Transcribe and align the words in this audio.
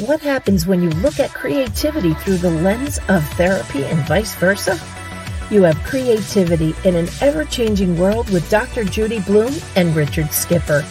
What 0.00 0.22
happens 0.22 0.66
when 0.66 0.80
you 0.80 0.88
look 0.88 1.20
at 1.20 1.34
creativity 1.34 2.14
through 2.14 2.38
the 2.38 2.50
lens 2.50 2.98
of 3.08 3.22
therapy 3.34 3.84
and 3.84 4.00
vice 4.08 4.34
versa? 4.34 4.80
You 5.50 5.62
have 5.64 5.76
creativity 5.84 6.74
in 6.86 6.96
an 6.96 7.10
ever 7.20 7.44
changing 7.44 7.98
world 7.98 8.30
with 8.30 8.48
Dr. 8.48 8.82
Judy 8.82 9.20
Bloom 9.20 9.52
and 9.76 9.94
Richard 9.94 10.32
Skipper. 10.32 10.86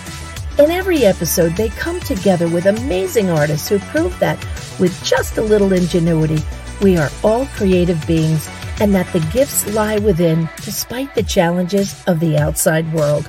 In 0.60 0.70
every 0.70 1.06
episode, 1.06 1.54
they 1.54 1.70
come 1.70 2.00
together 2.02 2.48
with 2.48 2.68
amazing 2.68 3.32
artists 3.32 3.68
who 3.68 3.80
prove 3.80 4.18
that 4.20 4.38
with 4.80 5.04
just 5.04 5.40
a 5.40 5.42
little 5.42 5.74
ingenuity, 5.74 6.44
we 6.80 6.96
are 6.96 7.10
all 7.24 7.48
creative 7.48 8.06
beings 8.06 8.48
and 8.80 8.94
that 8.94 9.12
the 9.12 9.28
gifts 9.34 9.66
lie 9.74 9.98
within 9.98 10.48
despite 10.58 11.16
the 11.16 11.24
challenges 11.24 12.00
of 12.06 12.20
the 12.20 12.38
outside 12.38 12.94
world. 12.94 13.28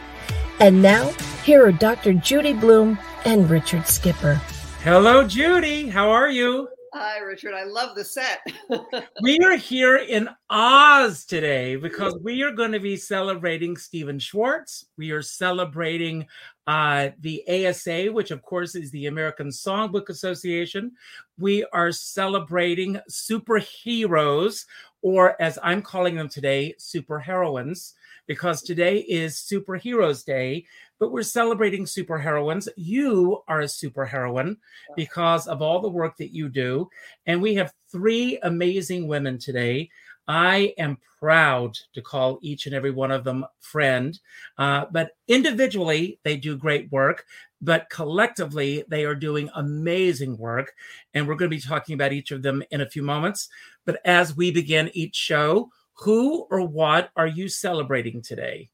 And 0.58 0.82
now, 0.82 1.08
here 1.42 1.64
are 1.64 1.72
Dr. 1.72 2.12
Judy 2.12 2.52
Bloom 2.52 2.98
and 3.24 3.48
Richard 3.48 3.86
Skipper. 3.86 4.38
Hello, 4.82 5.26
Judy. 5.26 5.88
How 5.88 6.08
are 6.08 6.30
you? 6.30 6.66
Hi, 6.94 7.18
Richard. 7.18 7.52
I 7.52 7.64
love 7.64 7.94
the 7.94 8.02
set. 8.02 8.40
we 9.22 9.38
are 9.40 9.56
here 9.58 9.98
in 9.98 10.30
Oz 10.48 11.26
today 11.26 11.76
because 11.76 12.18
we 12.22 12.42
are 12.42 12.50
going 12.50 12.72
to 12.72 12.80
be 12.80 12.96
celebrating 12.96 13.76
Stephen 13.76 14.18
Schwartz. 14.18 14.86
We 14.96 15.10
are 15.10 15.20
celebrating 15.20 16.26
uh, 16.66 17.10
the 17.20 17.44
ASA, 17.46 18.06
which 18.06 18.30
of 18.30 18.40
course 18.40 18.74
is 18.74 18.90
the 18.90 19.04
American 19.04 19.48
Songbook 19.48 20.08
Association. 20.08 20.92
We 21.38 21.62
are 21.74 21.92
celebrating 21.92 22.98
superheroes, 23.10 24.64
or 25.02 25.40
as 25.42 25.58
I'm 25.62 25.82
calling 25.82 26.14
them 26.14 26.30
today, 26.30 26.74
superheroines, 26.78 27.92
because 28.26 28.62
today 28.62 29.00
is 29.00 29.36
Superheroes 29.36 30.24
Day, 30.24 30.64
but 31.00 31.10
we're 31.10 31.22
celebrating 31.22 31.84
superheroines. 31.84 32.68
You 32.76 33.42
are 33.48 33.62
a 33.62 33.64
superheroine 33.64 34.58
because 34.94 35.48
of 35.48 35.62
all 35.62 35.80
the 35.80 35.88
work 35.88 36.18
that 36.18 36.32
you 36.32 36.48
do. 36.48 36.88
And 37.26 37.42
we 37.42 37.54
have 37.54 37.72
three 37.90 38.38
amazing 38.42 39.08
women 39.08 39.38
today. 39.38 39.88
I 40.28 40.74
am 40.78 40.98
proud 41.18 41.76
to 41.94 42.02
call 42.02 42.38
each 42.42 42.66
and 42.66 42.74
every 42.74 42.92
one 42.92 43.10
of 43.10 43.24
them 43.24 43.44
friend, 43.58 44.18
uh, 44.58 44.84
but 44.92 45.12
individually, 45.26 46.20
they 46.22 46.36
do 46.36 46.56
great 46.56 46.92
work, 46.92 47.24
but 47.60 47.90
collectively, 47.90 48.84
they 48.86 49.04
are 49.04 49.14
doing 49.14 49.50
amazing 49.54 50.38
work. 50.38 50.72
And 51.14 51.26
we're 51.26 51.34
going 51.34 51.50
to 51.50 51.56
be 51.56 51.60
talking 51.60 51.94
about 51.94 52.12
each 52.12 52.30
of 52.30 52.42
them 52.42 52.62
in 52.70 52.80
a 52.80 52.88
few 52.88 53.02
moments. 53.02 53.48
But 53.86 54.00
as 54.04 54.36
we 54.36 54.50
begin 54.50 54.90
each 54.94 55.16
show, 55.16 55.70
who 55.94 56.46
or 56.50 56.60
what 56.60 57.10
are 57.16 57.26
you 57.26 57.48
celebrating 57.48 58.22
today? 58.22 58.70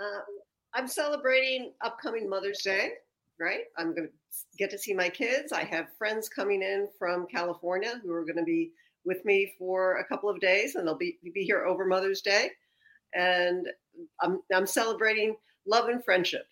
Uh, 0.00 0.20
I'm 0.74 0.86
celebrating 0.88 1.72
upcoming 1.84 2.28
Mother's 2.28 2.62
Day, 2.62 2.90
right? 3.38 3.62
I'm 3.76 3.94
going 3.94 4.08
to 4.08 4.12
get 4.58 4.70
to 4.70 4.78
see 4.78 4.94
my 4.94 5.08
kids. 5.08 5.52
I 5.52 5.64
have 5.64 5.86
friends 5.98 6.28
coming 6.28 6.62
in 6.62 6.88
from 6.98 7.26
California 7.26 8.00
who 8.02 8.12
are 8.12 8.24
going 8.24 8.36
to 8.36 8.44
be 8.44 8.72
with 9.04 9.24
me 9.24 9.54
for 9.58 9.98
a 9.98 10.04
couple 10.04 10.28
of 10.28 10.40
days, 10.40 10.74
and 10.74 10.86
they'll 10.86 10.96
be 10.96 11.18
be 11.34 11.42
here 11.42 11.64
over 11.64 11.84
Mother's 11.86 12.20
Day. 12.20 12.50
And 13.14 13.66
I'm 14.22 14.40
I'm 14.54 14.66
celebrating 14.66 15.36
love 15.66 15.88
and 15.88 16.04
friendship. 16.04 16.46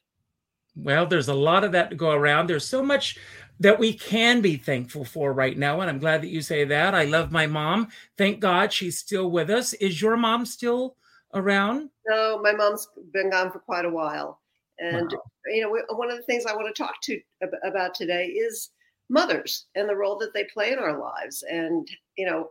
Well, 0.74 1.06
there's 1.06 1.28
a 1.28 1.34
lot 1.34 1.64
of 1.64 1.72
that 1.72 1.90
to 1.90 1.96
go 1.96 2.12
around. 2.12 2.48
There's 2.48 2.66
so 2.66 2.82
much 2.82 3.18
that 3.60 3.78
we 3.78 3.92
can 3.92 4.40
be 4.40 4.56
thankful 4.56 5.04
for 5.04 5.32
right 5.32 5.58
now. 5.58 5.80
And 5.80 5.90
I'm 5.90 5.98
glad 5.98 6.22
that 6.22 6.28
you 6.28 6.40
say 6.40 6.64
that. 6.64 6.94
I 6.94 7.04
love 7.04 7.32
my 7.32 7.46
mom. 7.46 7.88
Thank 8.16 8.38
God 8.38 8.72
she's 8.72 8.98
still 8.98 9.30
with 9.30 9.50
us. 9.50 9.72
Is 9.74 10.00
your 10.00 10.16
mom 10.16 10.46
still 10.46 10.94
around? 11.34 11.90
No, 12.06 12.40
my 12.42 12.52
mom's 12.52 12.88
been 13.12 13.30
gone 13.30 13.50
for 13.50 13.58
quite 13.58 13.84
a 13.84 13.90
while. 13.90 14.40
And, 14.78 15.10
wow. 15.12 15.22
you 15.46 15.62
know, 15.62 15.96
one 15.96 16.10
of 16.10 16.16
the 16.16 16.22
things 16.22 16.46
I 16.46 16.54
want 16.54 16.74
to 16.74 16.82
talk 16.82 17.00
to 17.02 17.20
about 17.64 17.94
today 17.94 18.26
is 18.26 18.70
mothers 19.08 19.66
and 19.74 19.88
the 19.88 19.96
role 19.96 20.18
that 20.18 20.32
they 20.32 20.44
play 20.44 20.72
in 20.72 20.78
our 20.78 20.98
lives 20.98 21.42
and, 21.48 21.88
you 22.16 22.26
know, 22.26 22.50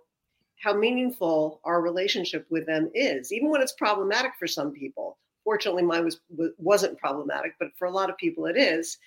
how 0.62 0.74
meaningful 0.74 1.62
our 1.64 1.82
relationship 1.82 2.46
with 2.50 2.66
them 2.66 2.90
is, 2.94 3.32
even 3.32 3.50
when 3.50 3.62
it's 3.62 3.74
problematic 3.74 4.32
for 4.40 4.48
some 4.48 4.72
people. 4.72 5.18
Fortunately, 5.44 5.84
mine 5.84 6.04
was 6.04 6.20
wasn't 6.58 6.98
problematic, 6.98 7.54
but 7.60 7.70
for 7.78 7.86
a 7.86 7.92
lot 7.92 8.10
of 8.10 8.18
people, 8.18 8.48
it 8.48 8.58
is. 8.58 8.98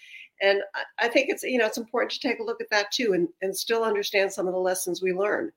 And 0.41 0.62
I 0.98 1.09
think 1.09 1.28
it's 1.28 1.42
you 1.42 1.59
know 1.59 1.66
it's 1.66 1.76
important 1.76 2.12
to 2.12 2.20
take 2.20 2.38
a 2.38 2.44
look 2.44 2.62
at 2.62 2.70
that 2.70 2.91
too, 2.92 3.12
and 3.12 3.28
and 3.42 3.54
still 3.54 3.84
understand 3.84 4.32
some 4.32 4.47
of 4.47 4.54
the 4.54 4.60
lessons 4.60 5.03
we 5.03 5.12
learn. 5.12 5.53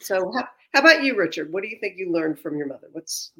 So, 0.00 0.32
how, 0.34 0.48
how 0.72 0.80
about 0.80 1.02
you, 1.02 1.16
Richard? 1.16 1.52
What 1.52 1.62
do 1.62 1.68
you 1.68 1.78
think 1.80 1.94
you 1.96 2.12
learned 2.12 2.38
from 2.38 2.56
your 2.56 2.66
mother? 2.66 2.88
What's 2.92 3.32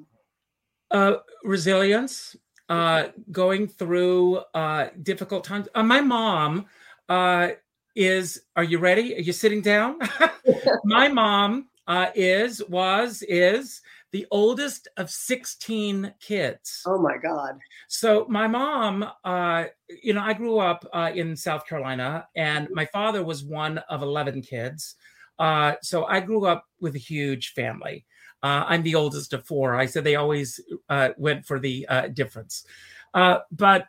uh, 0.91 1.17
resilience, 1.45 2.37
uh, 2.69 3.09
going 3.31 3.69
through 3.69 4.37
uh, 4.55 4.89
difficult 5.03 5.45
times. 5.45 5.69
Uh, 5.75 5.83
my 5.83 6.01
mom 6.01 6.67
uh, 7.09 7.51
is. 7.95 8.43
Are 8.57 8.65
you 8.65 8.79
ready? 8.79 9.15
Are 9.17 9.21
you 9.21 9.33
sitting 9.33 9.63
down? 9.63 9.99
my 10.85 11.09
mom 11.09 11.69
uh, 11.87 12.09
is 12.15 12.63
was 12.69 13.23
is 13.29 13.83
the 14.13 14.27
oldest 14.31 14.89
of 14.97 15.11
16 15.11 16.15
kids. 16.21 16.83
Oh 16.87 16.99
my 16.99 17.17
God. 17.19 17.59
So 17.89 18.27
my 18.29 18.47
mom, 18.47 19.05
uh, 19.25 19.65
you 20.03 20.15
know, 20.15 20.23
I 20.23 20.33
grew 20.33 20.59
up 20.59 20.87
uh, 20.93 21.11
in 21.15 21.37
South 21.37 21.67
Carolina 21.67 22.27
and 22.35 22.69
my 22.71 22.87
father 22.87 23.23
was 23.23 23.45
one 23.45 23.79
of 23.91 24.03
11 24.03 24.43
kids. 24.43 24.95
Uh, 25.39 25.75
so 25.83 26.05
I 26.05 26.21
grew 26.21 26.47
up 26.47 26.67
with 26.81 26.95
a 26.95 26.99
huge 26.99 27.53
family. 27.53 28.05
Uh, 28.43 28.65
I'm 28.67 28.83
the 28.83 28.95
oldest 28.95 29.33
of 29.33 29.47
four. 29.47 29.77
I 29.77 29.87
said 29.87 30.05
they 30.05 30.17
always 30.17 30.61
uh, 30.89 31.11
went 31.17 31.47
for 31.47 31.59
the 31.59 31.87
uh, 31.89 32.09
difference. 32.09 32.65
but 33.13 33.87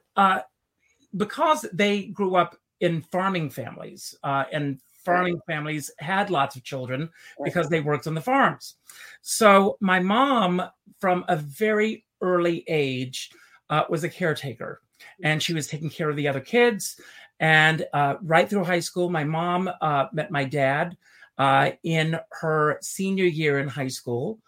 because 1.16 1.66
they 1.74 2.06
grew 2.08 2.36
up 2.36 2.56
in 2.80 3.02
farming 3.02 3.50
families 3.50 4.16
and 4.24 4.80
farming 5.08 5.40
families 5.48 5.90
had 6.00 6.30
lots 6.30 6.58
of 6.58 6.64
children 6.64 7.10
because 7.44 7.70
they 7.70 7.80
worked 7.80 8.08
on 8.08 8.14
the 8.14 8.22
farms. 8.22 8.76
So 9.22 9.78
my 9.80 10.02
mom, 10.02 10.62
from 11.00 11.24
a 11.30 11.38
very 11.38 12.06
early 12.22 12.66
age, 12.68 13.32
uh, 13.70 13.84
was 13.90 14.04
a 14.04 14.10
caretaker, 14.10 14.82
and 15.24 15.42
she 15.42 15.54
was 15.54 15.68
taking 15.68 15.90
care 15.90 16.10
of 16.10 16.18
the 16.18 16.28
other 16.28 16.42
kids. 16.42 17.00
And 17.40 17.86
uh, 17.94 18.16
right 18.22 18.50
through 18.50 18.66
high 18.66 18.82
school, 18.82 19.10
my 19.10 19.24
mom 19.24 19.70
uh, 19.82 20.08
met 20.12 20.30
my 20.30 20.44
dad 20.44 20.98
uh, 21.38 21.72
in 21.84 22.20
her 22.42 22.78
senior 22.82 23.26
year 23.26 23.60
in 23.60 23.68
high 23.68 23.88
school. 23.88 24.40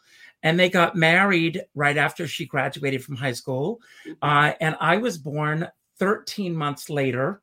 And 0.42 0.58
they 0.58 0.70
got 0.70 0.96
married 0.96 1.64
right 1.76 1.98
after 1.98 2.26
she 2.26 2.46
graduated 2.46 3.04
from 3.04 3.18
high 3.18 3.34
school. 3.34 3.82
Mm-hmm. 4.08 4.14
Uh, 4.22 4.54
and 4.62 4.76
I 4.80 4.98
was 4.98 5.18
born 5.18 5.68
13 6.00 6.56
months 6.56 6.90
later. 6.90 7.42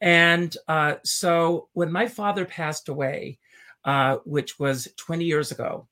And 0.00 0.56
uh, 0.66 0.94
so 1.04 1.68
when 1.74 1.92
my 1.92 2.08
father 2.08 2.46
passed 2.46 2.88
away, 2.88 3.38
uh, 3.84 4.16
which 4.24 4.58
was 4.58 4.88
20 4.96 5.24
years 5.24 5.52
ago, 5.52 5.86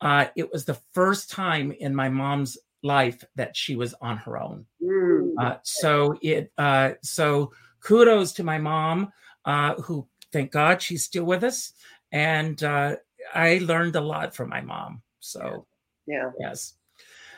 uh, 0.00 0.26
it 0.36 0.50
was 0.52 0.64
the 0.64 0.78
first 0.92 1.30
time 1.30 1.72
in 1.72 1.94
my 1.94 2.08
mom's 2.08 2.56
life 2.82 3.24
that 3.34 3.56
she 3.56 3.76
was 3.76 3.94
on 4.00 4.16
her 4.18 4.38
own. 4.38 4.64
Mm. 4.82 5.32
Uh, 5.38 5.56
so 5.62 6.16
it 6.22 6.52
uh, 6.58 6.92
so 7.02 7.52
kudos 7.80 8.32
to 8.32 8.44
my 8.44 8.58
mom, 8.58 9.12
uh, 9.44 9.74
who 9.74 10.06
thank 10.32 10.52
God 10.52 10.80
she's 10.80 11.04
still 11.04 11.24
with 11.24 11.42
us, 11.42 11.72
and 12.12 12.62
I 12.62 13.58
learned 13.58 13.96
a 13.96 14.00
lot 14.00 14.34
from 14.34 14.48
my 14.48 14.60
mom. 14.60 15.02
So 15.20 15.66
yeah, 16.06 16.30
yes, 16.38 16.74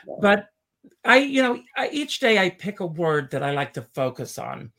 yeah. 0.07 0.15
but 0.21 0.47
I, 1.05 1.17
you 1.17 1.41
know, 1.41 1.61
I, 1.75 1.89
each 1.89 2.19
day 2.19 2.37
I 2.39 2.49
pick 2.49 2.79
a 2.79 2.85
word 2.85 3.31
that 3.31 3.43
I 3.43 3.51
like 3.51 3.73
to 3.73 3.83
focus 3.93 4.37
on. 4.37 4.71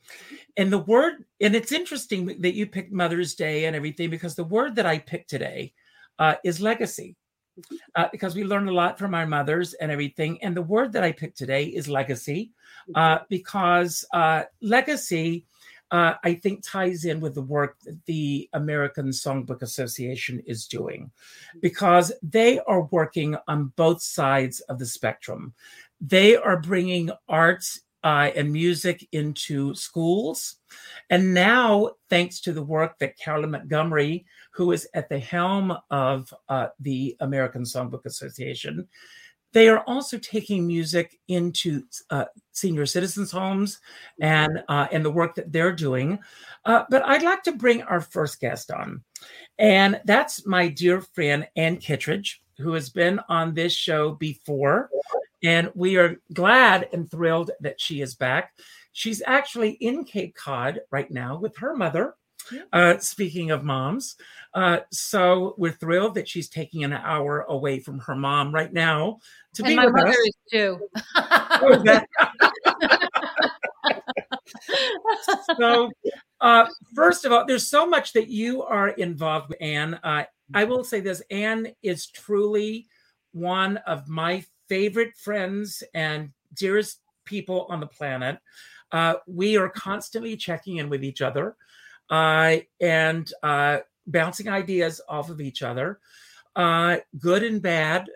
And 0.57 0.71
the 0.71 0.79
word, 0.79 1.25
and 1.41 1.55
it's 1.55 1.71
interesting 1.71 2.25
that 2.41 2.53
you 2.53 2.67
picked 2.67 2.91
Mother's 2.91 3.35
Day 3.35 3.65
and 3.65 3.75
everything 3.75 4.09
because 4.09 4.35
the 4.35 4.43
word 4.43 4.75
that 4.75 4.85
I 4.85 4.99
picked 4.99 5.29
today 5.29 5.73
uh, 6.19 6.35
is 6.43 6.61
legacy. 6.61 7.15
Uh, 7.95 8.07
because 8.11 8.33
we 8.33 8.43
learned 8.43 8.67
a 8.67 8.73
lot 8.73 8.97
from 8.97 9.13
our 9.13 9.27
mothers 9.27 9.75
and 9.75 9.91
everything. 9.91 10.41
And 10.41 10.57
the 10.57 10.63
word 10.63 10.91
that 10.93 11.03
I 11.03 11.11
picked 11.11 11.37
today 11.37 11.65
is 11.65 11.87
legacy, 11.87 12.51
uh, 12.95 13.19
because 13.29 14.03
uh, 14.11 14.45
legacy, 14.59 15.45
uh, 15.93 16.15
I 16.23 16.33
think, 16.33 16.63
ties 16.63 17.05
in 17.05 17.19
with 17.19 17.35
the 17.35 17.43
work 17.43 17.79
that 17.81 18.03
the 18.05 18.49
American 18.53 19.09
Songbook 19.09 19.61
Association 19.61 20.41
is 20.47 20.67
doing, 20.67 21.11
because 21.61 22.11
they 22.23 22.59
are 22.61 22.89
working 22.91 23.37
on 23.47 23.71
both 23.75 24.01
sides 24.01 24.59
of 24.61 24.79
the 24.79 24.87
spectrum. 24.87 25.53
They 26.01 26.35
are 26.35 26.59
bringing 26.59 27.11
arts 27.29 27.81
uh, 28.03 28.31
and 28.35 28.51
music 28.51 29.07
into 29.11 29.75
schools. 29.75 30.55
And 31.11 31.33
now, 31.33 31.91
thanks 32.09 32.41
to 32.41 32.53
the 32.53 32.63
work 32.63 32.97
that 32.97 33.17
Carolyn 33.17 33.51
Montgomery, 33.51 34.25
who 34.51 34.71
is 34.71 34.87
at 34.95 35.09
the 35.09 35.19
helm 35.19 35.77
of 35.91 36.33
uh, 36.49 36.69
the 36.79 37.15
American 37.19 37.63
Songbook 37.63 38.05
Association, 38.05 38.87
they 39.53 39.69
are 39.69 39.83
also 39.87 40.17
taking 40.17 40.67
music 40.67 41.19
into 41.27 41.83
uh, 42.09 42.25
senior 42.51 42.85
citizens' 42.85 43.31
homes 43.31 43.79
and 44.19 44.63
uh, 44.67 44.87
and 44.91 45.05
the 45.05 45.11
work 45.11 45.35
that 45.35 45.51
they're 45.51 45.73
doing. 45.73 46.19
Uh, 46.65 46.83
but 46.89 47.03
I'd 47.05 47.23
like 47.23 47.43
to 47.43 47.53
bring 47.53 47.81
our 47.83 48.01
first 48.01 48.39
guest 48.39 48.71
on, 48.71 49.03
and 49.57 50.01
that's 50.05 50.45
my 50.45 50.67
dear 50.67 51.01
friend 51.01 51.47
Ann 51.55 51.77
Kittredge, 51.77 52.41
who 52.57 52.73
has 52.73 52.89
been 52.89 53.19
on 53.29 53.53
this 53.53 53.73
show 53.73 54.11
before. 54.11 54.89
And 55.43 55.69
we 55.75 55.97
are 55.97 56.15
glad 56.31 56.87
and 56.93 57.11
thrilled 57.11 57.51
that 57.59 57.79
she 57.79 58.01
is 58.01 58.15
back. 58.15 58.53
She's 58.93 59.21
actually 59.25 59.71
in 59.71 60.05
Cape 60.05 60.35
Cod 60.35 60.79
right 60.89 61.11
now 61.11 61.37
with 61.37 61.57
her 61.57 61.75
mother. 61.75 62.15
Uh, 62.71 62.97
speaking 62.97 63.51
of 63.51 63.63
moms, 63.63 64.15
uh, 64.53 64.79
so 64.91 65.55
we're 65.57 65.71
thrilled 65.71 66.15
that 66.15 66.27
she's 66.27 66.49
taking 66.49 66.83
an 66.83 66.93
hour 66.93 67.41
away 67.49 67.79
from 67.79 67.99
her 67.99 68.15
mom 68.15 68.53
right 68.53 68.73
now 68.73 69.17
to 69.53 69.63
and 69.63 69.69
be 69.71 69.75
my 69.75 69.85
with 69.85 69.95
mother 69.95 70.09
us. 70.09 70.17
is 70.17 70.35
too. 70.51 70.79
Oh, 71.15 71.81
that- 71.85 72.07
so, 75.59 75.91
uh, 76.41 76.65
first 76.95 77.25
of 77.25 77.31
all, 77.31 77.45
there's 77.45 77.67
so 77.67 77.85
much 77.85 78.13
that 78.13 78.27
you 78.27 78.63
are 78.63 78.89
involved 78.89 79.49
with, 79.49 79.61
Ann. 79.61 79.95
Uh, 80.03 80.23
I 80.53 80.63
will 80.65 80.83
say 80.83 80.99
this 80.99 81.21
Ann 81.31 81.67
is 81.81 82.07
truly 82.07 82.87
one 83.31 83.77
of 83.87 84.07
my 84.07 84.43
favorite 84.69 85.15
friends 85.17 85.83
and 85.93 86.31
dearest 86.55 86.99
people 87.25 87.65
on 87.69 87.79
the 87.79 87.87
planet. 87.87 88.37
Uh, 88.91 89.15
we 89.27 89.57
are 89.57 89.69
constantly 89.69 90.37
checking 90.37 90.77
in 90.77 90.89
with 90.89 91.03
each 91.03 91.21
other 91.21 91.55
uh, 92.09 92.57
and 92.81 93.31
uh, 93.41 93.79
bouncing 94.07 94.49
ideas 94.49 95.01
off 95.07 95.29
of 95.29 95.41
each 95.41 95.61
other, 95.63 95.99
uh, 96.55 96.97
good 97.19 97.43
and 97.43 97.61
bad. 97.61 98.09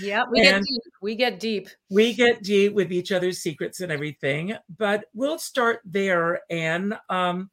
yeah, 0.00 0.24
we 0.30 0.40
get 0.42 0.62
deep. 0.62 0.82
We 1.02 1.14
get 1.14 1.40
deep. 1.40 1.68
we 1.90 2.12
get 2.14 2.42
deep 2.42 2.72
with 2.74 2.92
each 2.92 3.12
other's 3.12 3.38
secrets 3.38 3.80
and 3.80 3.92
everything 3.92 4.56
but 4.78 5.04
we'll 5.14 5.38
start 5.38 5.80
there 5.84 6.40
and 6.50 6.98
um 7.08 7.48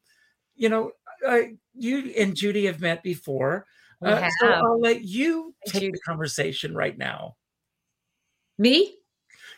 you 0.55 0.69
know 0.69 0.91
uh, 1.27 1.39
you 1.75 2.11
and 2.17 2.35
judy 2.35 2.65
have 2.65 2.81
met 2.81 3.03
before 3.03 3.65
Uh, 4.01 4.27
so 4.39 4.47
i'll 4.47 4.79
let 4.79 5.03
you 5.03 5.53
take 5.67 5.91
the 5.93 5.99
conversation 5.99 6.73
right 6.75 6.97
now 6.97 7.35
Me? 8.57 8.97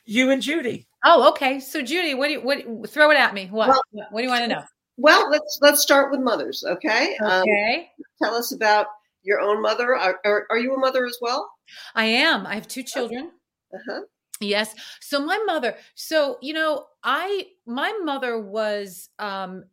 you 0.05 0.29
and 0.31 0.41
judy 0.41 0.87
Oh, 1.07 1.29
okay. 1.29 1.59
So 1.59 1.83
Judy, 1.83 2.15
what 2.15 2.27
do 2.29 2.33
you 2.33 2.41
what 2.41 2.89
throw 2.89 3.11
it 3.11 3.17
at 3.17 3.31
me? 3.35 3.45
What? 3.51 3.69
Well- 3.69 3.81
what 4.09 4.21
do 4.21 4.23
you 4.23 4.29
want 4.31 4.41
to 4.41 4.47
know? 4.47 4.63
Well, 4.97 5.29
let's 5.29 5.59
let's 5.61 5.81
start 5.81 6.11
with 6.11 6.19
mothers, 6.21 6.63
okay? 6.65 7.17
Um, 7.17 7.41
Okay. 7.41 7.89
tell 8.21 8.33
us 8.35 8.53
about 8.53 8.87
your 9.23 9.41
own 9.41 9.61
mother. 9.61 9.95
Are, 9.95 10.19
are, 10.25 10.47
are 10.49 10.57
you 10.57 10.73
a 10.75 10.79
mother 10.79 11.05
as 11.05 11.17
well? 11.21 11.49
I 11.95 12.05
am. 12.05 12.45
I 12.45 12.55
have 12.55 12.67
two 12.67 12.83
children. 12.83 13.31
Uh-huh. 13.73 14.01
Yes. 14.39 14.73
So 15.01 15.19
my 15.25 15.37
mother, 15.45 15.75
so 15.95 16.37
you 16.41 16.53
know, 16.53 16.85
I 17.03 17.47
my 17.65 17.91
mother 18.03 18.39
was 18.39 19.09
um 19.19 19.65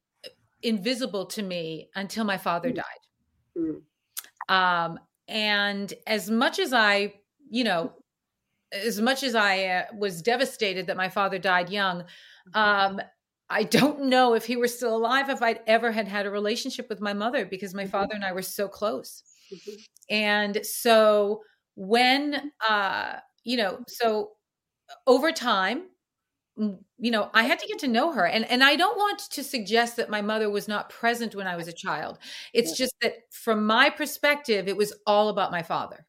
invisible 0.63 1.27
to 1.27 1.43
me 1.43 1.89
until 1.95 2.25
my 2.25 2.39
father 2.39 2.71
Mm. 2.71 2.77
died. 2.77 3.03
Mm. 3.59 3.83
Um 4.49 4.99
and 5.29 5.93
as 6.07 6.31
much 6.31 6.59
as 6.59 6.73
I, 6.73 7.15
you 7.51 7.65
know, 7.65 7.93
as 8.73 9.01
much 9.01 9.23
as 9.23 9.35
I 9.35 9.65
uh, 9.67 9.85
was 9.97 10.23
devastated 10.23 10.87
that 10.87 10.97
my 10.97 11.09
father 11.09 11.39
died 11.39 11.71
young, 11.71 12.05
um 12.55 13.01
I 13.53 13.65
don't 13.65 14.05
know 14.07 14.35
if 14.35 14.45
he 14.47 14.57
were 14.57 14.69
still 14.69 14.97
alive 14.97 15.29
if 15.31 15.43
I'd 15.43 15.61
ever 15.67 15.93
had 15.93 16.09
had 16.09 16.27
a 16.27 16.31
relationship 16.31 16.89
with 16.89 17.01
my 17.01 17.13
mother 17.13 17.45
because 17.47 17.75
my 17.75 17.85
Mhm. 17.85 17.91
father 17.91 18.15
and 18.15 18.25
I 18.25 18.33
were 18.33 18.43
so 18.43 18.69
close 18.69 19.23
Mhm. 19.53 19.85
and 20.11 20.67
so 20.67 21.43
when 21.77 22.53
uh 22.69 23.17
you 23.45 23.57
know 23.57 23.81
so 23.89 24.33
over 25.07 25.33
time 25.33 25.85
you 26.57 27.11
know 27.11 27.31
i 27.35 27.45
had 27.45 27.59
to 27.59 27.67
get 27.67 27.79
to 27.79 27.89
know 27.89 28.13
her 28.13 28.27
and 28.27 28.45
and 28.51 28.63
i 28.63 28.77
don't 28.77 28.97
want 28.99 29.19
to 29.31 29.43
suggest 29.43 29.97
that 29.97 30.11
my 30.11 30.21
mother 30.21 30.51
was 30.51 30.69
not 30.69 30.91
present 30.91 31.35
when 31.35 31.47
i 31.47 31.57
was 31.57 31.67
a 31.69 31.73
child 31.73 32.19
it's 32.53 32.77
just 32.77 32.95
that 33.03 33.15
from 33.33 33.67
my 33.67 33.89
perspective 33.91 34.69
it 34.69 34.77
was 34.77 34.93
all 35.07 35.29
about 35.31 35.51
my 35.51 35.63
father 35.63 36.07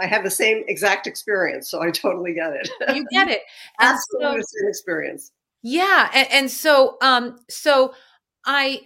I 0.00 0.06
have 0.06 0.24
the 0.24 0.30
same 0.30 0.64
exact 0.68 1.06
experience, 1.06 1.70
so 1.70 1.82
I 1.82 1.90
totally 1.90 2.32
get 2.32 2.54
it. 2.54 2.70
you 2.94 3.06
get 3.10 3.28
it 3.28 3.42
so- 3.80 3.86
Absolutely 3.86 4.38
the 4.38 4.42
same 4.44 4.68
experience. 4.68 5.32
Yeah 5.62 6.10
and, 6.14 6.28
and 6.32 6.50
so 6.50 6.96
um 7.02 7.38
so 7.48 7.94
i 8.46 8.80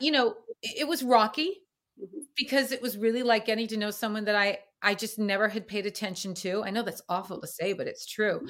you 0.00 0.10
know 0.12 0.34
it, 0.62 0.80
it 0.82 0.88
was 0.88 1.02
rocky 1.02 1.58
Mhm. 2.00 2.22
because 2.36 2.72
it 2.72 2.82
was 2.82 2.98
really 2.98 3.22
like 3.22 3.46
getting 3.46 3.68
to 3.68 3.76
know 3.76 3.90
someone 3.90 4.24
that 4.26 4.36
i 4.36 4.58
i 4.82 4.94
just 4.94 5.18
never 5.18 5.48
had 5.48 5.68
paid 5.68 5.86
attention 5.86 6.34
to. 6.34 6.62
I 6.64 6.70
know 6.70 6.82
that's 6.82 7.02
awful 7.08 7.40
to 7.40 7.46
say 7.48 7.74
but 7.74 7.86
it's 7.88 8.06
true. 8.06 8.46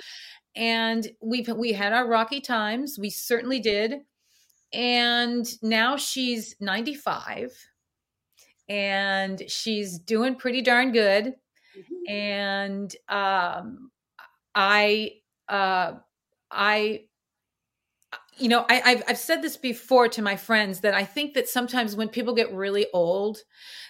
And 0.56 1.08
we've 1.22 1.48
we 1.48 1.72
had 1.74 1.92
our 1.94 2.06
rocky 2.08 2.40
times. 2.40 2.98
We 3.00 3.10
certainly 3.10 3.60
did. 3.60 3.94
And 4.72 5.46
now 5.62 5.96
she's 5.96 6.56
95 6.60 7.52
and 8.68 9.42
she's 9.48 9.98
doing 9.98 10.34
pretty 10.36 10.62
darn 10.62 10.92
good. 10.92 11.34
Mhm. 11.76 12.10
and 12.10 12.96
um 13.08 13.90
i 14.54 15.12
uh 15.48 15.94
i 16.50 17.04
you 18.40 18.48
know 18.48 18.64
I, 18.68 18.82
I've, 18.84 19.02
I've 19.08 19.18
said 19.18 19.42
this 19.42 19.56
before 19.56 20.08
to 20.08 20.22
my 20.22 20.36
friends 20.36 20.80
that 20.80 20.94
i 20.94 21.04
think 21.04 21.34
that 21.34 21.48
sometimes 21.48 21.96
when 21.96 22.08
people 22.08 22.34
get 22.34 22.52
really 22.52 22.86
old 22.92 23.38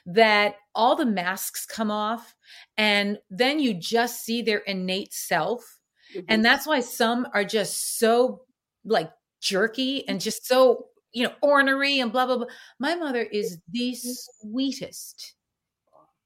that 0.06 0.56
all 0.74 0.96
the 0.96 1.06
masks 1.06 1.66
come 1.66 1.90
off 1.90 2.34
and 2.76 3.18
then 3.30 3.60
you 3.60 3.74
just 3.74 4.24
see 4.24 4.42
their 4.42 4.58
innate 4.58 5.12
self. 5.12 5.78
Mhm. 6.16 6.24
and 6.28 6.44
that's 6.44 6.66
why 6.66 6.80
some 6.80 7.28
are 7.34 7.44
just 7.44 7.98
so 7.98 8.42
like 8.84 9.10
jerky 9.40 10.06
and 10.08 10.20
just 10.20 10.46
so 10.46 10.86
you 11.12 11.22
know 11.24 11.32
ornery 11.42 12.00
and 12.00 12.10
blah 12.12 12.26
blah 12.26 12.38
blah. 12.38 12.46
My 12.78 12.94
mother 12.96 13.22
is 13.22 13.58
the 13.70 13.94
sweetest 13.94 15.34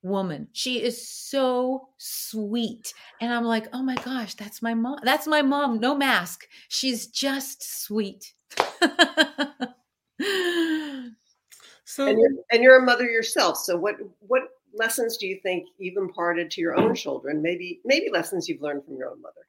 woman 0.04 0.46
she 0.52 0.82
is 0.82 1.08
so 1.08 1.88
sweet 1.96 2.92
and 3.20 3.32
i'm 3.32 3.44
like 3.44 3.66
oh 3.72 3.82
my 3.82 3.94
gosh 3.96 4.34
that's 4.34 4.60
my 4.60 4.74
mom 4.74 4.98
that's 5.02 5.26
my 5.26 5.42
mom 5.42 5.80
no 5.80 5.94
mask 5.94 6.46
she's 6.68 7.06
just 7.06 7.84
sweet 7.84 8.34
so 11.84 12.08
and 12.08 12.18
you're, 12.18 12.30
and 12.50 12.62
you're 12.62 12.82
a 12.82 12.84
mother 12.84 13.04
yourself. 13.04 13.56
So 13.58 13.76
what 13.76 13.96
what 14.20 14.42
lessons 14.74 15.16
do 15.16 15.26
you 15.26 15.38
think 15.42 15.68
you've 15.78 15.96
imparted 15.96 16.50
to 16.52 16.60
your 16.60 16.78
own 16.78 16.94
children? 16.94 17.42
Maybe 17.42 17.80
maybe 17.84 18.10
lessons 18.10 18.48
you've 18.48 18.62
learned 18.62 18.84
from 18.84 18.96
your 18.96 19.10
own 19.10 19.22
mother. 19.22 19.46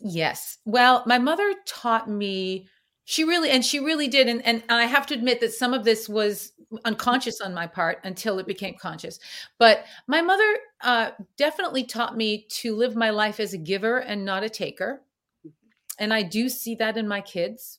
Yes. 0.00 0.58
Well, 0.64 1.02
my 1.06 1.18
mother 1.18 1.52
taught 1.66 2.08
me 2.08 2.68
she 3.10 3.24
really 3.24 3.48
and 3.48 3.64
she 3.64 3.80
really 3.80 4.06
did 4.06 4.28
and 4.28 4.44
and 4.44 4.62
I 4.68 4.84
have 4.84 5.06
to 5.06 5.14
admit 5.14 5.40
that 5.40 5.54
some 5.54 5.72
of 5.72 5.82
this 5.82 6.10
was 6.10 6.52
unconscious 6.84 7.40
on 7.40 7.54
my 7.54 7.66
part 7.66 8.00
until 8.04 8.38
it 8.38 8.46
became 8.46 8.74
conscious. 8.74 9.18
But 9.58 9.86
my 10.06 10.20
mother 10.20 10.58
uh 10.82 11.12
definitely 11.38 11.84
taught 11.84 12.18
me 12.18 12.46
to 12.50 12.76
live 12.76 12.96
my 12.96 13.08
life 13.08 13.40
as 13.40 13.54
a 13.54 13.58
giver 13.58 14.00
and 14.00 14.26
not 14.26 14.44
a 14.44 14.50
taker. 14.50 15.00
And 15.98 16.12
I 16.12 16.22
do 16.22 16.50
see 16.50 16.74
that 16.74 16.98
in 16.98 17.08
my 17.08 17.22
kids. 17.22 17.78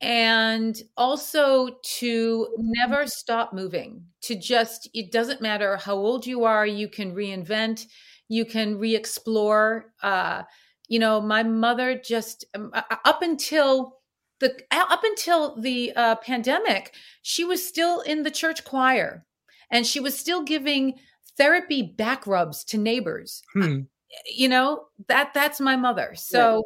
And 0.00 0.82
also 0.96 1.76
to 1.98 2.48
never 2.58 3.06
stop 3.06 3.52
moving, 3.52 4.02
to 4.22 4.34
just, 4.34 4.88
it 4.94 5.12
doesn't 5.12 5.42
matter 5.42 5.76
how 5.76 5.96
old 5.96 6.26
you 6.26 6.44
are, 6.44 6.66
you 6.66 6.88
can 6.88 7.14
reinvent, 7.14 7.84
you 8.28 8.46
can 8.46 8.78
re 8.78 8.96
explore. 8.96 9.92
Uh, 10.02 10.44
you 10.88 10.98
know 10.98 11.20
my 11.20 11.42
mother 11.42 11.94
just 11.94 12.44
um, 12.54 12.72
up 13.04 13.22
until 13.22 13.99
the 14.40 14.58
up 14.72 15.04
until 15.04 15.56
the 15.60 15.92
uh, 15.94 16.16
pandemic 16.16 16.94
she 17.22 17.44
was 17.44 17.66
still 17.66 18.00
in 18.00 18.22
the 18.22 18.30
church 18.30 18.64
choir 18.64 19.24
and 19.70 19.86
she 19.86 20.00
was 20.00 20.18
still 20.18 20.42
giving 20.42 20.94
therapy 21.36 21.82
back 21.82 22.26
rubs 22.26 22.64
to 22.64 22.78
neighbors 22.78 23.42
hmm. 23.54 23.80
you 24.26 24.48
know 24.48 24.84
that 25.08 25.32
that's 25.32 25.60
my 25.60 25.76
mother 25.76 26.12
so 26.14 26.64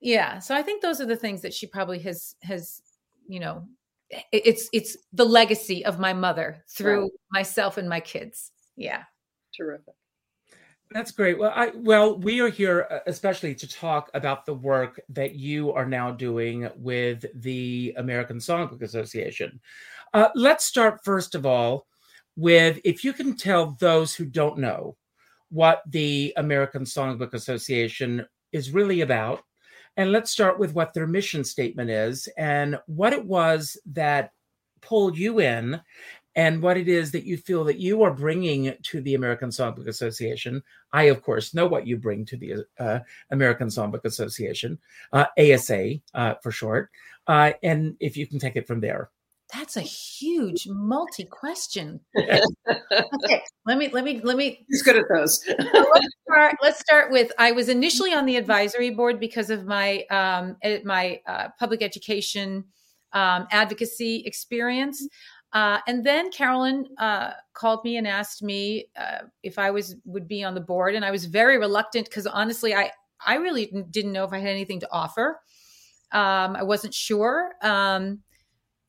yeah 0.00 0.38
so 0.38 0.54
i 0.54 0.62
think 0.62 0.82
those 0.82 1.00
are 1.00 1.06
the 1.06 1.16
things 1.16 1.42
that 1.42 1.54
she 1.54 1.66
probably 1.66 1.98
has 1.98 2.34
has 2.42 2.80
you 3.28 3.40
know 3.40 3.64
it's 4.32 4.68
it's 4.72 4.96
the 5.12 5.24
legacy 5.24 5.84
of 5.84 5.98
my 5.98 6.12
mother 6.12 6.64
through 6.70 7.02
Right. 7.02 7.10
myself 7.32 7.76
and 7.76 7.88
my 7.88 8.00
kids 8.00 8.52
yeah 8.76 9.02
Terrific. 9.56 9.94
That's 10.92 11.10
great. 11.10 11.38
Well, 11.38 11.52
I 11.54 11.72
well, 11.74 12.16
we 12.18 12.40
are 12.40 12.48
here 12.48 12.86
uh, 12.90 12.98
especially 13.06 13.54
to 13.56 13.68
talk 13.68 14.08
about 14.14 14.46
the 14.46 14.54
work 14.54 15.00
that 15.08 15.34
you 15.34 15.72
are 15.72 15.86
now 15.86 16.12
doing 16.12 16.68
with 16.76 17.24
the 17.34 17.92
American 17.96 18.38
Songbook 18.38 18.82
Association. 18.82 19.60
Uh, 20.14 20.28
let's 20.34 20.64
start 20.64 21.00
first 21.04 21.34
of 21.34 21.44
all 21.44 21.86
with 22.36 22.78
if 22.84 23.02
you 23.02 23.12
can 23.12 23.36
tell 23.36 23.76
those 23.80 24.14
who 24.14 24.26
don't 24.26 24.58
know 24.58 24.96
what 25.50 25.82
the 25.88 26.32
American 26.36 26.84
Songbook 26.84 27.34
Association 27.34 28.24
is 28.52 28.70
really 28.70 29.00
about, 29.00 29.42
and 29.96 30.12
let's 30.12 30.30
start 30.30 30.58
with 30.58 30.72
what 30.72 30.94
their 30.94 31.06
mission 31.06 31.42
statement 31.42 31.90
is 31.90 32.28
and 32.38 32.78
what 32.86 33.12
it 33.12 33.24
was 33.24 33.76
that 33.86 34.30
pulled 34.82 35.18
you 35.18 35.40
in 35.40 35.80
and 36.36 36.62
what 36.62 36.76
it 36.76 36.86
is 36.86 37.10
that 37.12 37.24
you 37.24 37.38
feel 37.38 37.64
that 37.64 37.78
you 37.78 38.02
are 38.02 38.12
bringing 38.12 38.74
to 38.82 39.00
the 39.00 39.14
American 39.14 39.48
Songbook 39.48 39.88
Association. 39.88 40.62
I, 40.92 41.04
of 41.04 41.22
course, 41.22 41.54
know 41.54 41.66
what 41.66 41.86
you 41.86 41.96
bring 41.96 42.26
to 42.26 42.36
the 42.36 42.66
uh, 42.78 43.00
American 43.30 43.68
Songbook 43.68 44.04
Association, 44.04 44.78
uh, 45.14 45.24
ASA 45.38 45.94
uh, 46.14 46.34
for 46.42 46.52
short. 46.52 46.90
Uh, 47.26 47.52
and 47.62 47.96
if 47.98 48.16
you 48.16 48.26
can 48.26 48.38
take 48.38 48.54
it 48.54 48.66
from 48.66 48.80
there. 48.80 49.10
that's 49.54 49.76
a 49.76 49.80
huge 49.80 50.66
multi 50.68 51.24
question 51.24 52.00
okay 52.18 53.40
let 53.64 53.78
me 53.78 53.88
let 53.92 54.02
me 54.02 54.20
let 54.24 54.36
me 54.36 54.64
He's 54.68 54.82
good 54.82 54.96
at 54.96 55.04
those. 55.14 55.40
let's, 55.46 56.08
start, 56.28 56.56
let's 56.62 56.80
start 56.80 57.12
with 57.12 57.30
I 57.38 57.52
was 57.52 57.68
initially 57.68 58.12
on 58.12 58.26
the 58.26 58.36
advisory 58.36 58.90
board 58.90 59.20
because 59.20 59.48
of 59.50 59.64
my 59.64 60.04
um, 60.10 60.56
my 60.84 61.20
uh, 61.26 61.48
public 61.58 61.80
education 61.82 62.64
um, 63.16 63.46
advocacy 63.50 64.22
experience. 64.26 65.06
Uh, 65.56 65.80
and 65.86 66.04
then 66.04 66.30
Carolyn 66.30 66.86
uh, 66.98 67.30
called 67.54 67.82
me 67.82 67.96
and 67.96 68.06
asked 68.06 68.42
me 68.42 68.90
uh, 68.94 69.20
if 69.42 69.58
I 69.58 69.70
was 69.70 69.96
would 70.04 70.28
be 70.28 70.44
on 70.44 70.54
the 70.54 70.60
board, 70.60 70.94
and 70.94 71.02
I 71.02 71.10
was 71.10 71.24
very 71.24 71.56
reluctant 71.56 72.10
because 72.10 72.26
honestly, 72.26 72.74
I 72.74 72.90
I 73.24 73.36
really 73.36 73.72
didn't 73.90 74.12
know 74.12 74.24
if 74.24 74.34
I 74.34 74.38
had 74.38 74.50
anything 74.50 74.80
to 74.80 74.88
offer. 74.92 75.40
Um, 76.12 76.56
I 76.56 76.62
wasn't 76.62 76.92
sure, 76.92 77.52
um, 77.62 78.18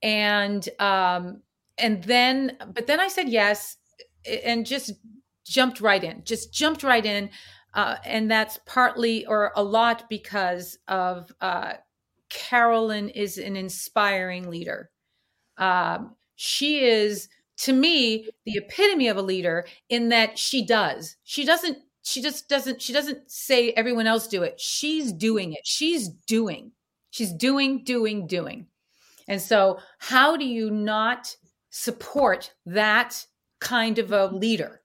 and 0.02 0.68
um, 0.80 1.42
and 1.78 2.04
then 2.04 2.58
but 2.74 2.86
then 2.86 3.00
I 3.00 3.08
said 3.08 3.30
yes, 3.30 3.78
and 4.44 4.66
just 4.66 4.92
jumped 5.46 5.80
right 5.80 6.04
in, 6.04 6.22
just 6.26 6.52
jumped 6.54 6.84
right 6.84 7.06
in, 7.06 7.30
uh, 7.76 7.96
and 8.04 8.30
that's 8.30 8.60
partly 8.66 9.26
or 9.26 9.54
a 9.56 9.64
lot 9.64 10.04
because 10.10 10.78
of 10.90 11.32
uh, 11.40 11.76
Carolyn 12.28 13.08
is 13.08 13.38
an 13.38 13.56
inspiring 13.56 14.50
leader. 14.50 14.90
Um, 15.58 16.18
she 16.38 16.80
is 16.80 17.28
to 17.58 17.74
me 17.74 18.30
the 18.46 18.58
epitome 18.58 19.10
of 19.10 19.18
a 19.18 19.22
leader 19.22 19.66
in 19.90 20.10
that 20.10 20.40
she 20.40 20.66
does. 20.66 21.18
She 21.24 21.44
doesn't 21.44 21.80
she 22.04 22.22
just 22.22 22.48
doesn't 22.48 22.82
she 22.82 22.94
doesn't 22.94 23.30
say 23.30 23.72
everyone 23.72 24.08
else 24.08 24.28
do 24.28 24.44
it. 24.44 24.60
She's 24.60 25.12
doing 25.12 25.52
it. 25.52 25.62
She's 25.66 26.08
doing. 26.08 26.72
She's 27.10 27.34
doing 27.34 27.84
doing 27.84 28.28
doing. 28.28 28.68
And 29.28 29.42
so 29.42 29.80
how 29.98 30.38
do 30.38 30.46
you 30.46 30.72
not 30.72 31.36
support 31.70 32.54
that 32.66 33.26
kind 33.60 34.00
of 34.00 34.14
a 34.14 34.28
leader? 34.28 34.82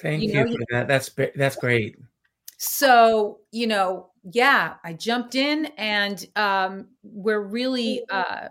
Thank 0.00 0.22
you, 0.22 0.28
you 0.28 0.44
know, 0.44 0.52
for 0.52 0.64
that. 0.70 0.88
That's 0.88 1.10
that's 1.36 1.56
great. 1.56 1.96
So 2.56 3.40
you 3.50 3.66
know 3.66 4.12
yeah 4.30 4.74
i 4.84 4.92
jumped 4.92 5.34
in 5.34 5.66
and 5.76 6.26
um 6.36 6.86
we're 7.02 7.40
really 7.40 8.02
uh 8.08 8.48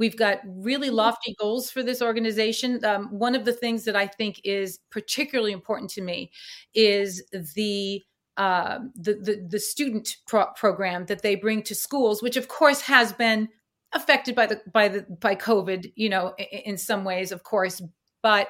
We've 0.00 0.16
got 0.16 0.40
really 0.46 0.88
lofty 0.88 1.34
goals 1.38 1.70
for 1.70 1.82
this 1.82 2.00
organization. 2.00 2.82
Um, 2.86 3.08
one 3.10 3.34
of 3.34 3.44
the 3.44 3.52
things 3.52 3.84
that 3.84 3.94
I 3.94 4.06
think 4.06 4.40
is 4.44 4.78
particularly 4.90 5.52
important 5.52 5.90
to 5.90 6.00
me 6.00 6.30
is 6.74 7.22
the 7.54 8.02
uh, 8.38 8.78
the, 8.94 9.12
the, 9.12 9.46
the 9.46 9.60
student 9.60 10.16
pro- 10.26 10.50
program 10.56 11.04
that 11.04 11.20
they 11.20 11.34
bring 11.34 11.62
to 11.64 11.74
schools, 11.74 12.22
which 12.22 12.38
of 12.38 12.48
course 12.48 12.80
has 12.80 13.12
been 13.12 13.50
affected 13.92 14.34
by 14.34 14.46
the 14.46 14.62
by 14.72 14.88
the 14.88 15.02
by 15.02 15.34
COVID, 15.34 15.92
you 15.96 16.08
know, 16.08 16.32
in, 16.38 16.60
in 16.60 16.78
some 16.78 17.04
ways, 17.04 17.30
of 17.30 17.42
course, 17.42 17.82
but 18.22 18.48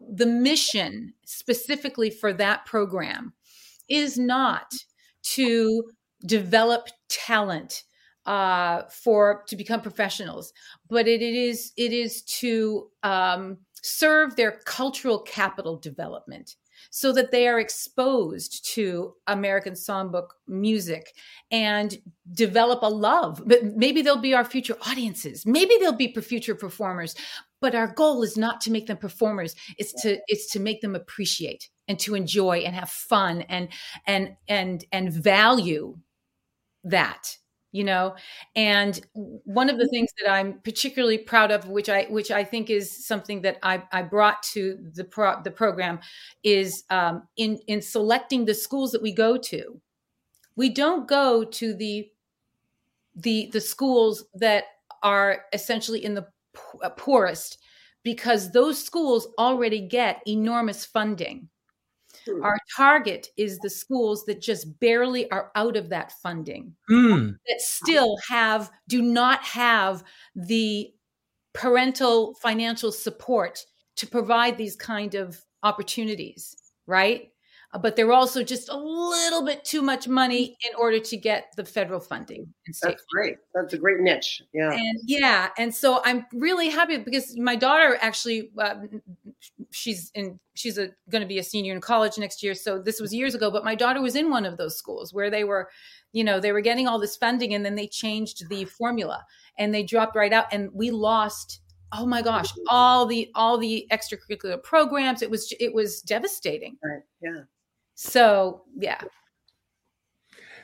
the 0.00 0.24
mission 0.24 1.12
specifically 1.26 2.08
for 2.08 2.32
that 2.32 2.64
program 2.64 3.34
is 3.86 4.16
not 4.16 4.72
to 5.22 5.90
develop 6.24 6.88
talent 7.10 7.82
uh, 8.26 8.82
for 8.90 9.44
to 9.46 9.56
become 9.56 9.80
professionals, 9.80 10.52
but 10.88 11.08
it, 11.08 11.22
it 11.22 11.34
is 11.34 11.72
it 11.76 11.92
is 11.92 12.22
to 12.22 12.88
um, 13.02 13.58
serve 13.82 14.36
their 14.36 14.60
cultural 14.64 15.20
capital 15.20 15.76
development 15.76 16.56
so 16.90 17.12
that 17.12 17.30
they 17.30 17.48
are 17.48 17.58
exposed 17.58 18.64
to 18.74 19.14
American 19.26 19.74
songbook 19.74 20.28
music 20.46 21.12
and 21.50 21.98
develop 22.32 22.82
a 22.82 22.88
love. 22.88 23.42
But 23.46 23.64
maybe 23.76 24.02
they'll 24.02 24.16
be 24.16 24.34
our 24.34 24.44
future 24.44 24.76
audiences. 24.86 25.44
Maybe 25.46 25.74
they'll 25.80 25.92
be 25.92 26.12
future 26.14 26.54
performers. 26.54 27.14
But 27.60 27.74
our 27.74 27.88
goal 27.88 28.22
is 28.22 28.36
not 28.36 28.60
to 28.62 28.70
make 28.70 28.86
them 28.86 28.98
performers. 28.98 29.54
It's 29.78 29.92
to 30.02 30.18
it's 30.28 30.50
to 30.52 30.60
make 30.60 30.80
them 30.80 30.94
appreciate 30.94 31.68
and 31.88 31.98
to 32.00 32.14
enjoy 32.14 32.58
and 32.58 32.74
have 32.74 32.90
fun 32.90 33.42
and 33.42 33.68
and 34.06 34.36
and 34.48 34.84
and 34.92 35.12
value 35.12 35.98
that 36.84 37.36
you 37.76 37.84
know? 37.84 38.16
And 38.54 38.98
one 39.12 39.68
of 39.68 39.78
the 39.78 39.88
things 39.88 40.10
that 40.18 40.32
i'm 40.32 40.60
particularly 40.60 41.18
proud 41.18 41.50
of 41.50 41.68
which 41.68 41.88
i 41.88 42.04
which 42.04 42.30
i 42.30 42.42
think 42.42 42.70
is 42.70 43.06
something 43.06 43.42
that 43.42 43.58
i, 43.62 43.82
I 43.92 44.02
brought 44.02 44.42
to 44.54 44.78
the 44.94 45.04
pro, 45.04 45.42
the 45.42 45.50
program 45.50 46.00
is 46.42 46.84
um, 46.90 47.28
in 47.36 47.58
in 47.66 47.82
selecting 47.82 48.44
the 48.44 48.54
schools 48.54 48.92
that 48.92 49.02
we 49.02 49.12
go 49.12 49.36
to. 49.36 49.80
We 50.56 50.70
don't 50.70 51.06
go 51.06 51.44
to 51.44 51.74
the 51.74 52.10
the 53.14 53.50
the 53.52 53.60
schools 53.60 54.24
that 54.34 54.64
are 55.02 55.42
essentially 55.52 56.04
in 56.04 56.14
the 56.14 56.26
uh, 56.82 56.90
poorest 56.90 57.58
because 58.02 58.52
those 58.52 58.82
schools 58.82 59.28
already 59.38 59.80
get 59.80 60.22
enormous 60.26 60.84
funding 60.84 61.48
Our 62.42 62.58
target 62.76 63.28
is 63.36 63.58
the 63.58 63.70
schools 63.70 64.24
that 64.26 64.40
just 64.40 64.78
barely 64.80 65.30
are 65.30 65.50
out 65.54 65.76
of 65.76 65.88
that 65.90 66.12
funding, 66.22 66.74
mm. 66.90 67.36
that 67.48 67.60
still 67.60 68.16
have, 68.28 68.70
do 68.88 69.02
not 69.02 69.42
have 69.42 70.04
the 70.34 70.92
parental 71.52 72.34
financial 72.34 72.92
support 72.92 73.64
to 73.96 74.06
provide 74.06 74.58
these 74.58 74.76
kind 74.76 75.14
of 75.14 75.40
opportunities, 75.62 76.54
right? 76.86 77.30
Uh, 77.72 77.78
but 77.78 77.96
they're 77.96 78.12
also 78.12 78.42
just 78.42 78.68
a 78.68 78.76
little 78.76 79.44
bit 79.44 79.64
too 79.64 79.82
much 79.82 80.06
money 80.06 80.56
in 80.68 80.74
order 80.78 81.00
to 81.00 81.16
get 81.16 81.52
the 81.56 81.64
federal 81.64 82.00
funding. 82.00 82.52
That's 82.82 83.04
great. 83.12 83.36
That's 83.54 83.72
a 83.74 83.78
great 83.78 84.00
niche. 84.00 84.42
Yeah. 84.52 84.72
And 84.72 85.00
yeah, 85.04 85.48
and 85.58 85.74
so 85.74 86.00
I'm 86.04 86.26
really 86.32 86.68
happy 86.68 86.98
because 86.98 87.36
my 87.36 87.56
daughter 87.56 87.98
actually, 88.00 88.50
uh, 88.58 88.76
she's 89.76 90.10
in, 90.14 90.38
she's 90.54 90.76
going 90.76 91.20
to 91.22 91.26
be 91.26 91.38
a 91.38 91.42
senior 91.42 91.74
in 91.74 91.80
college 91.80 92.18
next 92.18 92.42
year. 92.42 92.54
So 92.54 92.80
this 92.80 93.00
was 93.00 93.14
years 93.14 93.34
ago, 93.34 93.50
but 93.50 93.64
my 93.64 93.74
daughter 93.74 94.00
was 94.00 94.16
in 94.16 94.30
one 94.30 94.44
of 94.44 94.56
those 94.56 94.76
schools 94.76 95.12
where 95.12 95.30
they 95.30 95.44
were, 95.44 95.68
you 96.12 96.24
know, 96.24 96.40
they 96.40 96.52
were 96.52 96.60
getting 96.60 96.88
all 96.88 96.98
this 96.98 97.16
funding, 97.16 97.54
and 97.54 97.64
then 97.64 97.74
they 97.74 97.86
changed 97.86 98.48
the 98.48 98.64
formula 98.64 99.24
and 99.58 99.74
they 99.74 99.82
dropped 99.82 100.16
right 100.16 100.32
out, 100.32 100.46
and 100.52 100.70
we 100.72 100.90
lost 100.90 101.60
oh 101.92 102.04
my 102.04 102.20
gosh 102.20 102.48
all 102.68 103.06
the 103.06 103.30
all 103.36 103.56
the 103.56 103.86
extracurricular 103.92 104.60
programs 104.60 105.22
it 105.22 105.30
was 105.30 105.52
it 105.60 105.72
was 105.72 106.02
devastating 106.02 106.76
right 106.82 107.02
yeah 107.22 107.42
so, 107.96 108.62
yeah. 108.78 109.00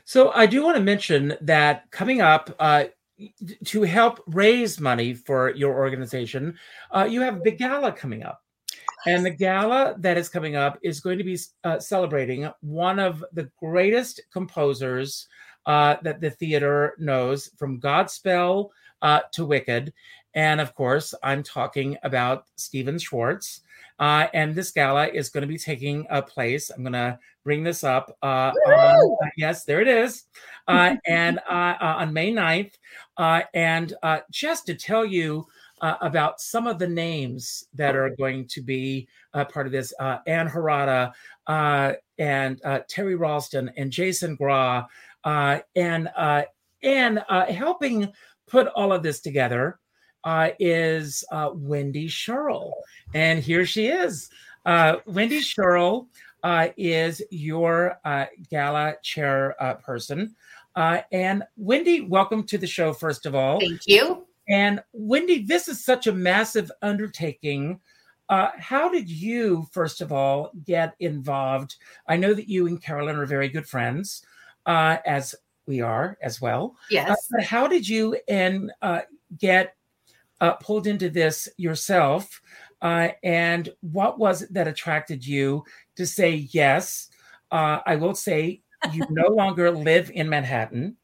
So, 0.04 0.30
I 0.32 0.46
do 0.46 0.62
want 0.62 0.76
to 0.76 0.82
mention 0.82 1.34
that 1.40 1.90
coming 1.90 2.20
up, 2.20 2.54
uh, 2.60 2.84
to 3.66 3.82
help 3.82 4.20
raise 4.26 4.80
money 4.80 5.14
for 5.14 5.50
your 5.50 5.74
organization, 5.74 6.58
uh, 6.90 7.06
you 7.10 7.20
have 7.22 7.36
a 7.36 7.40
big 7.40 7.58
gala 7.58 7.92
coming 7.92 8.22
up. 8.22 8.42
And 9.06 9.24
the 9.24 9.30
gala 9.30 9.94
that 9.98 10.16
is 10.16 10.28
coming 10.28 10.56
up 10.56 10.78
is 10.82 11.00
going 11.00 11.18
to 11.18 11.24
be 11.24 11.38
uh, 11.64 11.78
celebrating 11.80 12.48
one 12.60 12.98
of 12.98 13.24
the 13.32 13.50
greatest 13.58 14.20
composers 14.32 15.26
uh, 15.66 15.96
that 16.02 16.20
the 16.20 16.30
theater 16.30 16.94
knows, 16.98 17.50
from 17.56 17.80
Godspell 17.80 18.70
uh, 19.00 19.20
to 19.32 19.44
Wicked. 19.44 19.92
And 20.34 20.60
of 20.60 20.74
course, 20.74 21.14
I'm 21.22 21.42
talking 21.42 21.96
about 22.02 22.46
Stephen 22.56 22.98
Schwartz. 22.98 23.60
Uh, 23.98 24.26
and 24.34 24.54
this 24.54 24.72
gala 24.72 25.06
is 25.08 25.28
going 25.28 25.42
to 25.42 25.48
be 25.48 25.58
taking 25.58 26.06
a 26.10 26.22
place. 26.22 26.70
I'm 26.70 26.82
going 26.82 26.94
to 26.94 27.18
bring 27.44 27.62
this 27.62 27.84
up. 27.84 28.16
Uh, 28.22 28.52
on, 28.66 29.16
uh, 29.22 29.30
yes, 29.36 29.64
there 29.64 29.80
it 29.80 29.88
is. 29.88 30.24
Uh, 30.66 30.96
and 31.06 31.38
uh, 31.48 31.74
uh, 31.80 31.94
on 31.98 32.12
May 32.12 32.32
9th. 32.32 32.72
and 33.54 33.94
just 34.30 34.66
to 34.66 34.74
tell 34.74 35.04
you 35.04 35.46
about 35.82 36.40
some 36.40 36.66
of 36.66 36.78
the 36.78 36.88
names 36.88 37.64
that 37.74 37.96
are 37.96 38.10
going 38.16 38.46
to 38.46 38.62
be 38.62 39.08
part 39.50 39.66
of 39.66 39.72
this 39.72 39.92
Ann 40.26 40.48
Harada 40.48 41.12
and 41.48 42.60
Teri 42.62 43.18
Ralston 43.18 43.70
and 43.76 43.90
Jason 43.90 44.36
Gra 44.36 44.86
and, 45.24 46.08
and 46.82 47.18
helping 47.28 48.12
put 48.46 48.66
all 48.68 48.92
of 48.92 49.02
this 49.02 49.20
together 49.20 49.78
uh, 50.24 50.50
is 50.58 51.24
uh, 51.32 51.50
Wendy 51.54 52.08
Scherl. 52.08 52.72
And 53.14 53.42
here 53.42 53.66
she 53.66 53.86
is. 53.86 54.30
Uh, 54.64 54.96
Wendy 55.06 55.40
Scherl 55.40 56.06
uh, 56.42 56.68
is 56.76 57.22
your 57.30 57.98
uh, 58.04 58.26
gala 58.50 58.94
chair 59.02 59.60
uh, 59.62 59.74
person. 59.74 60.34
and 60.76 61.42
Wendy, 61.56 62.02
welcome 62.02 62.44
to 62.44 62.58
the 62.58 62.66
show, 62.66 62.92
first 62.92 63.26
of 63.26 63.34
all. 63.34 63.60
Thank 63.60 63.86
you. 63.86 64.26
And 64.48 64.82
Wendy, 64.92 65.44
this 65.44 65.68
is 65.68 65.84
such 65.84 66.06
a 66.06 66.12
massive 66.12 66.70
undertaking. 66.82 67.80
Uh, 68.28 68.50
how 68.58 68.88
did 68.88 69.08
you, 69.08 69.66
first 69.72 70.00
of 70.00 70.12
all, 70.12 70.50
get 70.64 70.94
involved? 71.00 71.76
I 72.06 72.16
know 72.16 72.34
that 72.34 72.48
you 72.48 72.66
and 72.66 72.82
Carolyn 72.82 73.16
are 73.16 73.26
very 73.26 73.48
good 73.48 73.66
friends, 73.66 74.24
uh, 74.66 74.96
as 75.06 75.34
we 75.66 75.80
are 75.80 76.18
as 76.22 76.40
well. 76.40 76.76
Yes. 76.90 77.28
but 77.30 77.44
how 77.44 77.66
did 77.68 77.88
you 77.88 78.18
and 78.28 78.72
get 79.38 79.74
uh, 80.42 80.54
pulled 80.54 80.86
into 80.88 81.08
this 81.08 81.48
yourself. 81.56 82.42
Uh, 82.82 83.10
and 83.22 83.68
what 83.80 84.18
was 84.18 84.42
it 84.42 84.52
that 84.52 84.66
attracted 84.66 85.24
you 85.24 85.64
to 85.96 86.04
say 86.04 86.48
yes? 86.50 87.08
Uh, 87.52 87.78
I 87.86 87.96
will 87.96 88.14
say 88.14 88.60
you 88.92 89.04
no 89.08 89.28
longer 89.30 89.70
live 89.70 90.10
in 90.10 90.28
Manhattan. 90.28 90.96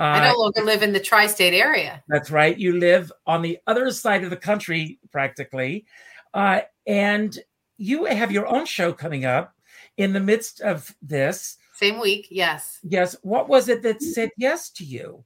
I 0.00 0.28
no 0.28 0.34
uh, 0.34 0.38
longer 0.38 0.62
live 0.62 0.82
in 0.82 0.92
the 0.92 1.00
tri 1.00 1.26
state 1.26 1.52
area. 1.52 2.02
That's 2.08 2.30
right. 2.30 2.56
You 2.56 2.78
live 2.78 3.12
on 3.26 3.42
the 3.42 3.58
other 3.66 3.90
side 3.90 4.24
of 4.24 4.30
the 4.30 4.36
country, 4.36 4.98
practically. 5.12 5.84
Uh, 6.32 6.60
and 6.86 7.38
you 7.76 8.06
have 8.06 8.32
your 8.32 8.46
own 8.46 8.64
show 8.64 8.92
coming 8.92 9.26
up 9.26 9.54
in 9.98 10.12
the 10.12 10.20
midst 10.20 10.60
of 10.62 10.94
this. 11.02 11.58
Same 11.74 12.00
week, 12.00 12.28
yes. 12.30 12.78
Yes. 12.82 13.14
What 13.22 13.48
was 13.48 13.68
it 13.68 13.82
that 13.82 14.02
said 14.02 14.30
yes 14.38 14.70
to 14.70 14.84
you? 14.84 15.24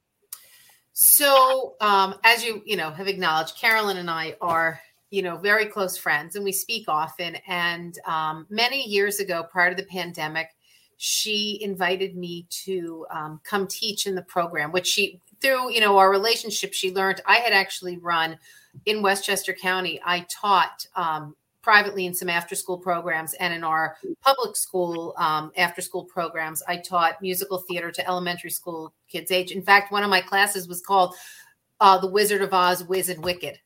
So, 0.92 1.74
um, 1.80 2.14
as 2.22 2.44
you 2.44 2.62
you 2.64 2.76
know 2.76 2.90
have 2.90 3.08
acknowledged, 3.08 3.56
Carolyn 3.56 3.96
and 3.96 4.08
I 4.08 4.36
are 4.40 4.80
you 5.10 5.22
know 5.22 5.36
very 5.36 5.66
close 5.66 5.96
friends, 5.96 6.36
and 6.36 6.44
we 6.44 6.52
speak 6.52 6.88
often. 6.88 7.36
And 7.48 7.98
um, 8.06 8.46
many 8.48 8.88
years 8.88 9.18
ago, 9.18 9.44
prior 9.50 9.74
to 9.74 9.76
the 9.76 9.88
pandemic, 9.88 10.50
she 10.96 11.58
invited 11.62 12.16
me 12.16 12.46
to 12.64 13.06
um, 13.10 13.40
come 13.44 13.66
teach 13.66 14.06
in 14.06 14.14
the 14.14 14.22
program, 14.22 14.72
which 14.72 14.86
she 14.86 15.20
through 15.40 15.72
you 15.72 15.80
know 15.80 15.98
our 15.98 16.10
relationship, 16.10 16.72
she 16.72 16.92
learned 16.92 17.20
I 17.26 17.36
had 17.36 17.52
actually 17.52 17.98
run 17.98 18.38
in 18.86 19.02
Westchester 19.02 19.52
County. 19.52 20.00
I 20.04 20.26
taught 20.30 20.86
um, 20.96 21.36
privately 21.64 22.06
in 22.06 22.14
some 22.14 22.28
after 22.28 22.54
school 22.54 22.78
programs 22.78 23.34
and 23.34 23.54
in 23.54 23.64
our 23.64 23.96
public 24.22 24.54
school 24.54 25.14
um, 25.16 25.50
after 25.56 25.80
school 25.80 26.04
programs. 26.04 26.62
I 26.68 26.76
taught 26.76 27.22
musical 27.22 27.58
theater 27.58 27.90
to 27.90 28.06
elementary 28.06 28.50
school 28.50 28.92
kids 29.08 29.30
age. 29.30 29.50
In 29.50 29.62
fact 29.62 29.90
one 29.90 30.02
of 30.02 30.10
my 30.10 30.20
classes 30.20 30.68
was 30.68 30.82
called 30.82 31.14
uh, 31.80 31.98
the 31.98 32.06
wizard 32.06 32.42
of 32.42 32.52
oz 32.52 32.84
wiz 32.84 33.08
and 33.08 33.24
wicked. 33.24 33.58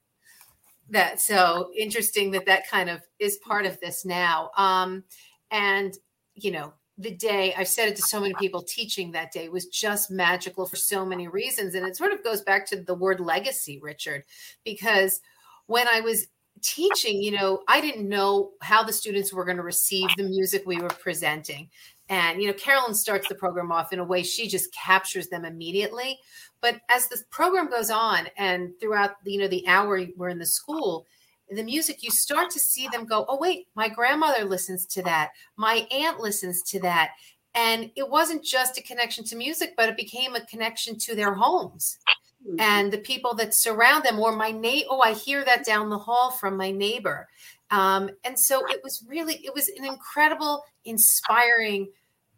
That 0.90 1.20
so 1.20 1.70
interesting 1.76 2.30
that 2.30 2.46
that 2.46 2.68
kind 2.68 2.88
of 2.88 3.02
is 3.18 3.38
part 3.38 3.66
of 3.66 3.78
this 3.80 4.04
now. 4.04 4.50
Um, 4.56 5.04
and 5.50 5.92
you 6.34 6.52
know 6.52 6.72
the 6.98 7.12
day 7.12 7.54
i've 7.56 7.68
said 7.68 7.88
it 7.88 7.96
to 7.96 8.02
so 8.02 8.20
many 8.20 8.34
people 8.34 8.62
teaching 8.62 9.12
that 9.12 9.32
day 9.32 9.48
was 9.48 9.66
just 9.66 10.10
magical 10.10 10.66
for 10.66 10.76
so 10.76 11.04
many 11.04 11.28
reasons 11.28 11.74
and 11.74 11.86
it 11.86 11.96
sort 11.96 12.12
of 12.12 12.22
goes 12.24 12.42
back 12.42 12.66
to 12.66 12.76
the 12.82 12.94
word 12.94 13.20
legacy 13.20 13.78
richard 13.80 14.24
because 14.64 15.20
when 15.66 15.86
i 15.88 16.00
was 16.00 16.26
teaching, 16.62 17.22
you 17.22 17.30
know, 17.30 17.62
I 17.68 17.80
didn't 17.80 18.08
know 18.08 18.52
how 18.60 18.82
the 18.82 18.92
students 18.92 19.32
were 19.32 19.44
going 19.44 19.56
to 19.56 19.62
receive 19.62 20.08
the 20.16 20.24
music 20.24 20.62
we 20.66 20.80
were 20.80 20.88
presenting. 20.88 21.68
And, 22.08 22.40
you 22.40 22.48
know, 22.48 22.54
Carolyn 22.54 22.94
starts 22.94 23.28
the 23.28 23.34
program 23.34 23.70
off 23.70 23.92
in 23.92 23.98
a 23.98 24.04
way 24.04 24.22
she 24.22 24.48
just 24.48 24.72
captures 24.72 25.28
them 25.28 25.44
immediately. 25.44 26.18
But 26.60 26.80
as 26.88 27.08
the 27.08 27.18
program 27.30 27.70
goes 27.70 27.90
on 27.90 28.28
and 28.36 28.70
throughout, 28.80 29.16
you 29.24 29.38
know, 29.38 29.48
the 29.48 29.66
hour 29.66 30.04
we're 30.16 30.30
in 30.30 30.38
the 30.38 30.46
school, 30.46 31.06
the 31.50 31.62
music, 31.62 32.02
you 32.02 32.10
start 32.10 32.50
to 32.50 32.58
see 32.58 32.88
them 32.88 33.06
go, 33.06 33.24
oh, 33.28 33.38
wait, 33.40 33.68
my 33.74 33.88
grandmother 33.88 34.44
listens 34.44 34.86
to 34.86 35.02
that. 35.02 35.30
My 35.56 35.86
aunt 35.90 36.20
listens 36.20 36.62
to 36.64 36.80
that. 36.80 37.12
And 37.54 37.90
it 37.96 38.08
wasn't 38.08 38.44
just 38.44 38.78
a 38.78 38.82
connection 38.82 39.24
to 39.24 39.36
music, 39.36 39.74
but 39.76 39.88
it 39.88 39.96
became 39.96 40.34
a 40.34 40.44
connection 40.46 40.98
to 40.98 41.14
their 41.14 41.34
homes 41.34 41.98
mm-hmm. 42.46 42.60
and 42.60 42.92
the 42.92 42.98
people 42.98 43.34
that 43.34 43.54
surround 43.54 44.04
them 44.04 44.18
or 44.18 44.34
my 44.34 44.50
neighbor 44.50 44.86
oh 44.90 45.00
i 45.00 45.12
hear 45.12 45.44
that 45.44 45.64
down 45.64 45.88
the 45.88 45.98
hall 45.98 46.30
from 46.30 46.56
my 46.56 46.70
neighbor 46.70 47.28
um, 47.70 48.08
and 48.24 48.38
so 48.38 48.62
it 48.70 48.80
was 48.82 49.04
really 49.06 49.34
it 49.44 49.54
was 49.54 49.68
an 49.68 49.84
incredible 49.84 50.64
inspiring 50.84 51.88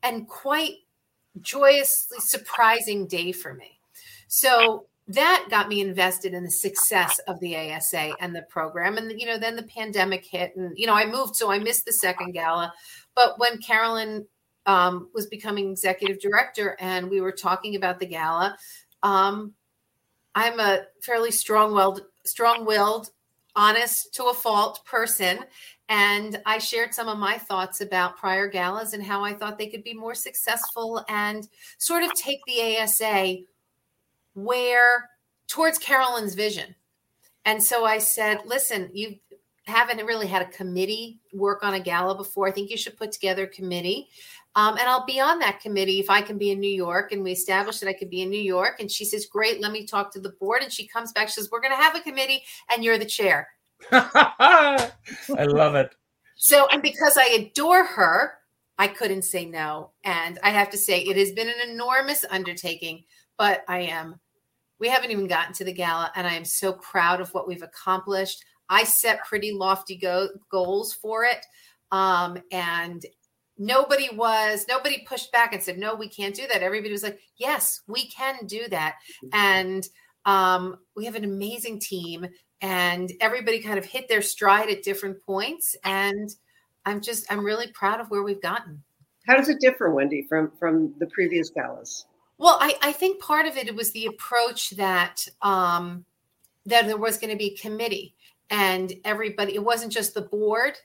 and 0.03 0.27
quite 0.29 0.75
joyously 1.41 2.19
surprising 2.19 3.07
day 3.07 3.31
for 3.33 3.55
me 3.55 3.79
so 4.27 4.87
that 5.15 5.47
got 5.51 5.69
me 5.69 5.81
invested 5.81 6.35
in 6.35 6.45
the 6.45 6.51
success 6.51 7.19
of 7.27 7.41
the 7.41 7.57
ASA 7.57 8.13
and 8.21 8.35
the 8.35 8.43
program. 8.43 8.97
And 8.97 9.21
you 9.21 9.27
know, 9.27 9.39
then 9.39 9.57
the 9.57 9.65
pandemic 9.65 10.25
hit, 10.25 10.55
and 10.57 10.73
you 10.77 10.87
know, 10.87 10.95
I 10.95 11.07
moved, 11.07 11.37
so 11.37 11.51
I 11.51 11.59
missed 11.59 11.85
the 11.85 11.93
second 11.93 12.33
gala. 12.33 12.73
But 13.15 13.39
when 13.39 13.59
Carolyn 13.59 14.27
um, 14.67 15.11
was 15.13 15.27
becoming 15.27 15.71
executive 15.71 16.21
director, 16.21 16.77
and 16.79 17.11
we 17.11 17.21
were 17.21 17.33
talking 17.33 17.75
about 17.75 17.99
the 17.99 18.07
gala, 18.07 18.57
um, 19.03 19.55
I'm 20.35 20.61
a 20.61 20.83
fairly 21.03 21.33
strong-willed, 21.33 22.03
strong-willed, 22.25 23.11
honest 23.57 24.15
to 24.15 24.27
a 24.27 24.35
fault 24.35 24.85
person, 24.85 25.41
and 25.89 26.41
I 26.47 26.59
shared 26.59 26.95
some 26.95 27.09
of 27.09 27.19
my 27.19 27.37
thoughts 27.37 27.81
about 27.81 28.17
prior 28.17 28.47
galas 28.47 28.93
and 28.93 29.03
how 29.03 29.25
I 29.25 29.35
thought 29.35 29.59
they 29.59 29.67
could 29.67 29.83
be 29.83 29.93
more 29.93 30.15
successful 30.15 31.05
and 31.09 31.49
sort 31.79 32.05
of 32.05 32.15
take 32.15 32.39
the 32.47 32.79
ASA 32.79 33.39
where 34.35 35.11
towards 35.49 35.79
Carolyn's 35.79 36.35
vision. 36.35 36.75
And 37.45 37.63
so 37.63 37.85
I 37.85 37.99
said, 37.99 38.41
listen, 38.47 38.91
you 38.93 39.17
haven't 39.67 40.05
really 40.05 40.27
had 40.27 40.43
a 40.43 40.51
committee 40.51 41.21
work 41.33 41.63
on 41.63 41.75
a 41.75 41.81
gala 41.81 42.17
before. 42.17 42.49
I 42.49 42.51
think 42.51 42.71
you 42.71 42.77
should 42.77 42.97
put 42.97 43.13
together 43.13 43.45
a 43.45 43.49
committee. 43.49 44.09
Um, 44.57 44.77
and 44.79 44.89
I'll 44.89 45.07
be 45.07 45.21
on 45.21 45.39
that 45.39 45.61
committee 45.61 46.01
if 46.01 46.11
I 46.11 46.23
can 46.23 46.37
be 46.37 46.51
in 46.51 46.61
New 46.61 46.71
York. 46.71 47.13
And 47.13 47.23
we 47.23 47.33
established 47.33 47.81
that 47.81 47.89
I 47.89 47.93
could 47.93 48.11
be 48.11 48.23
in 48.23 48.31
New 48.31 48.41
York. 48.41 48.81
And 48.81 48.91
she 48.91 49.05
says, 49.05 49.27
Great, 49.27 49.61
let 49.61 49.73
me 49.73 49.87
talk 49.87 50.13
to 50.13 50.21
the 50.21 50.31
board. 50.41 50.63
And 50.63 50.73
she 50.73 50.87
comes 50.87 51.13
back, 51.13 51.29
she 51.29 51.35
says, 51.35 51.51
We're 51.51 51.61
going 51.61 51.77
to 51.77 51.83
have 51.83 51.95
a 51.95 52.01
committee 52.01 52.43
and 52.73 52.85
you're 52.85 52.99
the 52.99 53.05
chair. 53.05 53.49
I 53.93 54.91
love 55.29 55.77
it. 55.77 55.95
So, 56.37 56.67
and 56.69 56.83
because 56.83 57.17
I 57.17 57.27
adore 57.27 57.85
her, 57.85 58.35
I 58.79 58.89
couldn't 58.89 59.23
say 59.23 59.45
no. 59.45 59.91
And 60.05 60.39
I 60.43 60.51
have 60.51 60.71
to 60.71 60.79
say, 60.79 61.01
it 61.01 61.17
has 61.17 61.33
been 61.33 61.49
an 61.49 61.71
enormous 61.71 62.25
undertaking, 62.31 63.05
but 63.41 63.65
I 63.69 63.79
am, 63.79 64.21
we 64.81 64.89
haven't 64.89 65.13
even 65.13 65.27
gotten 65.27 65.55
to 65.55 65.65
the 65.65 65.73
gala. 65.73 66.13
And 66.15 66.27
I 66.27 66.35
am 66.35 66.45
so 66.45 66.75
proud 66.75 67.23
of 67.23 67.33
what 67.33 67.49
we've 67.49 67.63
accomplished. 67.63 68.45
I 68.69 68.85
set 68.85 69.25
pretty 69.25 69.51
lofty 69.51 69.97
go- 69.97 70.29
goals 70.51 70.93
for 70.93 71.25
it. 71.25 71.47
Um, 71.91 72.37
and 72.53 73.03
nobody 73.57 74.11
was 74.15 74.67
nobody 74.69 75.05
pushed 75.07 75.31
back 75.33 75.53
and 75.53 75.63
said 75.63 75.77
no 75.77 75.95
we 75.95 76.09
can't 76.09 76.35
do 76.35 76.47
that 76.47 76.63
everybody 76.63 76.91
was 76.91 77.03
like 77.03 77.21
yes 77.37 77.83
we 77.87 78.09
can 78.09 78.47
do 78.47 78.67
that 78.71 78.95
and 79.35 79.87
um, 80.25 80.79
we 80.97 81.05
have 81.05 81.15
an 81.15 81.25
amazing 81.25 81.79
team 81.79 82.27
and 82.63 83.13
everybody 83.21 83.61
kind 83.61 83.79
of 83.79 83.85
hit 83.85 84.09
their 84.09 84.23
stride 84.23 84.71
at 84.71 84.83
different 84.83 85.21
points 85.27 85.77
and 85.85 86.31
i'm 86.87 87.03
just 87.03 87.31
i'm 87.31 87.45
really 87.45 87.67
proud 87.73 88.01
of 88.01 88.09
where 88.09 88.23
we've 88.23 88.41
gotten 88.41 88.83
how 89.27 89.37
does 89.37 89.51
it 89.51 89.61
differ 89.61 89.91
wendy 89.91 90.25
from 90.27 90.51
from 90.59 90.95
the 90.99 91.07
previous 91.09 91.51
galas 91.51 92.07
well 92.41 92.59
i, 92.61 92.75
I 92.83 92.93
think 92.93 93.23
part 93.23 93.47
of 93.47 93.57
it 93.57 93.75
was 93.75 93.93
the 93.93 94.07
approach 94.07 94.71
that 94.71 95.27
um, 95.43 96.05
that 96.67 96.87
there 96.87 96.97
was 96.97 97.19
going 97.19 97.31
to 97.31 97.39
be 97.39 97.55
a 97.55 97.57
committee 97.57 98.15
and 98.51 98.93
everybody 99.05 99.55
it 99.55 99.65
wasn't 99.65 99.93
just 99.93 100.15
the 100.15 100.23
board 100.23 100.77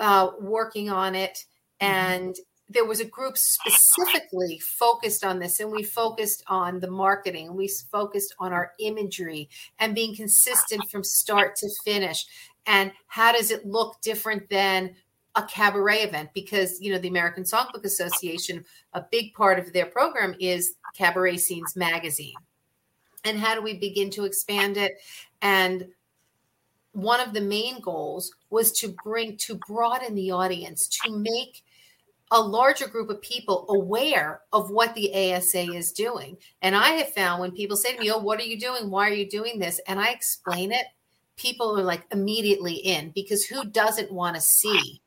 uh, 0.00 0.30
working 0.40 0.90
on 0.90 1.14
it. 1.14 1.44
Mm-hmm. 1.82 1.92
and 1.92 2.36
there 2.68 2.86
was 2.86 3.00
a 3.00 3.04
group 3.04 3.36
specifically 3.36 4.58
focused 4.58 5.24
on 5.24 5.38
this 5.38 5.60
and 5.60 5.70
we 5.70 5.82
focused 5.82 6.42
on 6.48 6.80
the 6.80 6.90
marketing. 6.90 7.54
We 7.54 7.70
focused 7.92 8.34
on 8.38 8.52
our 8.52 8.72
imagery 8.80 9.48
and 9.78 9.94
being 9.94 10.16
consistent 10.16 10.82
from 10.90 11.04
start 11.04 11.56
to 11.56 11.68
finish. 11.84 12.24
And 12.66 12.92
how 13.06 13.32
does 13.32 13.50
it 13.50 13.66
look 13.66 14.00
different 14.00 14.48
than 14.50 14.96
a 15.36 15.42
cabaret 15.42 16.00
event 16.00 16.30
because 16.34 16.80
you 16.80 16.92
know 16.92 16.98
the 16.98 17.08
american 17.08 17.44
songbook 17.44 17.84
association 17.84 18.64
a 18.94 19.04
big 19.10 19.32
part 19.34 19.58
of 19.58 19.72
their 19.72 19.86
program 19.86 20.34
is 20.40 20.74
cabaret 20.96 21.36
scenes 21.36 21.76
magazine 21.76 22.34
and 23.24 23.38
how 23.38 23.54
do 23.54 23.62
we 23.62 23.74
begin 23.74 24.10
to 24.10 24.24
expand 24.24 24.76
it 24.76 24.94
and 25.42 25.86
one 26.92 27.20
of 27.20 27.34
the 27.34 27.40
main 27.40 27.78
goals 27.80 28.32
was 28.48 28.72
to 28.72 28.94
bring 29.04 29.36
to 29.36 29.60
broaden 29.68 30.14
the 30.14 30.30
audience 30.30 30.88
to 30.88 31.10
make 31.10 31.62
a 32.30 32.40
larger 32.40 32.88
group 32.88 33.10
of 33.10 33.20
people 33.20 33.66
aware 33.68 34.40
of 34.52 34.70
what 34.70 34.94
the 34.94 35.12
ASA 35.14 35.72
is 35.72 35.92
doing. 35.92 36.36
And 36.62 36.74
I 36.74 36.88
have 36.92 37.12
found 37.12 37.40
when 37.40 37.52
people 37.52 37.76
say 37.76 37.94
to 37.94 38.00
me, 38.00 38.10
Oh, 38.10 38.18
what 38.18 38.40
are 38.40 38.44
you 38.44 38.58
doing? 38.58 38.90
Why 38.90 39.08
are 39.08 39.14
you 39.14 39.28
doing 39.28 39.58
this? 39.58 39.80
And 39.86 40.00
I 40.00 40.10
explain 40.10 40.72
it, 40.72 40.86
people 41.36 41.78
are 41.78 41.84
like 41.84 42.04
immediately 42.10 42.74
in 42.74 43.12
because 43.14 43.44
who 43.44 43.64
doesn't 43.66 44.10
want 44.10 44.34
to 44.34 44.40
see 44.40 45.02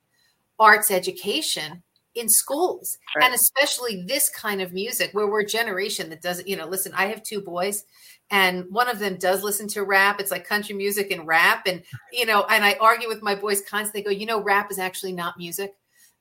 arts 0.59 0.91
education 0.91 1.83
in 2.15 2.27
schools 2.27 2.97
right. 3.15 3.25
and 3.25 3.33
especially 3.33 4.03
this 4.03 4.29
kind 4.29 4.61
of 4.61 4.73
music 4.73 5.09
where 5.13 5.27
we're 5.27 5.41
a 5.41 5.45
generation 5.45 6.09
that 6.09 6.21
doesn't, 6.21 6.47
you 6.47 6.55
know, 6.55 6.67
listen, 6.67 6.91
I 6.95 7.05
have 7.05 7.23
two 7.23 7.41
boys 7.41 7.85
and 8.31 8.65
one 8.69 8.89
of 8.89 8.99
them 8.99 9.15
does 9.17 9.43
listen 9.43 9.67
to 9.69 9.83
rap. 9.83 10.19
It's 10.19 10.31
like 10.31 10.47
country 10.47 10.75
music 10.75 11.11
and 11.11 11.25
rap. 11.25 11.63
And, 11.65 11.83
you 12.11 12.25
know, 12.25 12.45
and 12.49 12.63
I 12.63 12.77
argue 12.79 13.07
with 13.07 13.23
my 13.23 13.35
boys 13.35 13.61
constantly, 13.61 14.01
go, 14.01 14.11
you 14.11 14.25
know, 14.25 14.41
rap 14.41 14.71
is 14.71 14.79
actually 14.79 15.13
not 15.13 15.37
music. 15.37 15.73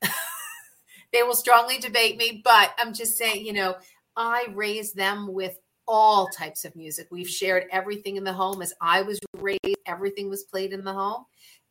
they 1.13 1.23
will 1.23 1.35
strongly 1.35 1.79
debate 1.79 2.17
me, 2.17 2.41
but 2.45 2.75
I'm 2.79 2.95
just 2.95 3.17
saying, 3.19 3.45
you 3.45 3.53
know, 3.53 3.77
I 4.17 4.47
raised 4.55 4.97
them 4.97 5.33
with 5.33 5.59
all 5.87 6.29
types 6.29 6.65
of 6.65 6.77
music. 6.77 7.09
We've 7.11 7.29
shared 7.29 7.65
everything 7.71 8.17
in 8.17 8.25
the 8.25 8.33
home 8.33 8.63
as 8.63 8.75
I 8.81 9.03
was 9.03 9.19
raised, 9.37 9.61
everything 9.87 10.29
was 10.29 10.45
played 10.45 10.73
in 10.73 10.85
the 10.85 10.93
home. 10.93 11.25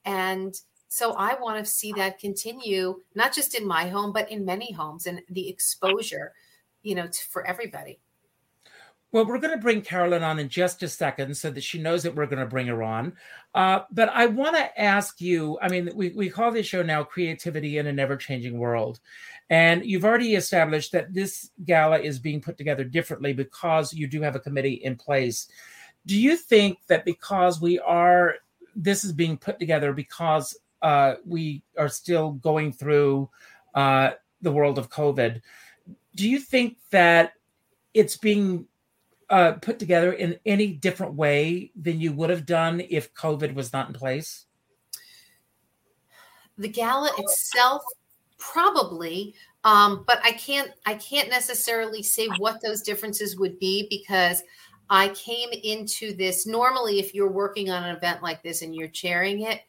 And 0.05 0.55
so 0.87 1.13
I 1.13 1.35
want 1.39 1.63
to 1.63 1.69
see 1.69 1.91
that 1.93 2.19
continue, 2.19 3.01
not 3.13 3.33
just 3.33 3.55
in 3.55 3.67
my 3.67 3.87
home, 3.87 4.13
but 4.13 4.31
in 4.31 4.45
many 4.45 4.71
homes 4.71 5.05
and 5.05 5.21
the 5.29 5.49
exposure, 5.49 6.33
you 6.81 6.95
know, 6.95 7.07
to, 7.07 7.23
for 7.29 7.45
everybody. 7.45 7.99
Well, 9.13 9.25
we're 9.25 9.39
going 9.39 9.53
to 9.55 9.61
bring 9.61 9.81
Carolyn 9.81 10.21
on 10.21 10.37
in 10.37 10.49
just 10.49 10.83
a 10.83 10.87
second 10.87 11.35
so 11.35 11.49
that 11.51 11.63
she 11.63 11.79
knows 11.79 12.03
that 12.03 12.13
we're 12.13 12.25
going 12.25 12.41
to 12.41 12.45
bring 12.45 12.67
her 12.67 12.83
on. 12.83 13.13
Uh, 13.55 13.79
but 13.89 14.09
I 14.09 14.25
want 14.25 14.57
to 14.57 14.81
ask 14.81 15.21
you 15.21 15.57
I 15.61 15.69
mean, 15.69 15.89
we, 15.95 16.09
we 16.09 16.29
call 16.29 16.51
this 16.51 16.67
show 16.67 16.83
now 16.83 17.03
Creativity 17.03 17.77
in 17.77 17.87
a 17.87 17.93
Never 17.93 18.17
Changing 18.17 18.57
World. 18.57 18.99
And 19.49 19.85
you've 19.85 20.03
already 20.03 20.35
established 20.35 20.91
that 20.91 21.13
this 21.13 21.51
gala 21.63 21.99
is 21.99 22.19
being 22.19 22.41
put 22.41 22.57
together 22.57 22.83
differently 22.83 23.31
because 23.31 23.93
you 23.93 24.07
do 24.07 24.21
have 24.21 24.35
a 24.35 24.41
committee 24.41 24.81
in 24.83 24.97
place. 24.97 25.47
Do 26.05 26.19
you 26.19 26.35
think 26.35 26.79
that 26.87 27.05
because 27.05 27.61
we 27.61 27.79
are, 27.79 28.35
this 28.75 29.05
is 29.05 29.13
being 29.13 29.37
put 29.37 29.57
together 29.57 29.93
because 29.93 30.57
uh, 30.81 31.15
we 31.25 31.63
are 31.77 31.89
still 31.89 32.31
going 32.33 32.71
through 32.71 33.29
uh, 33.73 34.11
the 34.41 34.51
world 34.51 34.77
of 34.77 34.89
COVID, 34.89 35.41
do 36.15 36.29
you 36.29 36.39
think 36.39 36.77
that 36.91 37.33
it's 37.93 38.17
being 38.17 38.65
uh, 39.29 39.53
put 39.53 39.79
together 39.79 40.13
in 40.13 40.39
any 40.45 40.73
different 40.73 41.13
way 41.13 41.71
than 41.75 41.99
you 41.99 42.11
would 42.13 42.29
have 42.29 42.45
done 42.45 42.81
if 42.89 43.13
COVID 43.13 43.53
was 43.53 43.73
not 43.73 43.87
in 43.87 43.93
place? 43.93 44.45
The 46.57 46.67
gala 46.67 47.11
itself, 47.19 47.83
probably, 48.37 49.35
um, 49.63 50.05
but 50.07 50.19
I 50.23 50.31
can't. 50.31 50.71
I 50.87 50.95
can't 50.95 51.29
necessarily 51.29 52.01
say 52.01 52.27
what 52.39 52.61
those 52.61 52.81
differences 52.81 53.37
would 53.37 53.59
be 53.59 53.85
because 53.89 54.43
I 54.89 55.09
came 55.09 55.49
into 55.51 56.15
this. 56.15 56.47
Normally, 56.47 56.99
if 56.99 57.13
you're 57.13 57.31
working 57.31 57.69
on 57.69 57.83
an 57.83 57.95
event 57.95 58.23
like 58.23 58.41
this 58.41 58.63
and 58.63 58.73
you're 58.73 58.87
chairing 58.87 59.41
it, 59.41 59.61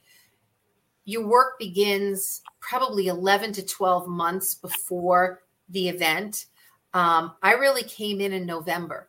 your 1.08 1.26
work 1.26 1.58
begins 1.58 2.42
probably 2.60 3.06
11 3.06 3.52
to 3.52 3.64
12 3.64 4.06
months 4.06 4.54
before 4.54 5.40
the 5.70 5.88
event. 5.88 6.44
Um, 6.92 7.32
I 7.42 7.54
really 7.54 7.82
came 7.82 8.20
in 8.20 8.34
in 8.34 8.44
November. 8.44 9.08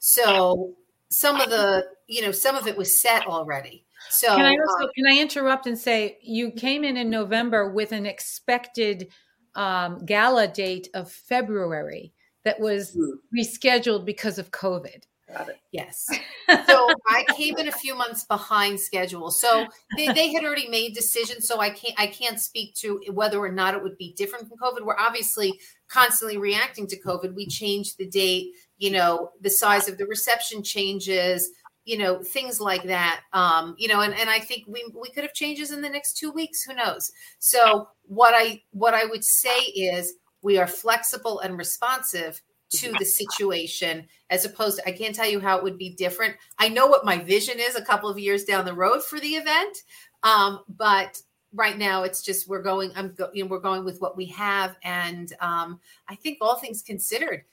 So 0.00 0.74
some 1.10 1.40
of 1.40 1.50
the, 1.50 1.86
you 2.08 2.20
know, 2.20 2.32
some 2.32 2.56
of 2.56 2.66
it 2.66 2.76
was 2.76 3.00
set 3.00 3.28
already. 3.28 3.86
So 4.10 4.34
can 4.34 4.44
I 4.44 4.50
also, 4.50 4.86
uh, 4.86 4.88
can 4.96 5.06
I 5.06 5.20
interrupt 5.20 5.68
and 5.68 5.78
say 5.78 6.18
you 6.20 6.50
came 6.50 6.82
in 6.82 6.96
in 6.96 7.10
November 7.10 7.70
with 7.70 7.92
an 7.92 8.06
expected 8.06 9.06
um, 9.54 10.04
gala 10.04 10.48
date 10.48 10.88
of 10.94 11.12
February 11.12 12.12
that 12.44 12.58
was 12.58 12.90
hmm. 12.90 13.38
rescheduled 13.38 14.04
because 14.04 14.40
of 14.40 14.50
COVID. 14.50 15.04
Got 15.36 15.48
it. 15.48 15.58
Yes. 15.72 16.08
so 16.66 16.88
I 17.08 17.24
came 17.36 17.56
in 17.58 17.66
a 17.66 17.72
few 17.72 17.96
months 17.96 18.24
behind 18.24 18.78
schedule. 18.78 19.30
So 19.30 19.66
they, 19.96 20.12
they, 20.12 20.32
had 20.32 20.44
already 20.44 20.68
made 20.68 20.94
decisions. 20.94 21.48
So 21.48 21.60
I 21.60 21.70
can't 21.70 21.94
I 21.98 22.06
can't 22.06 22.38
speak 22.38 22.74
to 22.76 23.00
whether 23.12 23.38
or 23.38 23.50
not 23.50 23.74
it 23.74 23.82
would 23.82 23.98
be 23.98 24.12
different 24.12 24.48
from 24.48 24.58
COVID. 24.58 24.84
We're 24.84 24.98
obviously 24.98 25.58
constantly 25.88 26.38
reacting 26.38 26.86
to 26.88 27.00
COVID. 27.00 27.34
We 27.34 27.46
change 27.46 27.96
the 27.96 28.06
date, 28.06 28.52
you 28.78 28.92
know, 28.92 29.30
the 29.40 29.50
size 29.50 29.88
of 29.88 29.98
the 29.98 30.06
reception 30.06 30.62
changes, 30.62 31.50
you 31.84 31.98
know, 31.98 32.22
things 32.22 32.60
like 32.60 32.84
that. 32.84 33.22
Um, 33.32 33.74
you 33.76 33.88
know, 33.88 34.02
and, 34.02 34.14
and 34.14 34.30
I 34.30 34.38
think 34.38 34.64
we 34.68 34.84
we 34.94 35.10
could 35.10 35.24
have 35.24 35.34
changes 35.34 35.72
in 35.72 35.82
the 35.82 35.90
next 35.90 36.16
two 36.16 36.30
weeks. 36.30 36.62
Who 36.62 36.74
knows? 36.74 37.10
So 37.40 37.88
what 38.02 38.34
I 38.36 38.62
what 38.70 38.94
I 38.94 39.04
would 39.06 39.24
say 39.24 39.58
is 39.58 40.14
we 40.42 40.58
are 40.58 40.66
flexible 40.68 41.40
and 41.40 41.58
responsive 41.58 42.40
to 42.80 42.92
the 42.98 43.04
situation 43.04 44.06
as 44.30 44.44
opposed 44.44 44.78
to 44.78 44.88
I 44.88 44.92
can't 44.92 45.14
tell 45.14 45.28
you 45.28 45.40
how 45.40 45.56
it 45.58 45.64
would 45.64 45.78
be 45.78 45.90
different. 45.90 46.36
I 46.58 46.68
know 46.68 46.86
what 46.86 47.04
my 47.04 47.18
vision 47.18 47.56
is 47.58 47.76
a 47.76 47.84
couple 47.84 48.08
of 48.08 48.18
years 48.18 48.44
down 48.44 48.64
the 48.64 48.74
road 48.74 49.02
for 49.02 49.20
the 49.20 49.34
event. 49.34 49.78
Um, 50.22 50.60
but 50.68 51.20
right 51.52 51.78
now 51.78 52.02
it's 52.02 52.22
just 52.22 52.48
we're 52.48 52.62
going 52.62 52.90
I'm 52.96 53.14
go, 53.14 53.30
you 53.32 53.44
know 53.44 53.50
we're 53.50 53.60
going 53.60 53.84
with 53.84 54.00
what 54.00 54.16
we 54.16 54.26
have 54.26 54.76
and 54.82 55.32
um, 55.40 55.80
I 56.08 56.16
think 56.16 56.38
all 56.40 56.56
things 56.56 56.82
considered 56.82 57.44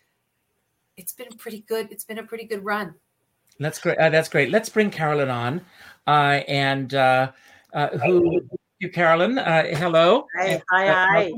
it's 0.97 1.13
been 1.13 1.29
pretty 1.37 1.61
good. 1.61 1.91
It's 1.91 2.03
been 2.03 2.19
a 2.19 2.23
pretty 2.23 2.45
good 2.45 2.63
run. 2.63 2.93
That's 3.59 3.79
great. 3.79 3.97
Uh, 3.97 4.09
that's 4.09 4.29
great. 4.29 4.51
Let's 4.51 4.69
bring 4.69 4.89
Carolyn 4.89 5.29
on. 5.29 5.61
Uh, 6.07 6.41
and 6.47 6.93
uh, 6.93 7.31
uh 7.73 7.97
who 7.99 8.41
you 8.79 8.89
Carolyn, 8.89 9.37
uh, 9.37 9.63
hello. 9.75 10.25
Hi, 10.37 10.61
hi, 10.69 10.87
hi. 10.87 11.31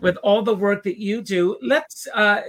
With 0.00 0.16
all 0.18 0.42
the 0.42 0.54
work 0.54 0.82
that 0.84 0.98
you 0.98 1.22
do, 1.22 1.56
let's 1.62 2.06
uh, 2.14 2.42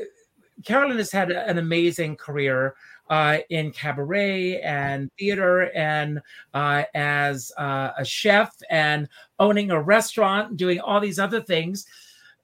Carolyn 0.63 0.98
has 0.98 1.12
had 1.12 1.32
an 1.32 1.58
amazing 1.58 2.15
career 2.15 2.76
uh, 3.10 3.38
in 3.50 3.72
cabaret 3.72 4.62
and 4.62 5.10
theater 5.17 5.72
and 5.76 6.20
uh, 6.54 6.84
as 6.93 7.52
uh, 7.58 7.91
a 7.98 8.06
chef 8.06 8.56
and 8.70 9.08
owning 9.39 9.72
a 9.72 9.82
restaurant, 9.82 10.58
doing 10.58 10.80
all 10.80 11.00
these 11.00 11.20
other 11.20 11.41
things. 11.41 11.86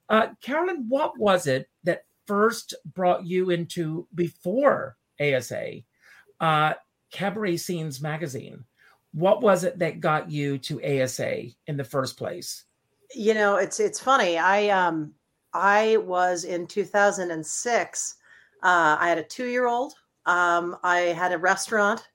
Uh, 0.09 0.27
Carolyn, 0.41 0.85
what 0.87 1.17
was 1.17 1.47
it 1.47 1.69
that 1.83 2.05
first 2.25 2.73
brought 2.93 3.25
you 3.25 3.49
into 3.49 4.07
before 4.15 4.97
ASA, 5.19 5.79
uh, 6.39 6.73
Cabaret 7.11 7.57
Scenes 7.57 8.01
magazine? 8.01 8.63
What 9.13 9.41
was 9.41 9.63
it 9.63 9.77
that 9.79 9.99
got 9.99 10.31
you 10.31 10.57
to 10.59 11.01
ASA 11.03 11.43
in 11.67 11.77
the 11.77 11.83
first 11.83 12.17
place? 12.17 12.65
You 13.13 13.35
know, 13.35 13.57
it's 13.57 13.79
it's 13.79 13.99
funny. 13.99 14.39
I 14.39 14.69
um 14.69 15.13
I 15.53 15.97
was 15.97 16.43
in 16.43 16.67
2006. 16.67 18.15
Uh, 18.63 18.97
I 18.99 19.09
had 19.09 19.17
a 19.17 19.23
two 19.23 19.45
year 19.45 19.67
old. 19.67 19.93
Um, 20.25 20.77
I 20.83 20.99
had 20.99 21.33
a 21.33 21.37
restaurant 21.37 22.07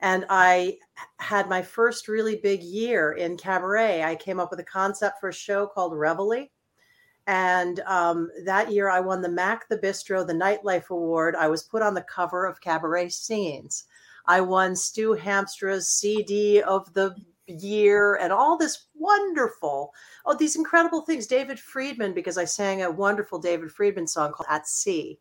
and 0.00 0.26
I 0.28 0.78
had 1.18 1.48
my 1.48 1.62
first 1.62 2.08
really 2.08 2.36
big 2.36 2.62
year 2.62 3.12
in 3.12 3.36
cabaret. 3.36 4.02
I 4.02 4.16
came 4.16 4.38
up 4.38 4.50
with 4.50 4.60
a 4.60 4.64
concept 4.64 5.18
for 5.18 5.30
a 5.30 5.34
show 5.34 5.66
called 5.66 5.96
Reveille. 5.96 6.48
And 7.26 7.80
um, 7.80 8.30
that 8.44 8.70
year 8.70 8.90
I 8.90 9.00
won 9.00 9.22
the 9.22 9.30
Mac 9.30 9.66
the 9.68 9.78
Bistro, 9.78 10.26
the 10.26 10.34
Nightlife 10.34 10.90
Award. 10.90 11.34
I 11.36 11.48
was 11.48 11.62
put 11.62 11.80
on 11.80 11.94
the 11.94 12.02
cover 12.02 12.44
of 12.44 12.60
Cabaret 12.60 13.08
Scenes. 13.08 13.84
I 14.26 14.42
won 14.42 14.76
Stu 14.76 15.14
Hamstra's 15.14 15.88
CD 15.88 16.60
of 16.62 16.92
the 16.92 17.16
year 17.46 18.16
and 18.16 18.32
all 18.32 18.56
this 18.56 18.86
wonderful 18.94 19.92
oh 20.24 20.34
these 20.34 20.56
incredible 20.56 21.02
things. 21.02 21.26
David 21.26 21.58
friedman 21.58 22.14
because 22.14 22.38
i 22.38 22.44
sang 22.44 22.82
a 22.82 22.90
wonderful 22.90 23.38
david 23.38 23.70
friedman 23.70 24.06
song 24.06 24.32
called 24.32 24.46
at 24.48 24.66
sea 24.66 25.18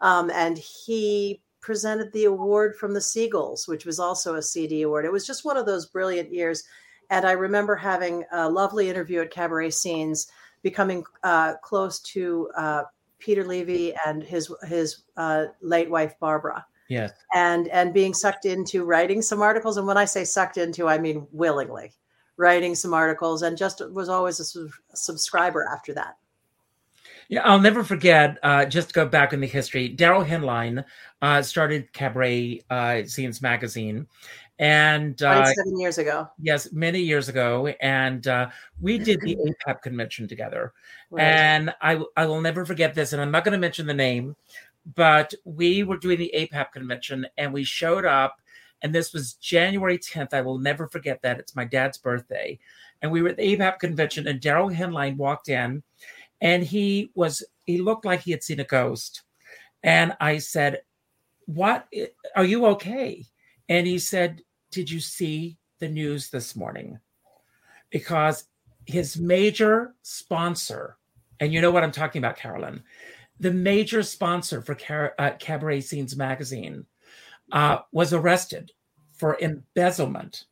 um, 0.00 0.30
and 0.30 0.58
he 0.58 1.40
presented 1.60 2.12
the 2.12 2.24
award 2.24 2.76
from 2.76 2.94
the 2.94 3.00
seagulls 3.00 3.66
which 3.66 3.84
was 3.86 3.98
also 3.98 4.36
a 4.36 4.42
cd 4.42 4.82
award. 4.82 5.04
It 5.04 5.12
was 5.12 5.26
just 5.26 5.44
one 5.44 5.56
of 5.56 5.66
those 5.66 5.86
brilliant 5.86 6.32
years. 6.32 6.64
And 7.10 7.26
i 7.26 7.32
remember 7.32 7.74
having 7.74 8.24
a 8.32 8.48
lovely 8.48 8.88
interview 8.88 9.20
at 9.20 9.30
cabaret 9.30 9.70
scenes 9.70 10.28
becoming 10.62 11.04
uh, 11.22 11.54
close 11.62 11.98
to 12.00 12.50
uh, 12.56 12.84
peter 13.18 13.44
leavy 13.44 13.94
and 14.06 14.22
his 14.22 14.52
his 14.68 15.02
uh, 15.16 15.46
late 15.60 15.90
wife 15.90 16.14
barbara 16.20 16.64
Yes. 16.88 17.12
And 17.34 17.68
and 17.68 17.94
being 17.94 18.14
sucked 18.14 18.44
into 18.44 18.84
writing 18.84 19.22
some 19.22 19.40
articles. 19.40 19.76
And 19.76 19.86
when 19.86 19.96
I 19.96 20.04
say 20.04 20.24
sucked 20.24 20.58
into, 20.58 20.88
I 20.88 20.98
mean 20.98 21.26
willingly 21.32 21.92
writing 22.36 22.74
some 22.74 22.94
articles 22.94 23.42
and 23.42 23.56
just 23.56 23.80
was 23.92 24.08
always 24.08 24.40
a, 24.40 24.44
sub- 24.44 24.70
subscriber 24.94 25.66
after 25.72 25.94
that. 25.94 26.16
Yeah, 27.28 27.40
I'll 27.44 27.60
never 27.60 27.82
forget. 27.82 28.38
Uh, 28.42 28.66
just 28.66 28.88
to 28.88 28.94
go 28.94 29.06
back 29.06 29.32
in 29.32 29.40
the 29.40 29.46
history, 29.46 29.94
Daryl 29.94 30.26
Henline 30.26 30.84
uh, 31.22 31.40
started 31.40 31.90
Cabaret 31.92 32.60
uh, 32.68 33.04
Scenes 33.04 33.40
magazine, 33.40 34.06
and 34.58 35.20
uh, 35.22 35.46
seven 35.46 35.80
years 35.80 35.96
ago. 35.96 36.28
Yes, 36.38 36.70
many 36.72 37.00
years 37.00 37.30
ago, 37.30 37.68
and 37.80 38.26
uh, 38.28 38.50
we 38.80 38.98
did 38.98 39.20
the 39.22 39.36
APAP 39.66 39.80
convention 39.80 40.28
together. 40.28 40.72
Right. 41.10 41.24
And 41.24 41.74
I 41.80 42.02
I 42.16 42.26
will 42.26 42.42
never 42.42 42.66
forget 42.66 42.94
this. 42.94 43.14
And 43.14 43.22
I'm 43.22 43.30
not 43.30 43.44
going 43.44 43.52
to 43.52 43.58
mention 43.58 43.86
the 43.86 43.94
name, 43.94 44.36
but 44.94 45.32
we 45.44 45.82
were 45.82 45.96
doing 45.96 46.18
the 46.18 46.32
APAP 46.36 46.72
convention 46.72 47.26
and 47.38 47.52
we 47.52 47.64
showed 47.64 48.04
up, 48.04 48.40
and 48.82 48.94
this 48.94 49.12
was 49.12 49.34
January 49.34 49.98
10th. 49.98 50.34
I 50.34 50.42
will 50.42 50.58
never 50.58 50.86
forget 50.86 51.22
that. 51.22 51.38
It's 51.38 51.56
my 51.56 51.64
dad's 51.64 51.96
birthday. 51.96 52.58
And 53.00 53.10
we 53.10 53.22
were 53.22 53.30
at 53.30 53.36
the 53.36 53.56
APAP 53.56 53.78
convention, 53.78 54.28
and 54.28 54.40
Daryl 54.40 54.74
Henline 54.74 55.16
walked 55.16 55.48
in, 55.48 55.82
and 56.40 56.62
he 56.62 57.10
was, 57.14 57.42
he 57.64 57.78
looked 57.78 58.04
like 58.04 58.20
he 58.20 58.30
had 58.30 58.42
seen 58.42 58.60
a 58.60 58.64
ghost. 58.64 59.22
And 59.82 60.16
I 60.20 60.38
said, 60.38 60.82
What 61.46 61.86
are 62.36 62.44
you 62.44 62.66
okay? 62.66 63.24
And 63.68 63.86
he 63.86 63.98
said, 63.98 64.42
Did 64.70 64.90
you 64.90 65.00
see 65.00 65.56
the 65.78 65.88
news 65.88 66.30
this 66.30 66.54
morning? 66.54 66.98
Because 67.90 68.44
his 68.86 69.16
major 69.16 69.94
sponsor, 70.02 70.96
and 71.40 71.52
you 71.52 71.60
know 71.60 71.70
what 71.70 71.84
I'm 71.84 71.92
talking 71.92 72.20
about, 72.20 72.36
Carolyn, 72.36 72.82
the 73.40 73.52
major 73.52 74.02
sponsor 74.02 74.62
for 74.62 74.74
Car- 74.74 75.14
uh, 75.18 75.30
Cabaret 75.38 75.80
Scenes 75.80 76.16
magazine, 76.16 76.86
uh, 77.52 77.78
was 77.92 78.12
arrested 78.12 78.72
for 79.12 79.38
embezzlement. 79.40 80.44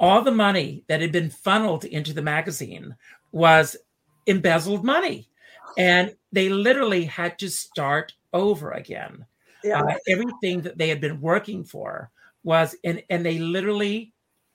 All 0.00 0.22
the 0.22 0.30
money 0.32 0.84
that 0.88 1.00
had 1.00 1.12
been 1.12 1.30
funneled 1.30 1.84
into 1.84 2.12
the 2.12 2.22
magazine 2.22 2.96
was 3.30 3.76
embezzled 4.26 4.84
money. 4.84 5.28
And 5.78 6.16
they 6.32 6.48
literally 6.48 7.04
had 7.04 7.38
to 7.38 7.48
start 7.48 8.14
over 8.32 8.72
again. 8.72 9.26
Yeah. 9.64 9.80
Uh, 9.80 9.94
everything 10.08 10.62
that 10.62 10.78
they 10.78 10.88
had 10.88 11.00
been 11.00 11.20
working 11.20 11.64
for 11.64 12.10
was, 12.42 12.74
and, 12.84 13.02
and 13.08 13.24
they 13.24 13.38
literally 13.38 14.12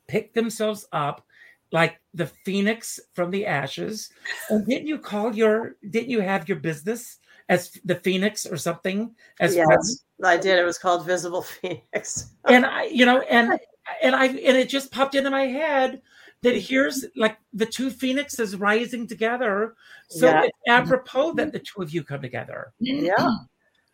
picked 0.07 0.35
themselves 0.35 0.85
up 0.91 1.25
like 1.71 1.99
the 2.13 2.27
phoenix 2.27 2.99
from 3.13 3.31
the 3.31 3.45
ashes. 3.45 4.09
And 4.49 4.65
didn't 4.65 4.87
you 4.87 4.99
call 4.99 5.35
your, 5.35 5.75
didn't 5.89 6.09
you 6.09 6.21
have 6.21 6.49
your 6.49 6.59
business 6.59 7.19
as 7.49 7.71
the 7.85 7.95
Phoenix 7.95 8.45
or 8.45 8.57
something. 8.57 9.15
As 9.39 9.55
yes, 9.55 10.03
I 10.23 10.37
did. 10.37 10.59
It 10.59 10.65
was 10.65 10.77
called 10.77 11.05
Visible 11.05 11.41
Phoenix. 11.43 12.31
and 12.45 12.65
I, 12.65 12.85
you 12.85 13.05
know, 13.05 13.21
and 13.21 13.59
and 14.01 14.15
I 14.15 14.25
and 14.25 14.39
it 14.57 14.69
just 14.69 14.91
popped 14.91 15.15
into 15.15 15.29
my 15.29 15.43
head 15.43 16.01
that 16.43 16.55
here's 16.55 17.05
like 17.15 17.37
the 17.53 17.65
two 17.65 17.89
phoenixes 17.89 18.55
rising 18.55 19.07
together. 19.07 19.75
So 20.09 20.27
yeah. 20.27 20.43
it's 20.43 20.57
apropos 20.67 21.33
that 21.33 21.51
the 21.51 21.59
two 21.59 21.81
of 21.81 21.91
you 21.91 22.03
come 22.03 22.21
together. 22.21 22.73
Yeah, 22.79 23.29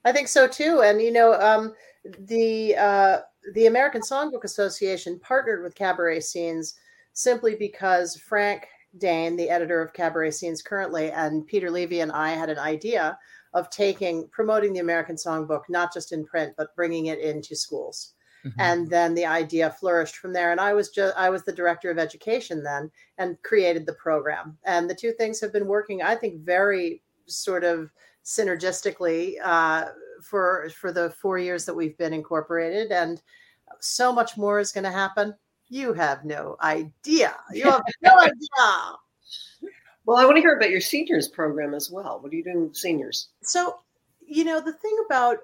I 0.05 0.11
think 0.11 0.27
so 0.27 0.47
too. 0.47 0.81
And 0.81 1.01
you 1.01 1.11
know, 1.11 1.33
um, 1.33 1.73
the 2.19 2.75
uh, 2.75 3.19
the 3.53 3.67
American 3.67 4.01
Songbook 4.01 4.43
Association 4.43 5.19
partnered 5.19 5.63
with 5.63 5.75
Cabaret 5.75 6.21
Scenes 6.21 6.75
simply 7.13 7.55
because 7.55 8.17
Frank 8.17 8.67
Dain, 8.97 9.35
the 9.35 9.49
editor 9.49 9.81
of 9.81 9.93
Cabaret 9.93 10.31
Scenes 10.31 10.61
currently, 10.61 11.11
and 11.11 11.47
Peter 11.47 11.69
Leavy 11.69 12.01
and 12.01 12.11
I 12.11 12.31
had 12.31 12.49
an 12.49 12.59
idea 12.59 13.17
of 13.53 13.69
taking 13.69 14.27
promoting 14.29 14.73
the 14.73 14.79
American 14.79 15.15
Songbook 15.15 15.63
not 15.69 15.93
just 15.93 16.11
in 16.11 16.25
print 16.25 16.53
but 16.57 16.75
bringing 16.75 17.07
it 17.07 17.19
into 17.19 17.55
schools. 17.55 18.13
Mm-hmm. 18.45 18.59
And 18.59 18.89
then 18.89 19.13
the 19.13 19.25
idea 19.25 19.69
flourished 19.69 20.17
from 20.17 20.33
there. 20.33 20.51
And 20.51 20.59
I 20.59 20.73
was 20.73 20.89
just 20.89 21.15
I 21.17 21.29
was 21.29 21.43
the 21.43 21.53
director 21.53 21.89
of 21.89 21.97
education 21.97 22.63
then 22.63 22.91
and 23.17 23.41
created 23.43 23.85
the 23.85 23.93
program. 23.93 24.57
And 24.65 24.89
the 24.89 24.95
two 24.95 25.13
things 25.13 25.39
have 25.39 25.53
been 25.53 25.67
working, 25.67 26.01
I 26.01 26.15
think, 26.15 26.41
very 26.41 27.01
sort 27.25 27.63
of 27.63 27.89
synergistically 28.25 29.35
uh, 29.43 29.85
for 30.21 30.69
for 30.75 30.91
the 30.91 31.11
four 31.21 31.37
years 31.37 31.65
that 31.65 31.73
we've 31.73 31.97
been 31.97 32.13
incorporated. 32.13 32.91
And 32.91 33.21
so 33.79 34.11
much 34.11 34.37
more 34.37 34.59
is 34.59 34.71
going 34.71 34.83
to 34.83 34.91
happen. 34.91 35.33
You 35.69 35.93
have 35.93 36.25
no 36.25 36.57
idea. 36.61 37.35
You 37.51 37.71
have 37.71 37.83
no 38.01 38.19
idea. 38.19 38.97
Well, 40.05 40.17
I 40.17 40.25
want 40.25 40.35
to 40.35 40.41
hear 40.41 40.57
about 40.57 40.69
your 40.69 40.81
seniors 40.81 41.29
program 41.29 41.73
as 41.73 41.89
well. 41.89 42.19
What 42.19 42.33
are 42.33 42.35
you 42.35 42.43
doing 42.43 42.67
with 42.67 42.75
seniors? 42.75 43.29
So, 43.41 43.79
you 44.25 44.43
know, 44.43 44.59
the 44.59 44.73
thing 44.73 44.97
about 45.05 45.37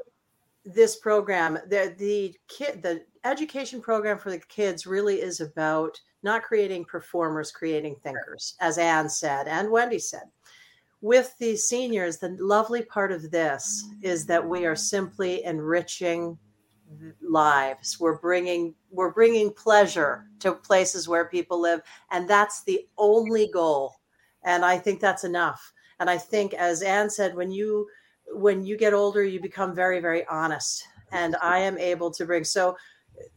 this 0.66 0.98
program, 0.98 1.58
the 1.68 1.96
the 1.98 2.36
kid 2.50 2.84
the 2.84 3.06
education 3.24 3.82
program 3.82 4.20
for 4.20 4.32
the 4.32 4.40
kids 4.40 4.86
really 4.86 5.22
is 5.22 5.40
about 5.40 6.00
not 6.24 6.44
creating 6.44 6.86
performers, 6.86 7.52
creating 7.52 7.96
thinkers, 8.04 8.56
as 8.60 8.78
Ann 8.78 9.10
said 9.10 9.48
and 9.48 9.72
Wendy 9.72 10.00
said. 10.00 10.24
With 11.02 11.34
the 11.40 11.56
seniors, 11.56 12.18
the 12.18 12.36
lovely 12.42 12.82
part 12.82 13.14
of 13.14 13.32
this 13.32 13.86
is 14.02 14.26
that 14.26 14.46
we 14.46 14.66
are 14.66 14.76
simply 14.76 15.44
enriching 15.46 16.38
lives 17.22 18.00
we're 18.00 18.18
bringing 18.18 18.74
we're 18.90 19.12
bringing 19.12 19.54
pleasure 19.54 20.26
to 20.40 20.52
places 20.54 21.08
where 21.08 21.26
people 21.26 21.62
live 21.62 21.82
and 22.10 22.28
that's 22.28 22.64
the 22.64 22.88
only 22.98 23.48
goal 23.54 23.99
and 24.44 24.66
i 24.66 24.78
think 24.78 25.00
that's 25.00 25.24
enough. 25.24 25.74
And 26.00 26.10
i 26.10 26.18
think 26.18 26.54
as 26.54 26.82
ann 26.82 27.10
said 27.10 27.36
when 27.36 27.52
you 27.52 27.88
when 28.32 28.64
you 28.64 28.78
get 28.78 28.94
older 28.94 29.24
you 29.24 29.42
become 29.42 29.74
very 29.76 30.00
very 30.00 30.26
honest. 30.28 30.86
And 31.12 31.36
i 31.42 31.60
am 31.60 31.78
able 31.78 32.12
to 32.12 32.26
bring 32.26 32.44
so 32.44 32.76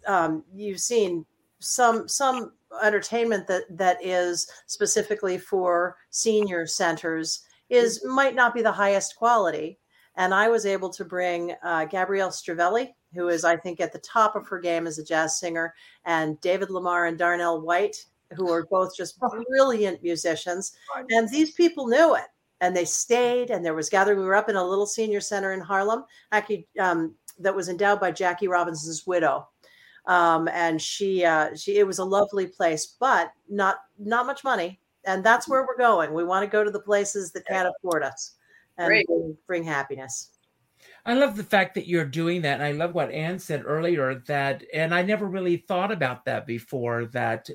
um, 0.06 0.44
you've 0.54 0.80
seen 0.80 1.24
some 1.58 2.08
some 2.08 2.52
entertainment 2.82 3.46
that 3.46 3.64
that 3.70 4.04
is 4.04 4.48
specifically 4.66 5.38
for 5.38 5.96
senior 6.10 6.66
centers 6.66 7.44
is 7.68 8.04
might 8.04 8.34
not 8.34 8.54
be 8.54 8.62
the 8.62 8.72
highest 8.72 9.16
quality. 9.16 9.78
And 10.16 10.34
i 10.34 10.48
was 10.48 10.66
able 10.66 10.90
to 10.90 11.04
bring 11.04 11.54
uh, 11.62 11.86
gabrielle 11.86 12.30
stravelli 12.30 12.94
who 13.14 13.28
is 13.28 13.44
i 13.44 13.56
think 13.56 13.80
at 13.80 13.92
the 13.92 13.98
top 13.98 14.36
of 14.36 14.46
her 14.46 14.58
game 14.58 14.86
as 14.86 14.98
a 14.98 15.04
jazz 15.04 15.38
singer 15.38 15.74
and 16.04 16.40
david 16.40 16.70
lamar 16.70 17.06
and 17.06 17.18
darnell 17.18 17.60
white 17.60 18.04
who 18.34 18.50
are 18.50 18.66
both 18.70 18.96
just 18.96 19.18
brilliant 19.48 20.02
musicians 20.02 20.72
and 21.10 21.28
these 21.28 21.52
people 21.52 21.86
knew 21.86 22.14
it 22.14 22.26
and 22.60 22.76
they 22.76 22.84
stayed 22.84 23.50
and 23.50 23.64
there 23.64 23.74
was 23.74 23.88
gathering 23.88 24.18
we 24.18 24.24
were 24.24 24.34
up 24.34 24.48
in 24.48 24.56
a 24.56 24.64
little 24.64 24.86
senior 24.86 25.20
center 25.20 25.52
in 25.52 25.60
harlem 25.60 26.04
actually 26.32 26.66
um, 26.80 27.14
that 27.38 27.54
was 27.54 27.68
endowed 27.68 28.00
by 28.00 28.10
jackie 28.10 28.48
robinson's 28.48 29.06
widow. 29.06 29.48
Um, 30.06 30.48
and 30.48 30.82
she 30.82 31.24
uh, 31.24 31.54
she 31.54 31.78
it 31.78 31.86
was 31.86 32.00
a 32.00 32.04
lovely 32.04 32.48
place 32.48 32.96
but 32.98 33.30
not 33.48 33.76
not 34.00 34.26
much 34.26 34.42
money 34.42 34.80
and 35.04 35.24
that's 35.24 35.48
where 35.48 35.66
we're 35.66 35.76
going. 35.76 36.12
We 36.12 36.24
want 36.24 36.44
to 36.44 36.50
go 36.50 36.62
to 36.62 36.70
the 36.70 36.80
places 36.80 37.32
that 37.32 37.46
can't 37.46 37.68
afford 37.68 38.02
us 38.02 38.34
and 38.78 38.88
bring, 38.88 39.36
bring 39.46 39.64
happiness 39.64 40.30
I 41.04 41.14
love 41.14 41.36
the 41.36 41.44
fact 41.44 41.74
that 41.74 41.88
you're 41.88 42.04
doing 42.04 42.42
that. 42.42 42.60
And 42.60 42.62
I 42.62 42.72
love 42.72 42.94
what 42.94 43.10
Ann 43.10 43.38
said 43.38 43.64
earlier 43.66 44.22
that, 44.26 44.62
and 44.72 44.94
I 44.94 45.02
never 45.02 45.26
really 45.26 45.56
thought 45.56 45.90
about 45.90 46.24
that 46.26 46.46
before, 46.46 47.06
that 47.06 47.48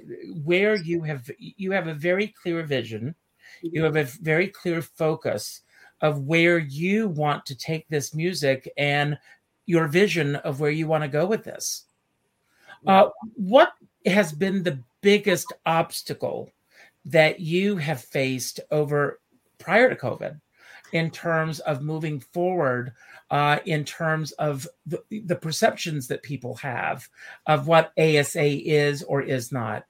where 0.44 0.76
you 0.76 1.04
have, 1.04 1.30
you 1.38 1.72
have 1.72 1.88
a 1.88 1.94
very 1.94 2.28
clear 2.28 2.64
vision 2.64 3.16
you 3.62 3.84
have 3.84 3.96
a 3.96 4.04
very 4.04 4.48
clear 4.48 4.82
focus 4.82 5.62
of 6.02 6.24
where 6.24 6.58
you 6.58 7.08
want 7.08 7.46
to 7.48 7.56
take 7.56 7.88
this 7.88 8.14
music 8.14 8.72
and 8.78 9.18
your 9.66 9.88
vision 9.88 10.36
of 10.38 10.60
where 10.60 10.72
you 10.72 10.88
want 10.88 11.04
to 11.04 11.10
go 11.10 11.26
with 11.26 11.44
this. 11.44 11.86
Uh, 12.86 13.10
what 13.34 13.74
has 14.06 14.32
been 14.32 14.64
the 14.64 14.80
biggest 15.02 15.52
obstacle 15.66 16.50
that 17.06 17.40
you 17.40 17.78
have 17.78 18.02
faced 18.02 18.60
over 18.72 19.20
prior 19.58 19.90
to 19.90 19.96
COVID 19.96 20.40
in 20.92 21.12
terms 21.12 21.60
of 21.62 21.82
moving 21.82 22.20
forward, 22.20 22.94
uh, 23.30 23.60
in 23.66 23.84
terms 23.84 24.32
of 24.34 24.68
the, 24.86 25.02
the 25.10 25.36
perceptions 25.36 26.08
that 26.08 26.24
people 26.24 26.56
have 26.56 27.08
of 27.46 27.68
what 27.68 27.92
ASA 27.98 28.68
is 28.68 29.04
or 29.04 29.22
is 29.22 29.52
not? 29.52 29.86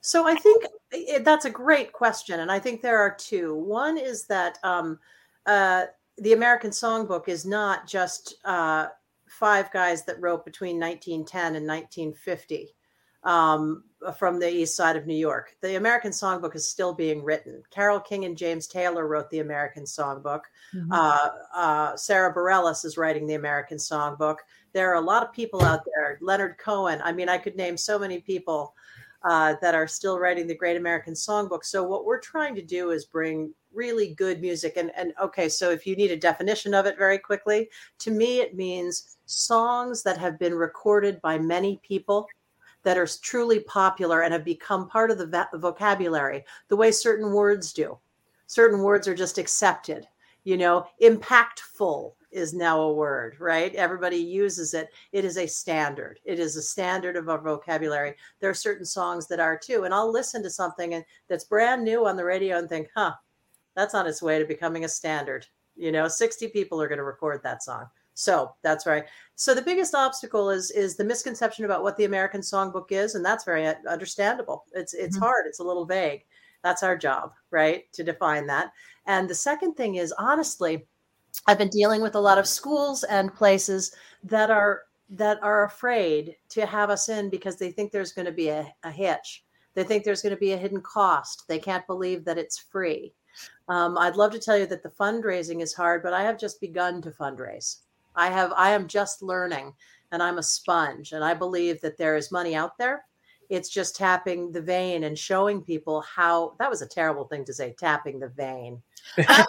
So 0.00 0.26
I 0.26 0.34
think 0.34 0.64
it, 0.92 1.24
that's 1.24 1.44
a 1.44 1.50
great 1.50 1.92
question, 1.92 2.40
and 2.40 2.50
I 2.50 2.58
think 2.58 2.80
there 2.80 2.98
are 2.98 3.14
two. 3.14 3.54
One 3.54 3.98
is 3.98 4.24
that 4.26 4.58
um, 4.62 4.98
uh, 5.46 5.86
the 6.18 6.32
American 6.32 6.70
Songbook 6.70 7.28
is 7.28 7.44
not 7.44 7.86
just 7.86 8.36
uh, 8.44 8.88
five 9.28 9.70
guys 9.70 10.04
that 10.04 10.20
wrote 10.20 10.44
between 10.44 10.80
1910 10.80 11.56
and 11.56 11.66
1950 11.66 12.74
um, 13.24 13.84
from 14.16 14.38
the 14.38 14.48
east 14.48 14.76
side 14.76 14.96
of 14.96 15.06
New 15.06 15.16
York. 15.16 15.54
The 15.60 15.76
American 15.76 16.10
Songbook 16.10 16.54
is 16.56 16.66
still 16.66 16.94
being 16.94 17.22
written. 17.22 17.62
Carole 17.70 18.00
King 18.00 18.24
and 18.24 18.36
James 18.36 18.66
Taylor 18.66 19.06
wrote 19.06 19.28
the 19.30 19.40
American 19.40 19.84
Songbook. 19.84 20.42
Mm-hmm. 20.74 20.92
Uh, 20.92 21.28
uh, 21.54 21.96
Sara 21.96 22.34
Bareilles 22.34 22.84
is 22.84 22.96
writing 22.96 23.26
the 23.26 23.34
American 23.34 23.76
Songbook. 23.76 24.36
There 24.72 24.90
are 24.90 25.02
a 25.02 25.04
lot 25.04 25.22
of 25.22 25.32
people 25.32 25.62
out 25.62 25.84
there. 25.84 26.18
Leonard 26.22 26.56
Cohen. 26.58 27.00
I 27.04 27.12
mean, 27.12 27.28
I 27.28 27.38
could 27.38 27.56
name 27.56 27.76
so 27.76 27.98
many 27.98 28.20
people 28.20 28.74
uh, 29.22 29.56
that 29.60 29.74
are 29.74 29.86
still 29.86 30.18
writing 30.18 30.46
the 30.46 30.54
Great 30.54 30.76
American 30.76 31.12
Songbook. 31.12 31.64
So 31.64 31.82
what 31.82 32.06
we're 32.06 32.20
trying 32.20 32.54
to 32.54 32.62
do 32.62 32.90
is 32.90 33.04
bring 33.04 33.52
really 33.72 34.14
good 34.14 34.40
music. 34.40 34.74
And 34.76 34.90
and 34.96 35.12
okay, 35.22 35.48
so 35.48 35.70
if 35.70 35.86
you 35.86 35.94
need 35.94 36.10
a 36.10 36.16
definition 36.16 36.74
of 36.74 36.86
it 36.86 36.96
very 36.96 37.18
quickly, 37.18 37.68
to 37.98 38.10
me 38.10 38.40
it 38.40 38.56
means 38.56 39.18
songs 39.26 40.02
that 40.02 40.18
have 40.18 40.38
been 40.38 40.54
recorded 40.54 41.20
by 41.20 41.38
many 41.38 41.80
people 41.86 42.26
that 42.82 42.98
are 42.98 43.08
truly 43.22 43.60
popular 43.60 44.22
and 44.22 44.32
have 44.32 44.44
become 44.44 44.88
part 44.88 45.10
of 45.10 45.18
the 45.18 45.48
vocabulary 45.54 46.44
the 46.68 46.76
way 46.76 46.90
certain 46.90 47.32
words 47.32 47.72
do. 47.72 47.98
Certain 48.46 48.80
words 48.80 49.06
are 49.06 49.14
just 49.14 49.38
accepted. 49.38 50.06
You 50.44 50.56
know, 50.56 50.86
impactful 51.02 52.12
is 52.30 52.54
now 52.54 52.80
a 52.80 52.92
word, 52.92 53.36
right? 53.40 53.74
Everybody 53.74 54.16
uses 54.16 54.74
it. 54.74 54.90
It 55.12 55.24
is 55.24 55.36
a 55.36 55.46
standard. 55.46 56.20
It 56.24 56.38
is 56.38 56.56
a 56.56 56.62
standard 56.62 57.16
of 57.16 57.28
our 57.28 57.40
vocabulary. 57.40 58.14
There 58.38 58.50
are 58.50 58.54
certain 58.54 58.86
songs 58.86 59.26
that 59.28 59.40
are 59.40 59.58
too. 59.58 59.84
And 59.84 59.92
I'll 59.92 60.10
listen 60.10 60.42
to 60.44 60.50
something 60.50 61.02
that's 61.28 61.44
brand 61.44 61.84
new 61.84 62.06
on 62.06 62.16
the 62.16 62.24
radio 62.24 62.58
and 62.58 62.68
think, 62.68 62.88
huh, 62.94 63.14
that's 63.74 63.94
on 63.94 64.06
its 64.06 64.22
way 64.22 64.38
to 64.38 64.44
becoming 64.44 64.84
a 64.84 64.88
standard. 64.88 65.46
You 65.76 65.92
know, 65.92 66.08
60 66.08 66.48
people 66.48 66.80
are 66.80 66.88
going 66.88 66.98
to 66.98 67.04
record 67.04 67.42
that 67.42 67.62
song. 67.62 67.86
So 68.14 68.54
that's 68.62 68.86
right. 68.86 69.04
So 69.34 69.54
the 69.54 69.62
biggest 69.62 69.94
obstacle 69.94 70.50
is 70.50 70.70
is 70.70 70.96
the 70.96 71.04
misconception 71.04 71.64
about 71.64 71.82
what 71.82 71.96
the 71.96 72.04
American 72.04 72.40
Songbook 72.40 72.92
is, 72.92 73.14
and 73.14 73.24
that's 73.24 73.44
very 73.44 73.66
understandable. 73.88 74.64
It's 74.74 74.94
it's 74.94 75.16
mm-hmm. 75.16 75.24
hard. 75.24 75.46
It's 75.46 75.60
a 75.60 75.64
little 75.64 75.86
vague. 75.86 76.24
That's 76.62 76.82
our 76.82 76.96
job, 76.96 77.32
right, 77.50 77.90
to 77.92 78.04
define 78.04 78.46
that. 78.48 78.72
And 79.06 79.28
the 79.28 79.34
second 79.34 79.74
thing 79.74 79.94
is 79.94 80.12
honestly, 80.18 80.86
I've 81.46 81.58
been 81.58 81.68
dealing 81.68 82.02
with 82.02 82.14
a 82.14 82.20
lot 82.20 82.38
of 82.38 82.46
schools 82.46 83.04
and 83.04 83.34
places 83.34 83.94
that 84.24 84.50
are 84.50 84.82
that 85.10 85.42
are 85.42 85.64
afraid 85.64 86.36
to 86.50 86.66
have 86.66 86.90
us 86.90 87.08
in 87.08 87.30
because 87.30 87.56
they 87.56 87.70
think 87.70 87.90
there's 87.90 88.12
going 88.12 88.26
to 88.26 88.32
be 88.32 88.48
a, 88.48 88.72
a 88.84 88.90
hitch. 88.90 89.44
They 89.74 89.84
think 89.84 90.04
there's 90.04 90.22
going 90.22 90.34
to 90.34 90.40
be 90.40 90.52
a 90.52 90.58
hidden 90.58 90.80
cost. 90.80 91.44
They 91.48 91.58
can't 91.58 91.86
believe 91.86 92.24
that 92.24 92.38
it's 92.38 92.58
free. 92.58 93.12
Um, 93.68 93.96
I'd 93.98 94.16
love 94.16 94.32
to 94.32 94.38
tell 94.38 94.58
you 94.58 94.66
that 94.66 94.82
the 94.82 94.88
fundraising 94.88 95.62
is 95.62 95.74
hard, 95.74 96.02
but 96.02 96.12
I 96.12 96.22
have 96.22 96.38
just 96.38 96.60
begun 96.60 97.00
to 97.02 97.10
fundraise. 97.10 97.78
I 98.14 98.30
have 98.30 98.52
I 98.56 98.70
am 98.70 98.88
just 98.88 99.22
learning, 99.22 99.74
and 100.12 100.22
I'm 100.22 100.38
a 100.38 100.42
sponge, 100.42 101.12
and 101.12 101.24
I 101.24 101.34
believe 101.34 101.80
that 101.80 101.98
there 101.98 102.16
is 102.16 102.32
money 102.32 102.54
out 102.54 102.78
there. 102.78 103.04
It's 103.48 103.68
just 103.68 103.96
tapping 103.96 104.52
the 104.52 104.62
vein 104.62 105.04
and 105.04 105.18
showing 105.18 105.62
people 105.62 106.02
how 106.02 106.54
that 106.60 106.70
was 106.70 106.82
a 106.82 106.86
terrible 106.86 107.24
thing 107.24 107.44
to 107.46 107.52
say, 107.52 107.74
tapping 107.78 108.20
the 108.20 108.28
vein. 108.28 108.80
tapping 109.16 109.48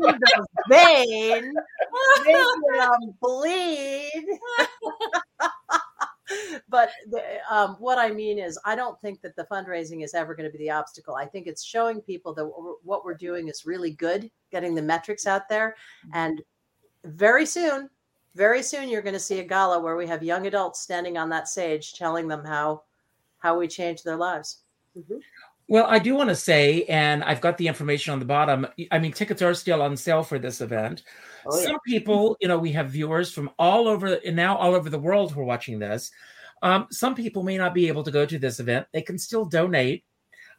the 0.00 0.46
vein 0.70 1.52
them 2.72 3.14
bleed. 3.20 4.24
but 6.68 6.90
the, 7.10 7.22
um, 7.50 7.76
what 7.78 7.98
I 7.98 8.10
mean 8.10 8.38
is, 8.38 8.58
I 8.64 8.74
don't 8.76 9.00
think 9.00 9.20
that 9.22 9.36
the 9.36 9.44
fundraising 9.44 10.04
is 10.04 10.14
ever 10.14 10.34
going 10.34 10.50
to 10.50 10.56
be 10.56 10.64
the 10.64 10.70
obstacle. 10.70 11.14
I 11.14 11.26
think 11.26 11.46
it's 11.46 11.64
showing 11.64 12.00
people 12.00 12.34
that 12.34 12.46
what 12.82 13.04
we're 13.04 13.14
doing 13.14 13.48
is 13.48 13.66
really 13.66 13.92
good, 13.92 14.30
getting 14.50 14.74
the 14.74 14.82
metrics 14.82 15.26
out 15.26 15.48
there. 15.48 15.76
And 16.14 16.42
very 17.04 17.46
soon, 17.46 17.88
very 18.34 18.62
soon 18.62 18.88
you're 18.88 19.02
going 19.02 19.14
to 19.14 19.20
see 19.20 19.40
a 19.40 19.44
gala 19.44 19.80
where 19.80 19.96
we 19.96 20.06
have 20.06 20.22
young 20.22 20.46
adults 20.46 20.80
standing 20.80 21.18
on 21.18 21.28
that 21.30 21.48
stage 21.48 21.94
telling 21.94 22.28
them 22.28 22.44
how 22.44 22.82
how 23.38 23.58
we 23.58 23.66
change 23.66 24.02
their 24.02 24.16
lives. 24.16 24.62
Mm-hmm. 24.96 25.18
well 25.68 25.86
i 25.86 26.00
do 26.00 26.16
want 26.16 26.30
to 26.30 26.34
say 26.34 26.82
and 26.88 27.22
i've 27.22 27.40
got 27.40 27.56
the 27.56 27.68
information 27.68 28.12
on 28.12 28.18
the 28.18 28.24
bottom 28.24 28.66
i 28.90 28.98
mean 28.98 29.12
tickets 29.12 29.40
are 29.40 29.54
still 29.54 29.82
on 29.82 29.96
sale 29.96 30.24
for 30.24 30.36
this 30.36 30.60
event. 30.60 31.04
Oh, 31.46 31.56
yeah. 31.56 31.66
some 31.66 31.78
people 31.86 32.36
you 32.40 32.48
know 32.48 32.58
we 32.58 32.72
have 32.72 32.90
viewers 32.90 33.32
from 33.32 33.50
all 33.56 33.86
over 33.86 34.14
and 34.14 34.34
now 34.34 34.56
all 34.56 34.74
over 34.74 34.90
the 34.90 34.98
world 34.98 35.32
who 35.32 35.40
are 35.40 35.44
watching 35.44 35.78
this. 35.78 36.10
Um, 36.62 36.88
some 36.90 37.14
people 37.14 37.42
may 37.42 37.56
not 37.56 37.72
be 37.72 37.88
able 37.88 38.02
to 38.02 38.10
go 38.10 38.26
to 38.26 38.38
this 38.38 38.60
event. 38.60 38.86
They 38.92 39.02
can 39.02 39.16
still 39.16 39.44
donate. 39.44 40.04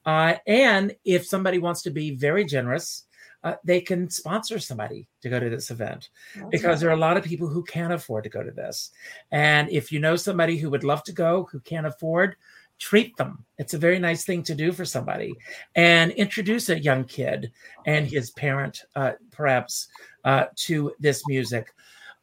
Uh, 0.06 0.36
and 0.48 0.96
if 1.06 1.28
somebody 1.28 1.60
wants 1.60 1.84
to 1.84 1.92
be 1.92 2.16
very 2.16 2.44
generous 2.44 3.06
uh, 3.44 3.56
they 3.64 3.82
can 3.82 4.10
sponsor 4.10 4.60
somebody 4.60 5.08
to 5.22 5.30
go 5.30 5.40
to 5.40 5.50
this 5.50 5.72
event 5.72 6.10
because 6.50 6.80
there 6.80 6.90
are 6.90 6.94
a 6.94 6.98
lot 6.98 7.18
of 7.18 7.24
people 7.24 7.48
who 7.48 7.64
can't 7.64 7.94
afford 7.94 8.24
to 8.24 8.30
go 8.30 8.44
to 8.44 8.52
this. 8.52 8.92
And 9.32 9.70
if 9.70 9.92
you 9.92 10.00
know 10.00 10.16
somebody 10.16 10.58
who 10.58 10.70
would 10.70 10.84
love 10.84 11.04
to 11.06 11.12
go, 11.12 11.48
who 11.52 11.60
can't 11.62 11.88
afford, 11.88 12.36
treat 12.78 13.16
them. 13.18 13.46
It's 13.58 13.74
a 13.74 13.78
very 13.78 14.00
nice 14.00 14.26
thing 14.26 14.44
to 14.44 14.56
do 14.56 14.72
for 14.72 14.86
somebody 14.86 15.36
and 15.76 16.12
introduce 16.12 16.70
a 16.70 16.80
young 16.80 17.04
kid 17.04 17.52
and 17.86 18.08
his 18.08 18.32
parent, 18.32 18.84
uh, 18.96 19.14
perhaps, 19.32 19.88
uh, 20.24 20.46
to 20.56 20.94
this 21.00 21.24
music. 21.28 21.74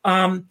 Um, 0.04 0.46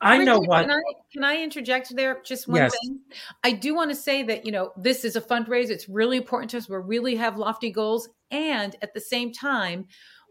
I 0.00 0.22
know 0.22 0.38
what. 0.38 0.62
Can 0.62 0.70
I, 0.70 0.82
can 1.12 1.24
I 1.24 1.42
interject 1.42 1.94
there 1.96 2.20
just 2.24 2.46
one 2.46 2.58
Yes. 2.58 2.72
thing? 2.80 3.00
I 3.42 3.50
do 3.50 3.74
want 3.74 3.90
to 3.90 3.96
say 3.96 4.22
that, 4.22 4.46
you 4.46 4.52
know, 4.52 4.72
this 4.76 5.04
is 5.04 5.16
a 5.16 5.20
fundraiser. 5.20 5.70
It's 5.70 5.88
really 5.88 6.16
important 6.16 6.50
to 6.52 6.58
us. 6.58 6.68
We 6.68 6.76
really 6.76 7.16
have 7.16 7.36
lofty 7.36 7.70
goals. 7.70 8.08
And 8.30 8.76
at 8.82 8.94
the 8.94 9.00
same 9.00 9.32
time, 9.32 9.86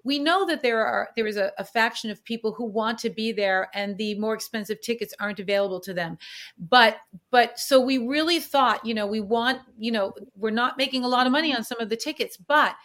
we 0.07 0.19
know 0.19 0.45
that 0.45 0.62
there 0.62 0.86
are 0.86 1.10
there 1.17 1.27
is 1.27 1.36
a, 1.36 1.51
a 1.57 1.65
faction 1.65 2.10
of 2.10 2.23
people 2.23 2.53
who 2.53 2.65
want 2.65 2.97
to 2.99 3.10
be 3.10 3.33
there 3.33 3.69
and 3.73 3.97
the 3.97 4.17
more 4.17 4.33
expensive 4.33 4.79
tickets 4.79 5.13
aren't 5.19 5.41
available 5.41 5.81
to 5.81 5.93
them. 5.93 6.17
But 6.57 6.97
but 7.29 7.60
so 7.60 7.81
we 7.81 7.97
really 7.97 8.39
thought 8.39 8.86
you 8.86 8.93
know 8.93 9.05
we 9.05 9.19
want 9.19 9.60
you 9.77 9.91
know 9.91 10.13
we're 10.36 10.49
not 10.49 10.77
making 10.77 11.03
a 11.03 11.10
lot 11.10 11.25
of 11.25 11.33
money 11.33 11.53
on 11.53 11.63
some 11.63 11.79
of 11.81 11.89
the 11.89 11.97
tickets 11.97 12.38
but 12.38 12.75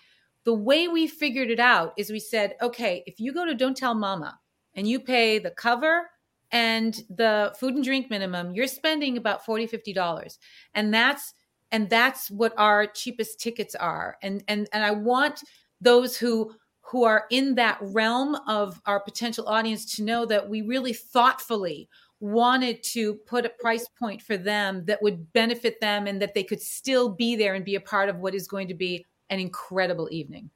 the 0.44 0.53
way 0.53 0.88
we 0.88 1.07
figured 1.07 1.51
it 1.51 1.61
out 1.61 1.94
is 1.96 2.11
we 2.11 2.18
said 2.18 2.57
okay 2.61 3.05
if 3.07 3.20
you 3.20 3.33
go 3.33 3.44
to 3.44 3.55
don't 3.55 3.77
tell 3.77 3.94
mama 3.94 4.37
and 4.75 4.88
you 4.88 4.98
pay 4.98 5.38
the 5.38 5.53
cover 5.53 6.11
and 6.51 7.05
the 7.09 7.55
food 7.59 7.75
and 7.75 7.85
drink 7.85 8.11
minimum 8.11 8.53
you're 8.53 8.66
spending 8.66 9.16
about 9.16 9.44
40 9.44 9.68
50 9.68 9.92
dollars. 9.92 10.38
And 10.75 10.92
that's 10.92 11.35
and 11.72 11.88
that's 11.90 12.30
what 12.30 12.52
our 12.56 12.87
cheapest 12.87 13.40
tickets 13.40 13.74
are 13.74 14.16
and 14.22 14.44
and 14.48 14.68
and 14.72 14.85
i 14.85 14.90
want 14.90 15.42
those 15.80 16.16
who 16.16 16.52
who 16.82 17.04
are 17.04 17.24
in 17.30 17.54
that 17.54 17.78
realm 17.80 18.37
of 18.46 18.80
our 18.87 19.00
potential 19.00 19.48
audience 19.48 19.96
to 19.96 20.02
know 20.02 20.24
that 20.26 20.48
we 20.48 20.62
really 20.62 20.92
thoughtfully 20.92 21.88
wanted 22.20 22.82
to 22.82 23.14
put 23.26 23.44
a 23.44 23.48
price 23.48 23.87
point 23.98 24.22
for 24.22 24.37
them 24.37 24.85
that 24.85 25.02
would 25.02 25.32
benefit 25.32 25.80
them 25.80 26.06
and 26.06 26.22
that 26.22 26.35
they 26.35 26.44
could 26.44 26.61
still 26.61 27.08
be 27.08 27.35
there 27.35 27.54
and 27.54 27.64
be 27.64 27.74
a 27.74 27.80
part 27.80 28.08
of 28.08 28.18
what 28.18 28.35
is 28.35 28.46
going 28.46 28.68
to 28.68 28.74
be 28.74 29.04
an 29.30 29.40
incredible 29.40 30.08
evening 30.12 30.48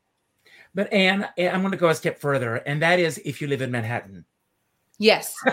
But 0.75 0.93
Ann, 0.93 1.27
eh, 1.39 1.49
I'm 1.49 1.63
going 1.63 1.73
to 1.73 1.79
go 1.79 1.89
a 1.89 1.95
step 1.95 2.19
further, 2.19 2.57
and 2.57 2.83
that 2.83 3.01
is 3.01 3.17
if 3.25 3.41
you 3.41 3.49
live 3.49 3.63
in 3.63 3.71
Manhattan. 3.71 4.27
Yes 4.99 5.35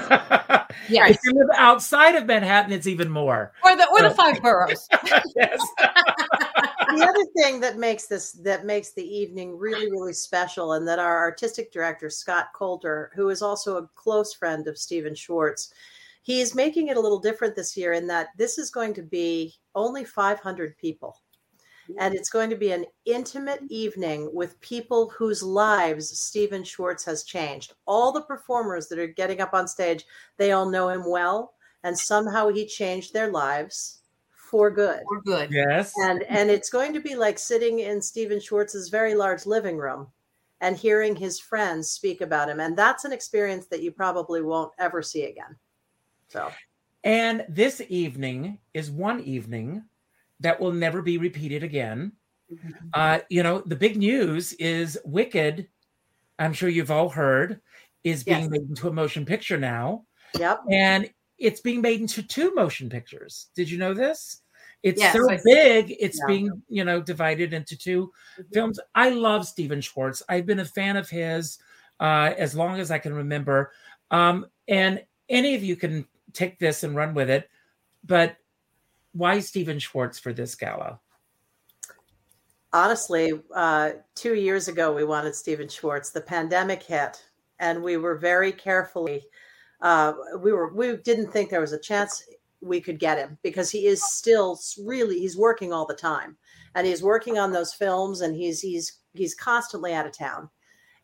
yes. 0.89 1.11
if 1.11 1.19
you 1.23 1.33
live 1.33 1.49
outside 1.57 2.15
of 2.15 2.25
Manhattan, 2.25 2.71
it's 2.71 2.87
even 2.87 3.09
more. 3.09 3.51
or 3.63 3.75
the 3.75 3.87
or 3.91 4.01
the 4.01 4.11
five 4.11 4.41
boroughs 4.41 4.87
yes. 5.35 5.59
the 5.77 7.05
other 7.07 7.25
thing 7.37 7.59
that 7.59 7.77
makes 7.77 8.07
this 8.07 8.33
that 8.43 8.65
makes 8.65 8.93
the 8.93 9.03
evening 9.03 9.57
really 9.57 9.91
really 9.91 10.13
special 10.13 10.73
and 10.73 10.87
that 10.87 10.99
our 10.99 11.19
artistic 11.19 11.71
director 11.71 12.09
scott 12.09 12.47
coulter 12.55 13.11
who 13.15 13.29
is 13.29 13.41
also 13.41 13.77
a 13.77 13.87
close 13.95 14.33
friend 14.33 14.67
of 14.67 14.77
stephen 14.77 15.15
schwartz 15.15 15.73
he's 16.21 16.55
making 16.55 16.87
it 16.87 16.97
a 16.97 16.99
little 16.99 17.19
different 17.19 17.55
this 17.55 17.75
year 17.75 17.93
in 17.93 18.07
that 18.07 18.29
this 18.37 18.57
is 18.57 18.69
going 18.69 18.93
to 18.93 19.03
be 19.03 19.53
only 19.75 20.03
500 20.03 20.77
people 20.77 21.17
and 21.97 22.15
it's 22.15 22.29
going 22.29 22.49
to 22.49 22.55
be 22.55 22.71
an 22.71 22.85
intimate 23.05 23.61
evening 23.69 24.29
with 24.33 24.59
people 24.61 25.09
whose 25.09 25.43
lives 25.43 26.17
Stephen 26.17 26.63
Schwartz 26.63 27.03
has 27.05 27.23
changed. 27.23 27.73
All 27.85 28.11
the 28.11 28.21
performers 28.21 28.87
that 28.87 28.99
are 28.99 29.07
getting 29.07 29.41
up 29.41 29.53
on 29.53 29.67
stage, 29.67 30.05
they 30.37 30.51
all 30.51 30.69
know 30.69 30.89
him 30.89 31.09
well, 31.09 31.53
and 31.83 31.97
somehow 31.97 32.49
he 32.49 32.65
changed 32.65 33.13
their 33.13 33.31
lives 33.31 33.99
for 34.31 34.69
good 34.69 35.01
We're 35.09 35.21
good. 35.21 35.51
Yes. 35.51 35.93
and 35.97 36.23
and 36.29 36.51
it's 36.51 36.69
going 36.69 36.93
to 36.93 36.99
be 36.99 37.15
like 37.15 37.39
sitting 37.39 37.79
in 37.79 38.01
Stephen 38.01 38.39
Schwartz's 38.39 38.89
very 38.89 39.15
large 39.15 39.45
living 39.47 39.77
room 39.77 40.07
and 40.61 40.77
hearing 40.77 41.15
his 41.15 41.39
friends 41.39 41.89
speak 41.89 42.21
about 42.21 42.49
him 42.49 42.59
and 42.59 42.77
that's 42.77 43.03
an 43.03 43.11
experience 43.11 43.65
that 43.67 43.81
you 43.81 43.91
probably 43.91 44.41
won't 44.43 44.71
ever 44.77 45.01
see 45.01 45.23
again 45.25 45.55
so 46.29 46.51
And 47.03 47.45
this 47.49 47.81
evening 47.89 48.59
is 48.73 48.91
one 48.91 49.21
evening 49.21 49.83
that 50.43 50.59
will 50.61 50.73
never 50.73 51.01
be 51.01 51.17
repeated 51.19 51.63
again. 51.63 52.13
Uh, 52.93 53.19
you 53.29 53.43
know, 53.43 53.59
the 53.61 53.75
big 53.75 53.97
news 53.97 54.53
is 54.53 54.99
Wicked, 55.05 55.69
I'm 56.39 56.53
sure 56.53 56.69
you've 56.69 56.91
all 56.91 57.09
heard, 57.09 57.61
is 58.03 58.23
being 58.23 58.49
Yes. 58.49 58.49
made 58.49 58.63
into 58.69 58.87
a 58.87 58.93
motion 58.93 59.25
picture 59.25 59.57
now. 59.57 60.05
yep 60.33 60.59
And 60.71 61.11
it's 61.39 61.61
being 61.61 61.81
made 61.81 62.01
into 62.01 62.23
two 62.23 62.53
motion 62.55 62.89
pictures. 62.89 63.49
Did 63.55 63.69
you 63.69 63.77
know 63.77 63.93
this? 63.93 64.43
It's 64.83 65.01
Yes, 65.01 65.13
so 65.13 65.19
big, 65.45 65.95
it's 65.99 66.19
Yeah. 66.19 66.25
being, 66.27 66.63
you 66.69 66.83
know, 66.83 67.01
divided 67.01 67.53
into 67.53 67.77
2 67.77 68.11
Mhm. 68.37 68.49
films. 68.53 68.79
I 68.95 69.09
love 69.09 69.47
Stephen 69.47 69.81
Schwartz. 69.81 70.23
I've 70.29 70.45
been 70.45 70.59
a 70.59 70.65
fan 70.65 70.97
of 70.97 71.09
his 71.09 71.59
uh, 71.99 72.33
as 72.37 72.55
long 72.55 72.79
as 72.79 72.91
I 72.91 72.99
can 72.99 73.13
remember. 73.13 73.71
Um, 74.11 74.47
and 74.67 75.05
any 75.29 75.55
of 75.55 75.63
you 75.63 75.75
can 75.75 76.07
take 76.33 76.59
this 76.59 76.83
and 76.83 76.95
run 76.95 77.13
with 77.13 77.29
it. 77.29 77.49
But 78.03 78.37
why 79.13 79.39
Stephen 79.39 79.79
Schwartz 79.79 80.19
for 80.19 80.33
this 80.33 80.55
gala? 80.55 80.99
honestly 82.73 83.31
uh, 83.55 83.91
two 84.15 84.33
years 84.33 84.67
ago 84.67 84.91
we 84.91 85.03
wanted 85.03 85.35
Stephen 85.35 85.67
Schwartz. 85.67 86.09
The 86.09 86.21
pandemic 86.21 86.83
hit 86.83 87.23
and 87.59 87.81
we 87.81 87.97
were 87.97 88.17
very 88.17 88.51
carefully 88.51 89.23
uh, 89.81 90.13
we 90.39 90.51
were 90.51 90.73
we 90.73 90.97
didn't 90.97 91.31
think 91.31 91.49
there 91.49 91.61
was 91.61 91.73
a 91.73 91.79
chance 91.79 92.23
we 92.61 92.81
could 92.81 92.97
get 92.97 93.17
him 93.17 93.37
because 93.43 93.69
he 93.69 93.85
is 93.85 94.03
still 94.03 94.59
really 94.83 95.19
he's 95.19 95.37
working 95.37 95.71
all 95.71 95.85
the 95.85 95.93
time. 95.93 96.35
And 96.75 96.87
he's 96.87 97.03
working 97.03 97.37
on 97.37 97.51
those 97.51 97.73
films 97.73 98.21
and 98.21 98.35
he's 98.35 98.59
he's 98.59 98.99
he's 99.13 99.35
constantly 99.35 99.93
out 99.93 100.07
of 100.07 100.17
town. 100.17 100.49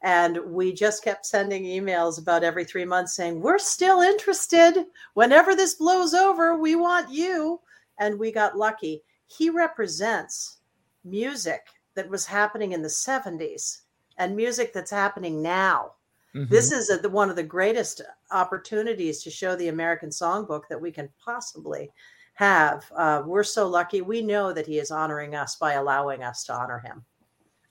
And 0.01 0.39
we 0.45 0.71
just 0.71 1.03
kept 1.03 1.25
sending 1.25 1.65
emails 1.65 2.19
about 2.19 2.43
every 2.43 2.63
three 2.63 2.85
months 2.85 3.15
saying 3.15 3.41
we're 3.41 3.59
still 3.59 3.99
interested. 3.99 4.85
Whenever 5.13 5.55
this 5.55 5.75
blows 5.75 6.13
over 6.13 6.57
we 6.57 6.75
want 6.75 7.11
you 7.11 7.59
and 7.99 8.17
we 8.17 8.31
got 8.31 8.57
lucky 8.57 9.03
he 9.27 9.49
represents 9.49 10.57
music 11.03 11.62
that 11.95 12.09
was 12.09 12.25
happening 12.25 12.71
in 12.71 12.81
the 12.81 12.88
70s 12.88 13.81
and 14.17 14.35
music 14.35 14.73
that's 14.73 14.91
happening 14.91 15.41
now 15.41 15.91
this 16.33 16.71
is 16.71 16.89
a, 16.89 16.97
the, 16.97 17.09
one 17.09 17.29
of 17.29 17.35
the 17.35 17.43
greatest 17.43 18.01
opportunities 18.31 19.23
to 19.23 19.31
show 19.31 19.55
the 19.55 19.69
American 19.69 20.09
Songbook 20.09 20.63
that 20.69 20.79
we 20.79 20.91
can 20.91 21.09
possibly 21.23 21.91
have. 22.35 22.85
Uh, 22.95 23.23
we're 23.25 23.43
so 23.43 23.67
lucky. 23.67 24.01
We 24.01 24.21
know 24.21 24.53
that 24.53 24.67
he 24.67 24.77
is 24.77 24.91
honoring 24.91 25.35
us 25.35 25.55
by 25.55 25.73
allowing 25.73 26.23
us 26.23 26.43
to 26.45 26.53
honor 26.53 26.79
him. 26.79 27.03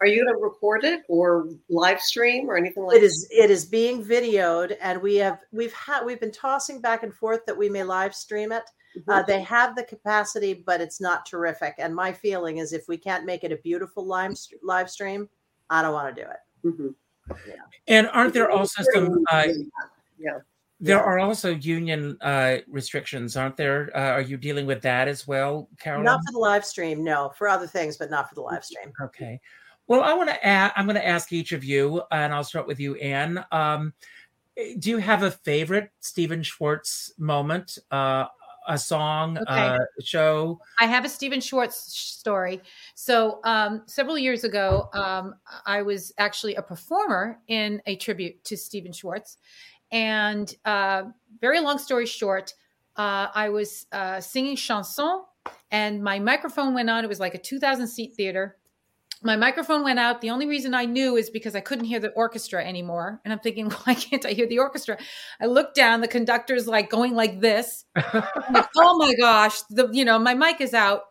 Are 0.00 0.06
you 0.06 0.24
going 0.24 0.36
to 0.36 0.42
record 0.42 0.84
it 0.84 1.02
or 1.08 1.48
live 1.68 2.00
stream 2.00 2.48
or 2.48 2.56
anything 2.56 2.84
like 2.84 2.98
It 2.98 3.02
is 3.02 3.26
it 3.32 3.50
is 3.50 3.64
being 3.64 4.04
videoed, 4.04 4.76
and 4.80 5.02
we 5.02 5.16
have 5.16 5.40
we've 5.50 5.72
had 5.72 6.04
we've 6.04 6.20
been 6.20 6.30
tossing 6.30 6.80
back 6.80 7.02
and 7.02 7.12
forth 7.12 7.44
that 7.46 7.58
we 7.58 7.68
may 7.68 7.82
live 7.82 8.14
stream 8.14 8.52
it. 8.52 8.62
That? 9.06 9.22
Uh, 9.22 9.22
they 9.22 9.40
have 9.42 9.76
the 9.76 9.84
capacity, 9.84 10.54
but 10.54 10.80
it's 10.80 11.00
not 11.00 11.26
terrific. 11.26 11.74
And 11.78 11.94
my 11.94 12.12
feeling 12.12 12.58
is, 12.58 12.72
if 12.72 12.88
we 12.88 12.96
can't 12.96 13.24
make 13.24 13.44
it 13.44 13.52
a 13.52 13.56
beautiful 13.56 14.04
live 14.04 14.34
live 14.62 14.90
stream, 14.90 15.28
I 15.70 15.82
don't 15.82 15.92
want 15.92 16.14
to 16.16 16.22
do 16.22 16.28
it. 16.28 16.66
Mhm. 16.66 16.94
And 17.88 18.08
aren't 18.08 18.32
there 18.34 18.50
also 18.50 18.82
some? 18.94 19.24
Uh, 19.30 19.48
yeah. 20.18 20.38
there 20.80 20.96
Yeah. 20.96 21.02
are 21.02 21.18
also 21.18 21.50
union 21.50 22.16
uh, 22.20 22.58
restrictions, 22.68 23.36
aren't 23.36 23.56
there? 23.56 23.90
Uh, 23.94 24.12
are 24.12 24.20
you 24.20 24.36
dealing 24.36 24.64
with 24.64 24.80
that 24.82 25.08
as 25.08 25.26
well, 25.26 25.68
Carolyn? 25.78 26.04
Not 26.04 26.20
for 26.26 26.32
the 26.32 26.38
live 26.38 26.64
stream, 26.64 27.04
no. 27.04 27.32
For 27.36 27.48
other 27.48 27.66
things, 27.66 27.96
but 27.96 28.10
not 28.10 28.28
for 28.28 28.34
the 28.34 28.42
live 28.42 28.64
stream. 28.64 28.92
Okay. 29.02 29.40
Well, 29.88 30.02
I 30.02 30.12
want 30.14 30.28
to 30.28 30.46
add, 30.46 30.72
I'm 30.76 30.86
going 30.86 30.96
to 30.96 31.06
ask 31.06 31.32
each 31.32 31.52
of 31.52 31.64
you, 31.64 32.02
and 32.10 32.32
I'll 32.32 32.44
start 32.44 32.66
with 32.66 32.78
you, 32.78 32.94
Ann. 32.96 33.44
Um, 33.50 33.92
do 34.78 34.90
you 34.90 34.98
have 34.98 35.22
a 35.22 35.30
favorite 35.30 35.90
Stephen 36.00 36.42
Schwartz 36.42 37.12
moment, 37.18 37.78
uh, 37.90 38.26
a 38.68 38.78
song, 38.78 39.38
Okay. 39.38 39.66
uh, 39.66 39.78
show? 40.00 40.60
I 40.78 40.86
have 40.86 41.04
a 41.04 41.08
Stephen 41.08 41.40
Schwartz 41.40 41.76
story. 41.76 42.60
So 42.94 43.40
um, 43.44 43.82
several 43.86 44.18
years 44.18 44.44
ago, 44.44 44.88
um, 44.92 45.34
I 45.66 45.82
was 45.82 46.12
actually 46.18 46.54
a 46.54 46.62
performer 46.62 47.40
in 47.48 47.82
a 47.86 47.96
tribute 47.96 48.44
to 48.44 48.56
Stephen 48.56 48.92
Schwartz, 48.92 49.38
and 49.90 50.54
uh, 50.66 51.04
very 51.40 51.60
long 51.60 51.78
story 51.78 52.04
short, 52.06 52.52
uh, 52.96 53.28
I 53.34 53.48
was 53.48 53.86
uh, 53.90 54.20
singing 54.20 54.54
chanson, 54.56 55.22
and 55.70 56.02
my 56.02 56.18
microphone 56.18 56.74
went 56.74 56.90
on. 56.90 57.04
It 57.04 57.08
was 57.08 57.20
like 57.20 57.34
a 57.34 57.38
2,000 57.38 57.86
seat 57.88 58.12
theater. 58.16 58.57
My 59.22 59.36
microphone 59.36 59.82
went 59.82 59.98
out. 59.98 60.20
The 60.20 60.30
only 60.30 60.46
reason 60.46 60.74
I 60.74 60.84
knew 60.84 61.16
is 61.16 61.30
because 61.30 61.56
I 61.56 61.60
couldn't 61.60 61.86
hear 61.86 62.00
the 62.00 62.10
orchestra 62.10 62.64
anymore. 62.64 63.20
And 63.24 63.32
I'm 63.32 63.40
thinking, 63.40 63.70
why 63.84 63.94
can't 63.94 64.24
I 64.24 64.30
hear 64.30 64.46
the 64.46 64.58
orchestra? 64.58 64.98
I 65.40 65.46
looked 65.46 65.74
down, 65.74 66.00
the 66.00 66.08
conductor's 66.08 66.66
like 66.68 66.90
going 66.90 67.14
like 67.14 67.40
this. 67.40 67.84
Like, 68.50 68.68
oh 68.78 68.96
my 68.96 69.14
gosh, 69.14 69.60
the 69.68 69.88
you 69.92 70.04
know, 70.04 70.18
my 70.18 70.32
mic 70.32 70.60
is 70.60 70.72
out. 70.72 71.02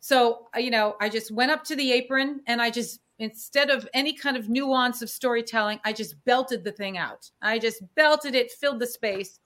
So, 0.00 0.46
uh, 0.56 0.60
you 0.60 0.70
know, 0.70 0.96
I 1.00 1.08
just 1.08 1.30
went 1.30 1.50
up 1.50 1.64
to 1.64 1.76
the 1.76 1.92
apron 1.92 2.40
and 2.46 2.62
I 2.62 2.70
just 2.70 3.00
instead 3.18 3.70
of 3.70 3.88
any 3.94 4.12
kind 4.12 4.36
of 4.36 4.48
nuance 4.48 5.02
of 5.02 5.10
storytelling, 5.10 5.80
I 5.84 5.92
just 5.92 6.22
belted 6.24 6.64
the 6.64 6.72
thing 6.72 6.96
out. 6.96 7.30
I 7.42 7.58
just 7.58 7.82
belted 7.94 8.34
it, 8.34 8.50
filled 8.50 8.80
the 8.80 8.86
space, 8.86 9.40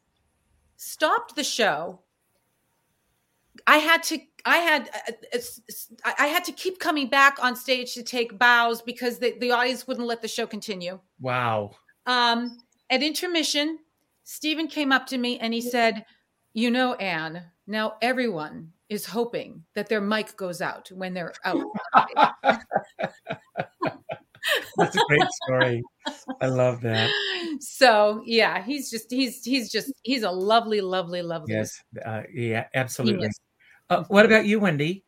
stopped 0.76 1.36
the 1.36 1.44
show, 1.44 2.00
I 3.66 3.78
had 3.78 4.02
to 4.04 4.18
I 4.44 4.58
had 4.58 4.90
uh, 5.08 5.12
uh, 5.34 6.12
I 6.18 6.26
had 6.26 6.44
to 6.44 6.52
keep 6.52 6.78
coming 6.78 7.08
back 7.08 7.42
on 7.42 7.56
stage 7.56 7.94
to 7.94 8.02
take 8.02 8.38
bows 8.38 8.80
because 8.82 9.18
the, 9.18 9.36
the 9.38 9.50
audience 9.50 9.86
wouldn't 9.86 10.06
let 10.06 10.22
the 10.22 10.28
show 10.28 10.46
continue. 10.46 10.98
Wow. 11.20 11.72
Um, 12.06 12.58
at 12.88 13.02
intermission, 13.02 13.78
Stephen 14.24 14.66
came 14.66 14.92
up 14.92 15.06
to 15.08 15.18
me 15.18 15.38
and 15.38 15.52
he 15.52 15.60
said, 15.60 16.04
"You 16.52 16.70
know, 16.70 16.94
Ann, 16.94 17.44
now 17.66 17.96
everyone 18.00 18.72
is 18.88 19.06
hoping 19.06 19.64
that 19.74 19.88
their 19.88 20.00
mic 20.00 20.36
goes 20.36 20.60
out 20.60 20.90
when 20.92 21.14
they're 21.14 21.34
out." 21.44 21.66
That's 24.76 24.96
a 24.96 25.00
great 25.08 25.28
story. 25.44 25.82
I 26.40 26.46
love 26.46 26.80
that. 26.82 27.10
So 27.60 28.22
yeah, 28.24 28.62
he's 28.62 28.90
just 28.90 29.10
he's 29.10 29.44
he's 29.44 29.70
just 29.70 29.92
he's 30.02 30.22
a 30.22 30.30
lovely, 30.30 30.80
lovely, 30.80 31.22
lovely. 31.22 31.54
Yes, 31.54 31.82
uh, 32.04 32.22
yeah, 32.32 32.66
absolutely. 32.74 33.28
Uh, 33.88 34.04
what 34.04 34.24
about 34.24 34.46
you, 34.46 34.60
Wendy? 34.60 35.04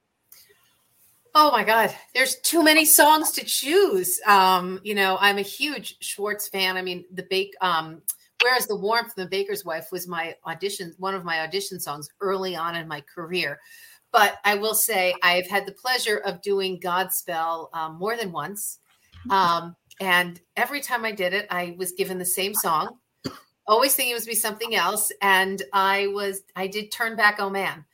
Oh 1.35 1.51
my 1.51 1.65
God, 1.65 1.95
there's 2.15 2.37
too 2.41 2.63
many 2.63 2.85
songs 2.85 3.31
to 3.33 3.45
choose. 3.45 4.21
Um, 4.27 4.81
you 4.83 4.95
know, 4.95 5.17
I'm 5.19 5.39
a 5.39 5.43
huge 5.43 5.97
Schwartz 6.01 6.49
fan. 6.49 6.77
I 6.77 6.83
mean, 6.83 7.07
the 7.11 7.23
bake, 7.23 7.55
um, 7.63 8.03
whereas 8.43 8.67
the 8.67 8.77
warmth 8.77 9.15
the 9.15 9.27
baker's 9.27 9.65
wife 9.65 9.91
was 9.91 10.07
my 10.07 10.35
audition, 10.47 10.95
one 10.99 11.15
of 11.15 11.25
my 11.25 11.41
audition 11.41 11.81
songs 11.81 12.11
early 12.21 12.55
on 12.55 12.77
in 12.77 12.87
my 12.87 13.03
career. 13.15 13.61
But 14.13 14.41
I 14.45 14.57
will 14.57 14.75
say 14.75 15.15
I've 15.23 15.47
had 15.47 15.65
the 15.65 15.73
pleasure 15.73 16.19
of 16.19 16.43
doing 16.43 16.79
Godspell 16.79 17.75
um, 17.75 17.99
more 17.99 18.15
than 18.15 18.31
once. 18.31 18.81
Um, 19.31 19.77
and 20.01 20.41
every 20.57 20.81
time 20.81 21.05
I 21.05 21.13
did 21.13 21.33
it, 21.33 21.47
I 21.51 21.75
was 21.79 21.93
given 21.93 22.19
the 22.19 22.25
same 22.25 22.55
song, 22.55 22.99
always 23.67 23.95
thinking 23.95 24.13
it 24.13 24.15
was 24.15 24.27
be 24.27 24.35
something 24.35 24.75
else. 24.75 25.13
And 25.21 25.63
I 25.73 26.09
was, 26.09 26.43
I 26.57 26.67
did 26.67 26.91
turn 26.91 27.17
back, 27.17 27.37
oh 27.39 27.51
man. 27.51 27.85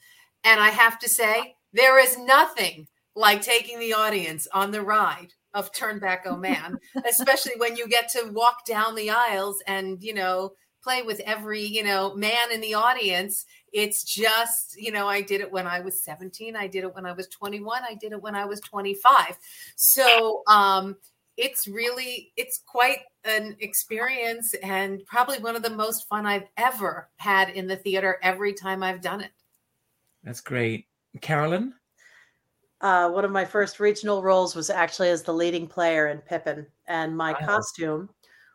And 0.44 0.60
I 0.60 0.70
have 0.70 0.98
to 1.00 1.08
say, 1.08 1.56
there 1.72 1.98
is 1.98 2.18
nothing 2.18 2.86
like 3.14 3.42
taking 3.42 3.78
the 3.78 3.92
audience 3.92 4.46
on 4.54 4.70
the 4.70 4.82
ride 4.82 5.32
of 5.54 5.72
Turn 5.72 5.98
Back 5.98 6.24
Oh 6.26 6.36
Man, 6.36 6.78
especially 7.08 7.54
when 7.58 7.76
you 7.76 7.88
get 7.88 8.08
to 8.10 8.30
walk 8.32 8.64
down 8.64 8.94
the 8.94 9.10
aisles 9.10 9.62
and, 9.66 10.02
you 10.02 10.14
know, 10.14 10.52
play 10.82 11.02
with 11.02 11.20
every, 11.20 11.62
you 11.62 11.82
know, 11.82 12.14
man 12.14 12.52
in 12.52 12.60
the 12.60 12.74
audience. 12.74 13.44
It's 13.72 14.04
just, 14.04 14.80
you 14.80 14.92
know, 14.92 15.08
I 15.08 15.20
did 15.20 15.40
it 15.40 15.50
when 15.50 15.66
I 15.66 15.80
was 15.80 16.02
17, 16.04 16.56
I 16.56 16.68
did 16.68 16.84
it 16.84 16.94
when 16.94 17.04
I 17.04 17.12
was 17.12 17.26
21, 17.28 17.82
I 17.82 17.94
did 17.94 18.12
it 18.12 18.22
when 18.22 18.34
I 18.34 18.44
was 18.44 18.60
25. 18.60 19.36
So, 19.76 20.42
um 20.46 20.96
it's 21.38 21.68
really 21.68 22.32
it's 22.36 22.62
quite 22.66 22.98
an 23.24 23.56
experience 23.60 24.54
and 24.62 25.06
probably 25.06 25.38
one 25.38 25.54
of 25.54 25.62
the 25.62 25.70
most 25.70 26.08
fun 26.08 26.26
I've 26.26 26.48
ever 26.56 27.08
had 27.16 27.50
in 27.50 27.68
the 27.68 27.76
theater 27.76 28.18
every 28.22 28.52
time 28.52 28.82
I've 28.82 29.00
done 29.00 29.20
it. 29.20 29.30
That's 30.24 30.40
great. 30.40 30.86
Carolyn? 31.20 31.72
Uh, 32.80 33.08
one 33.08 33.24
of 33.24 33.30
my 33.30 33.44
first 33.44 33.80
regional 33.80 34.22
roles 34.22 34.54
was 34.54 34.68
actually 34.68 35.08
as 35.08 35.22
the 35.22 35.32
leading 35.32 35.66
player 35.66 36.08
in 36.08 36.18
Pippin, 36.18 36.66
and 36.86 37.16
my 37.16 37.32
wow. 37.32 37.46
costume 37.46 38.08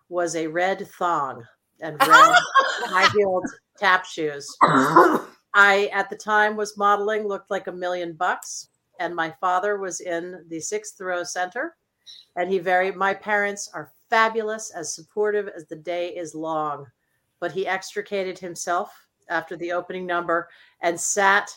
was 0.10 0.36
a 0.36 0.48
red 0.48 0.88
thong 1.00 1.44
and 1.82 2.00
red 2.08 2.10
high 2.86 3.10
heeled 3.16 3.46
tap 3.78 4.06
shoes. 4.06 4.48
I, 5.56 5.90
at 5.94 6.10
the 6.10 6.16
time, 6.16 6.56
was 6.56 6.78
modeling, 6.78 7.28
looked 7.28 7.52
like 7.52 7.68
a 7.68 7.72
million 7.72 8.14
bucks, 8.14 8.70
and 9.00 9.16
my 9.16 9.34
father 9.42 9.78
was 9.78 10.00
in 10.00 10.46
the 10.48 10.60
sixth 10.60 11.00
row 11.02 11.24
center. 11.24 11.76
And 12.36 12.52
he 12.52 12.60
very, 12.60 12.92
my 12.92 13.14
parents 13.14 13.70
are 13.74 13.92
fabulous, 14.10 14.72
as 14.72 14.94
supportive 14.94 15.48
as 15.50 15.66
the 15.68 15.76
day 15.76 16.10
is 16.10 16.36
long. 16.36 16.86
But 17.40 17.52
he 17.52 17.68
extricated 17.68 18.40
himself 18.40 18.92
after 19.30 19.56
the 19.56 19.72
opening 19.72 20.06
number 20.06 20.50
and 20.82 21.00
sat 21.00 21.50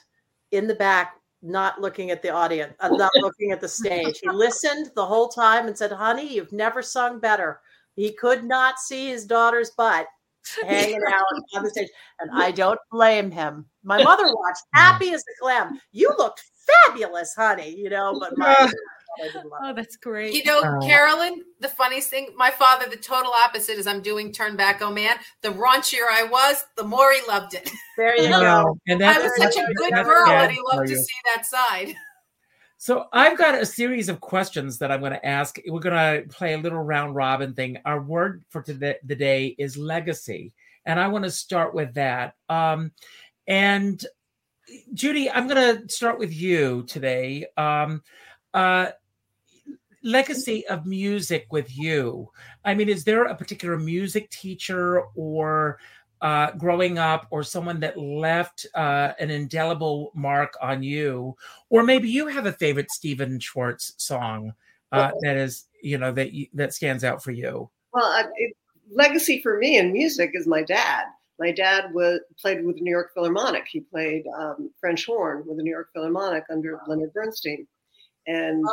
in 0.53 0.67
the 0.67 0.75
back 0.75 1.17
not 1.43 1.81
looking 1.81 2.11
at 2.11 2.23
the 2.23 2.31
audience, 2.31 2.75
uh, 2.81 2.89
not 2.89 3.13
looking 3.21 3.53
at 3.53 3.61
the 3.61 3.69
stage. 3.69 4.19
He 4.21 4.29
listened 4.29 4.91
the 4.95 5.07
whole 5.07 5.29
time 5.29 5.67
and 5.67 5.77
said, 5.77 5.93
"Honey, 5.93 6.35
you've 6.35 6.53
never 6.53 6.83
sung 6.83 7.21
better." 7.21 7.61
He 7.95 8.13
could 8.13 8.45
not 8.45 8.79
see 8.79 9.09
his 9.09 9.25
daughter's 9.25 9.71
butt 9.71 10.07
hanging 10.65 11.01
out 11.09 11.25
on 11.55 11.63
the 11.63 11.71
stage, 11.71 11.89
and 12.21 12.31
I 12.33 12.51
don't 12.51 12.81
blame 12.91 13.31
him. 13.31 13.67
My 13.85 14.03
mother 14.03 14.25
watched, 14.27 14.65
happy 14.75 15.13
as 15.13 15.23
a 15.23 15.43
clam. 15.43 15.81
You 15.93 16.13
looked 16.19 16.43
fabulous, 16.67 17.35
honey. 17.35 17.75
You 17.77 17.91
know, 17.91 18.19
but 18.19 18.37
my 18.37 18.71
oh, 19.63 19.73
that's 19.75 19.97
great. 19.97 20.35
You 20.35 20.45
know, 20.45 20.61
uh, 20.61 20.81
Carolyn, 20.81 21.43
the 21.61 21.69
funniest 21.69 22.11
thing, 22.11 22.29
my 22.37 22.51
father, 22.51 22.87
the 22.89 22.97
total 22.97 23.33
opposite 23.45 23.79
is 23.79 23.87
I'm 23.87 24.03
doing 24.03 24.33
Turn 24.33 24.57
Back, 24.57 24.83
oh 24.83 24.93
man. 24.93 25.17
The 25.43 25.49
raunchier 25.49 26.07
I 26.11 26.25
was, 26.25 26.65
the 26.77 26.85
more 26.85 27.13
he 27.13 27.21
loved 27.29 27.55
it. 27.55 27.71
There 27.97 28.15
you 28.15 28.29
go. 28.29 28.79
And 28.89 29.03
I 29.03 29.19
was 29.19 29.33
such 29.39 29.57
a 29.57 29.73
good 29.73 29.95
girl 29.95 30.29
and 30.29 30.53
he 30.53 30.59
loved 30.71 30.89
to 30.89 30.97
see 30.97 31.15
that 31.35 31.47
side. 31.47 31.95
So 32.79 33.07
I've 33.11 33.39
got 33.39 33.55
a 33.55 33.65
series 33.65 34.11
of 34.11 34.21
questions 34.21 34.77
that 34.79 34.93
I'm 34.93 35.01
going 35.01 35.13
to 35.13 35.27
ask. 35.27 35.59
We're 35.67 35.81
going 35.81 35.95
to 35.95 36.29
play 36.29 36.53
a 36.53 36.59
little 36.59 36.83
round 36.83 37.15
robin 37.15 37.55
thing. 37.55 37.79
Our 37.87 38.03
word 38.03 38.45
for 38.51 38.61
today, 38.61 38.97
the 39.03 39.17
day 39.17 39.57
is 39.59 39.79
legacy. 39.79 40.53
And 40.85 41.01
I 41.01 41.09
want 41.09 41.25
to 41.25 41.31
start 41.31 41.75
with 41.75 41.95
that. 41.95 42.35
Um, 42.51 42.93
and 43.47 44.05
Judy, 44.93 45.31
I'm 45.31 45.49
going 45.49 45.79
to 45.79 45.89
start 45.93 46.19
with 46.19 46.35
you 46.35 46.85
today. 46.87 47.47
Um, 47.57 48.03
uh, 48.57 48.91
legacy 50.03 50.67
of 50.69 50.87
music 50.87 51.47
with 51.51 51.77
you? 51.77 52.31
I 52.65 52.75
mean, 52.75 52.89
is 52.89 53.05
there 53.05 53.25
a 53.25 53.35
particular 53.35 53.79
music 53.79 54.31
teacher 54.31 55.03
or 55.15 55.79
uh, 56.23 56.53
growing 56.53 56.99
up 56.99 57.27
or 57.31 57.43
someone 57.43 57.81
that 57.81 57.99
left 57.99 58.67
uh, 58.75 59.13
an 59.19 59.31
indelible 59.31 60.11
mark 60.15 60.55
on 60.63 60.83
you? 60.83 61.37
Or 61.69 61.83
maybe 61.83 62.09
you 62.09 62.29
have 62.29 62.47
a 62.47 62.53
favorite 62.53 62.91
Stephen 62.91 63.39
Schwartz 63.39 63.93
song 63.99 64.55
uh, 64.91 65.11
that 65.21 65.37
is, 65.37 65.67
you 65.83 65.99
know, 65.99 66.13
that 66.13 66.33
you, 66.33 66.47
that 66.55 66.73
stands 66.73 67.05
out 67.05 67.23
for 67.23 67.33
you? 67.33 67.69
Well, 67.93 68.27
it, 68.37 68.57
legacy 68.91 69.43
for 69.43 69.59
me 69.59 69.77
in 69.77 69.93
music 69.93 70.31
is 70.33 70.47
my 70.47 70.63
dad. 70.63 71.05
My 71.39 71.53
dad 71.53 71.93
was 71.93 72.21
played 72.41 72.65
with 72.65 72.77
the 72.77 72.83
New 72.83 72.91
York 72.91 73.13
Philharmonic. 73.13 73.67
He 73.69 73.81
played 73.81 74.25
um, 74.39 74.71
French 74.81 75.05
horn 75.05 75.45
with 75.47 75.59
the 75.59 75.63
New 75.63 75.71
York 75.71 75.91
Philharmonic 75.93 76.45
under 76.51 76.81
Leonard 76.87 77.13
Bernstein. 77.13 77.67
And 78.27 78.65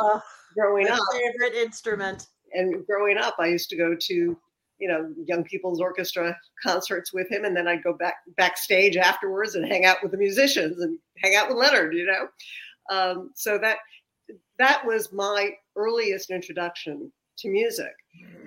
growing 0.54 0.88
up, 0.88 0.98
favorite 1.12 1.54
instrument. 1.54 2.28
And 2.52 2.86
growing 2.86 3.18
up, 3.18 3.36
I 3.38 3.46
used 3.46 3.70
to 3.70 3.76
go 3.76 3.96
to 3.98 4.36
you 4.78 4.88
know 4.88 5.12
young 5.24 5.44
people's 5.44 5.80
orchestra 5.80 6.36
concerts 6.62 7.12
with 7.12 7.30
him, 7.30 7.44
and 7.44 7.56
then 7.56 7.68
I'd 7.68 7.84
go 7.84 7.92
back 7.92 8.16
backstage 8.36 8.96
afterwards 8.96 9.54
and 9.54 9.66
hang 9.66 9.84
out 9.84 9.98
with 10.02 10.12
the 10.12 10.18
musicians 10.18 10.80
and 10.80 10.98
hang 11.22 11.36
out 11.36 11.48
with 11.48 11.56
Leonard. 11.56 11.94
You 11.94 12.06
know, 12.06 12.28
um, 12.90 13.30
so 13.34 13.58
that 13.58 13.78
that 14.58 14.84
was 14.84 15.12
my 15.12 15.50
earliest 15.76 16.30
introduction 16.30 17.12
to 17.38 17.48
music. 17.48 17.92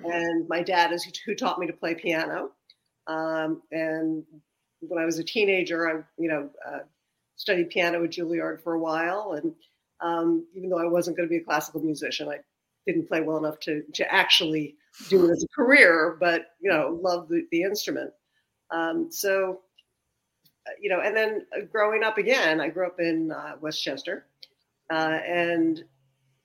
And 0.04 0.48
my 0.48 0.62
dad 0.62 0.92
is 0.92 1.04
who 1.26 1.34
taught 1.34 1.58
me 1.58 1.66
to 1.66 1.72
play 1.72 1.94
piano. 1.94 2.50
Um, 3.06 3.62
and 3.70 4.24
when 4.80 5.02
I 5.02 5.04
was 5.04 5.18
a 5.18 5.24
teenager, 5.24 5.88
I 5.88 6.02
you 6.20 6.28
know 6.28 6.50
uh, 6.66 6.80
studied 7.36 7.70
piano 7.70 8.04
at 8.04 8.10
Juilliard 8.10 8.62
for 8.62 8.74
a 8.74 8.80
while 8.80 9.32
and 9.32 9.54
um, 10.00 10.46
even 10.54 10.70
though 10.70 10.78
I 10.78 10.86
wasn't 10.86 11.16
going 11.16 11.28
to 11.28 11.30
be 11.30 11.38
a 11.38 11.44
classical 11.44 11.80
musician, 11.80 12.28
I 12.28 12.38
didn't 12.86 13.08
play 13.08 13.20
well 13.20 13.38
enough 13.38 13.60
to 13.60 13.82
to 13.94 14.12
actually 14.12 14.76
do 15.08 15.26
it 15.26 15.30
as 15.30 15.44
a 15.44 15.54
career, 15.54 16.16
but 16.18 16.46
you 16.60 16.70
know, 16.70 16.98
love 17.02 17.28
the, 17.28 17.46
the 17.50 17.62
instrument. 17.62 18.10
Um, 18.70 19.10
so, 19.10 19.60
uh, 20.66 20.70
you 20.80 20.90
know, 20.90 21.00
and 21.00 21.16
then 21.16 21.46
uh, 21.56 21.64
growing 21.70 22.02
up 22.02 22.18
again, 22.18 22.60
I 22.60 22.68
grew 22.68 22.86
up 22.86 23.00
in 23.00 23.32
uh, 23.32 23.54
Westchester, 23.60 24.26
uh, 24.90 25.18
and 25.26 25.84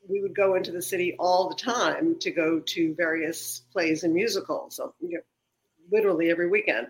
we 0.08 0.22
would 0.22 0.36
go 0.36 0.56
into 0.56 0.72
the 0.72 0.82
city 0.82 1.16
all 1.18 1.50
the 1.50 1.56
time 1.56 2.20
to 2.20 2.32
go 2.32 2.60
to 2.60 2.94
various 2.96 3.64
plays 3.72 4.04
and 4.04 4.14
musicals, 4.14 4.76
so, 4.76 4.94
you 5.00 5.18
know, 5.18 5.22
literally 5.92 6.30
every 6.30 6.50
weekend. 6.50 6.88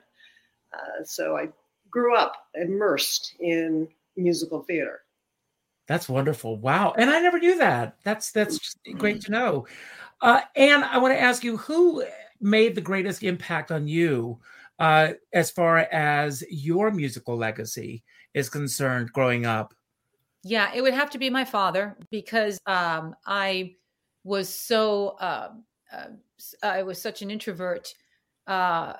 Uh, 0.73 1.03
so 1.03 1.37
I 1.37 1.49
grew 1.89 2.15
up 2.15 2.33
immersed 2.55 3.35
in 3.39 3.87
musical 4.17 4.61
theater. 4.63 5.01
That's 5.87 6.07
wonderful. 6.07 6.57
Wow. 6.57 6.93
And 6.97 7.09
I 7.09 7.19
never 7.19 7.39
knew 7.39 7.57
that. 7.57 7.97
That's 8.03 8.31
that's 8.31 8.75
great 8.97 9.21
to 9.21 9.31
know. 9.31 9.67
Uh, 10.21 10.41
and 10.55 10.83
I 10.85 10.97
want 10.97 11.13
to 11.13 11.21
ask 11.21 11.43
you 11.43 11.57
who 11.57 12.03
made 12.39 12.75
the 12.75 12.81
greatest 12.81 13.23
impact 13.23 13.71
on 13.71 13.87
you 13.87 14.39
uh, 14.79 15.13
as 15.33 15.51
far 15.51 15.79
as 15.79 16.43
your 16.49 16.91
musical 16.91 17.37
legacy 17.37 18.03
is 18.33 18.49
concerned 18.49 19.11
growing 19.13 19.45
up? 19.45 19.73
Yeah, 20.43 20.71
it 20.73 20.81
would 20.81 20.93
have 20.93 21.09
to 21.11 21.17
be 21.17 21.29
my 21.29 21.45
father 21.45 21.95
because 22.11 22.59
um, 22.65 23.15
I 23.25 23.75
was 24.23 24.49
so 24.49 25.15
uh, 25.19 25.49
uh, 25.93 26.07
I 26.61 26.83
was 26.83 27.01
such 27.01 27.21
an 27.21 27.31
introvert, 27.31 27.93
uh, 28.47 28.93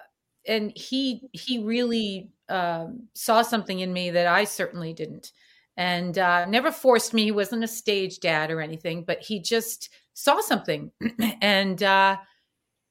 and 0.48 0.72
he 0.78 1.28
he 1.34 1.62
really 1.64 2.32
um, 2.48 3.08
saw 3.14 3.42
something 3.42 3.80
in 3.80 3.92
me 3.92 4.12
that 4.12 4.28
I 4.28 4.46
certainly 4.46 4.94
didn't 4.94 5.34
and 5.78 6.18
uh, 6.18 6.46
never 6.46 6.72
forced 6.72 7.14
me. 7.14 7.24
He 7.26 7.32
wasn't 7.32 7.64
a 7.64 7.68
stage 7.68 8.20
dad 8.20 8.52
or 8.52 8.62
anything, 8.62 9.04
but 9.04 9.22
he 9.22 9.40
just 9.40 9.90
saw 10.14 10.40
something, 10.42 10.92
and 11.42 11.82
uh, 11.82 12.18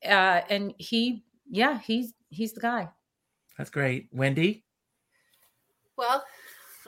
uh, 0.05 0.41
and 0.51 0.75
he, 0.79 1.25
yeah, 1.51 1.79
he's 1.81 2.13
he's 2.31 2.53
the 2.53 2.61
guy. 2.61 2.89
That's 3.57 3.71
great, 3.71 4.09
Wendy. 4.13 4.65
Well, 5.97 6.25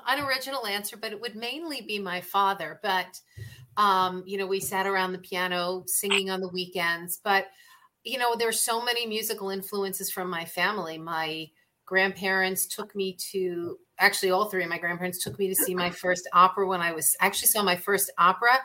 an 0.07 0.25
original 0.25 0.67
answer, 0.67 0.97
but 0.97 1.13
it 1.13 1.21
would 1.21 1.37
mainly 1.37 1.83
be 1.83 1.99
my 1.99 2.21
father. 2.21 2.81
But 2.83 3.21
um, 3.77 4.23
you 4.27 4.39
know, 4.39 4.47
we 4.47 4.61
sat 4.61 4.87
around 4.87 5.13
the 5.13 5.19
piano 5.19 5.85
singing 5.87 6.31
on 6.31 6.41
the 6.41 6.49
weekends. 6.49 7.21
But 7.23 7.47
you 8.05 8.19
know, 8.19 8.35
there's 8.37 8.61
so 8.61 8.85
many 8.85 9.07
musical 9.07 9.51
influences 9.51 10.11
from 10.11 10.29
my 10.29 10.45
family. 10.45 10.99
My 10.99 11.49
grandparents 11.87 12.67
took 12.67 12.95
me 12.95 13.17
to 13.33 13.79
actually 13.99 14.31
all 14.31 14.47
three 14.47 14.63
of 14.63 14.69
my 14.69 14.79
grandparents 14.79 15.23
took 15.23 15.39
me 15.39 15.49
to 15.49 15.55
see 15.55 15.75
my 15.75 15.91
first 15.91 16.29
opera 16.33 16.67
when 16.67 16.81
I 16.81 16.93
was 16.93 17.17
actually 17.21 17.49
saw 17.49 17.63
my 17.63 17.77
first 17.77 18.13
opera 18.19 18.59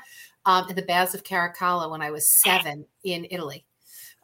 um, 0.46 0.66
at 0.70 0.76
the 0.76 0.82
Baths 0.82 1.14
of 1.14 1.24
Caracalla 1.24 1.90
when 1.90 2.02
I 2.02 2.12
was 2.12 2.42
seven 2.42 2.86
in 3.04 3.28
Italy. 3.30 3.66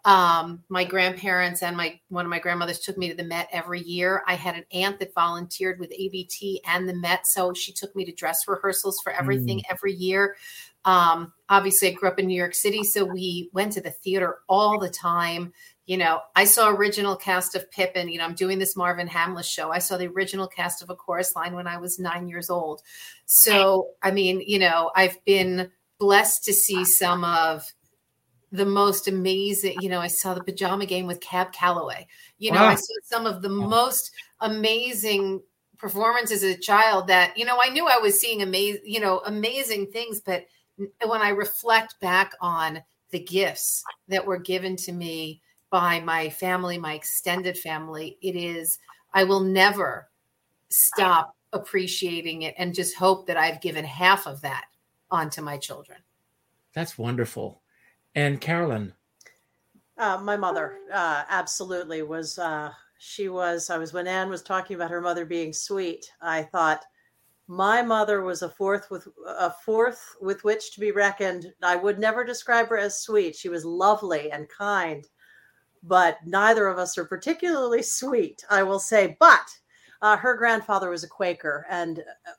Um, 0.06 0.62
my 0.70 0.84
grandparents 0.84 1.64
and 1.64 1.76
my 1.76 2.00
one 2.10 2.26
of 2.26 2.30
my 2.30 2.38
grandmothers 2.38 2.80
took 2.80 2.96
me 2.96 3.10
to 3.10 3.16
the 3.16 3.24
Met 3.24 3.50
every 3.52 3.82
year. 3.82 4.24
I 4.28 4.36
had 4.36 4.56
an 4.56 4.66
aunt 4.72 5.00
that 5.00 5.16
volunteered 5.16 5.80
with 5.80 5.92
ABT 5.92 6.62
and 6.68 6.88
the 6.88 6.94
Met, 6.94 7.26
so 7.26 7.54
she 7.54 7.74
took 7.74 7.96
me 7.96 8.06
to 8.06 8.12
dress 8.12 8.48
rehearsals 8.48 9.00
for 9.04 9.12
everything 9.12 9.60
mm. 9.60 9.64
every 9.68 9.94
year. 9.94 10.36
Um, 10.86 11.34
obviously, 11.50 11.88
I 11.88 11.92
grew 11.94 12.08
up 12.08 12.20
in 12.20 12.28
New 12.28 12.38
York 12.38 12.54
City, 12.54 12.84
so 12.84 13.04
we 13.04 13.50
went 13.52 13.72
to 13.74 13.82
the 13.82 13.90
theater 13.90 14.38
all 14.48 14.78
the 14.78 14.92
time. 14.92 15.52
You 15.86 15.98
know, 15.98 16.22
I 16.36 16.46
saw 16.46 16.70
original 16.70 17.16
cast 17.16 17.56
of 17.56 17.70
Pippin. 17.70 18.10
You 18.10 18.18
know, 18.18 18.26
I'm 18.26 18.34
doing 18.34 18.58
this 18.58 18.76
Marvin 18.76 19.08
Hamlisch 19.08 19.46
show. 19.46 19.72
I 19.72 19.80
saw 19.80 19.98
the 19.98 20.08
original 20.08 20.48
cast 20.48 20.82
of 20.82 20.90
A 20.90 20.96
Chorus 20.96 21.36
Line 21.36 21.54
when 21.54 21.68
I 21.68 21.78
was 21.78 22.00
nine 22.00 22.28
years 22.28 22.50
old. 22.50 22.82
So, 23.26 23.90
I 24.02 24.12
mean, 24.12 24.42
you 24.42 24.58
know, 24.58 24.92
I've 24.96 25.24
been 25.26 25.70
blessed 26.00 26.44
to 26.46 26.54
see 26.54 26.86
some 26.86 27.24
of 27.24 27.72
the 28.52 28.66
most 28.66 29.08
amazing. 29.08 29.80
You 29.80 29.90
know, 29.90 30.00
I 30.00 30.08
saw 30.08 30.34
the 30.34 30.44
Pajama 30.44 30.88
Game 30.88 31.06
with 31.06 31.22
Cab 31.22 31.52
Calloway. 31.52 32.08
You 32.40 32.52
know, 32.52 32.62
wow. 32.62 32.70
I 32.70 32.76
saw 32.76 32.94
some 33.04 33.26
of 33.28 33.42
the 33.42 33.50
most 33.50 34.12
amazing 34.40 35.42
performances 35.78 36.44
as 36.44 36.56
a 36.56 36.60
child 36.60 37.08
that 37.08 37.38
you 37.38 37.46
know 37.46 37.60
I 37.62 37.70
knew 37.70 37.88
I 37.88 37.98
was 37.98 38.20
seeing 38.20 38.42
amazing, 38.42 38.82
you 38.86 39.00
know, 39.00 39.20
amazing 39.26 39.88
things, 39.92 40.22
but 40.22 40.46
when 41.06 41.22
I 41.22 41.30
reflect 41.30 42.00
back 42.02 42.34
on 42.42 42.82
the 43.12 43.20
gifts 43.20 43.84
that 44.08 44.26
were 44.26 44.38
given 44.38 44.76
to 44.78 44.92
me 44.92 45.42
by 45.76 46.00
my 46.00 46.30
family, 46.30 46.78
my 46.78 46.94
extended 46.94 47.58
family, 47.58 48.18
it 48.22 48.34
is, 48.34 48.80
I 49.14 49.26
will 49.26 49.42
never 49.42 50.08
stop 50.70 51.36
appreciating 51.52 52.44
it 52.44 52.56
and 52.58 52.74
just 52.74 52.96
hope 52.96 53.28
that 53.28 53.36
I've 53.36 53.60
given 53.60 53.84
half 53.84 54.26
of 54.26 54.40
that 54.40 54.68
onto 55.12 55.42
my 55.42 55.58
children. 55.58 55.98
That's 56.74 56.98
wonderful. 56.98 57.62
And 58.16 58.40
Carolyn? 58.40 58.94
Uh, 59.98 60.18
my 60.24 60.38
mother 60.38 60.78
uh, 60.94 61.24
absolutely 61.28 62.04
was. 62.04 62.40
Uh, 62.40 62.72
she 62.98 63.28
was. 63.28 63.70
I 63.70 63.78
was 63.78 63.92
when 63.92 64.08
Ann 64.08 64.30
was 64.30 64.44
talking 64.44 64.78
about 64.78 64.92
her 64.92 65.02
mother 65.02 65.26
being 65.26 65.52
sweet. 65.52 66.10
I 66.22 66.44
thought, 66.44 66.86
my 67.48 67.82
mother 67.82 68.22
was 68.22 68.44
a 68.44 68.50
fourth 68.50 68.90
with 68.90 69.10
a 69.28 69.52
fourth 69.66 70.16
with 70.22 70.42
which 70.46 70.74
to 70.74 70.80
be 70.80 70.92
reckoned. 70.92 71.54
I 71.62 71.76
would 71.76 72.00
never 72.00 72.24
describe 72.24 72.70
her 72.70 72.78
as 72.78 73.02
sweet. 73.02 73.36
She 73.36 73.50
was 73.50 73.66
lovely 73.66 74.32
and 74.32 74.48
kind, 74.48 75.06
but 75.88 76.18
neither 76.26 76.68
of 76.68 76.78
us 76.78 76.98
are 76.98 77.06
particularly 77.06 77.82
sweet, 77.82 78.44
I 78.50 78.64
will 78.64 78.80
say. 78.80 79.16
But 79.20 79.48
uh, 80.02 80.18
her 80.18 80.36
grandfather 80.36 80.90
was 80.90 81.04
a 81.04 81.08
Quaker, 81.08 81.66
and 81.70 82.00
uh, 82.00 82.32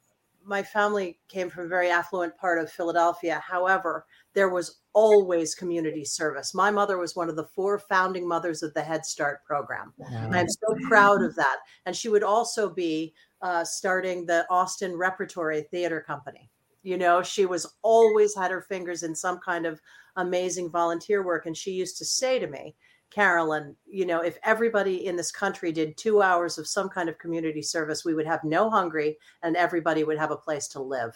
my 0.45 0.63
family 0.63 1.19
came 1.29 1.51
from 1.51 1.65
a 1.65 1.69
very 1.69 1.91
affluent 1.91 2.37
part 2.37 2.59
of 2.59 2.71
Philadelphia. 2.71 3.43
However, 3.47 4.07
there 4.35 4.49
was 4.49 4.81
always 4.93 5.55
community 5.55 6.05
service. 6.05 6.55
My 6.55 6.71
mother 6.71 6.99
was 6.99 7.17
one 7.17 7.29
of 7.29 7.37
the 7.37 7.45
four 7.45 7.79
founding 7.79 8.27
mothers 8.27 8.63
of 8.63 8.73
the 8.75 8.83
Head 8.83 9.05
Start 9.05 9.45
program. 9.45 9.93
Wow. 9.99 10.31
I'm 10.33 10.49
so 10.49 10.77
proud 10.89 11.23
of 11.23 11.35
that. 11.37 11.59
And 11.85 11.97
she 11.97 12.09
would 12.09 12.23
also 12.23 12.71
be 12.71 13.13
uh, 13.43 13.65
starting 13.65 14.25
the 14.25 14.47
Austin 14.49 14.97
Repertory 14.97 15.63
Theater 15.71 16.01
Company. 16.01 16.49
You 16.83 16.97
know, 16.97 17.23
she 17.23 17.47
was 17.47 17.75
always 17.83 18.35
had 18.35 18.53
her 18.53 18.63
fingers 18.63 19.03
in 19.03 19.15
some 19.15 19.39
kind 19.39 19.67
of 19.67 19.81
amazing 20.15 20.71
volunteer 20.71 21.25
work. 21.25 21.47
And 21.47 21.57
she 21.57 21.73
used 21.73 21.99
to 21.99 22.05
say 22.05 22.39
to 22.39 22.47
me, 22.47 22.77
Carolyn, 23.11 23.75
you 23.87 24.05
know, 24.07 24.21
if 24.21 24.39
everybody 24.45 25.07
in 25.07 25.17
this 25.17 25.33
country 25.33 25.73
did 25.73 25.97
two 25.97 26.23
hours 26.23 26.59
of 26.59 26.67
some 26.67 26.89
kind 26.89 27.09
of 27.09 27.19
community 27.19 27.63
service, 27.63 28.05
we 28.05 28.15
would 28.15 28.27
have 28.27 28.45
no 28.45 28.69
hungry 28.69 29.19
and 29.43 29.57
everybody 29.57 30.05
would 30.05 30.19
have 30.19 30.31
a 30.31 30.37
place 30.37 30.69
to 30.69 30.81
live. 30.81 31.15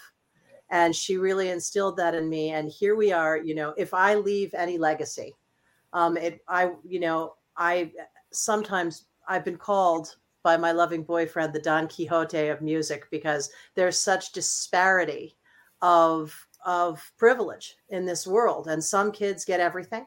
And 0.70 0.94
she 0.94 1.16
really 1.16 1.50
instilled 1.50 1.96
that 1.96 2.14
in 2.14 2.28
me. 2.28 2.50
And 2.50 2.70
here 2.70 2.94
we 2.94 3.12
are, 3.12 3.36
you 3.36 3.54
know, 3.54 3.74
if 3.76 3.92
I 3.92 4.14
leave 4.14 4.54
any 4.54 4.78
legacy, 4.78 5.34
um, 5.92 6.16
it, 6.16 6.40
I, 6.48 6.70
you 6.84 7.00
know, 7.00 7.34
I 7.56 7.92
sometimes 8.32 9.06
I've 9.28 9.44
been 9.44 9.56
called 9.56 10.16
by 10.42 10.56
my 10.56 10.72
loving 10.72 11.02
boyfriend, 11.02 11.52
the 11.52 11.60
Don 11.60 11.88
Quixote 11.88 12.48
of 12.48 12.62
music, 12.62 13.06
because 13.10 13.50
there's 13.74 13.98
such 13.98 14.32
disparity 14.32 15.36
of 15.82 16.34
of 16.64 17.12
privilege 17.16 17.76
in 17.88 18.04
this 18.04 18.26
world. 18.26 18.68
And 18.68 18.82
some 18.82 19.12
kids 19.12 19.44
get 19.44 19.60
everything, 19.60 20.06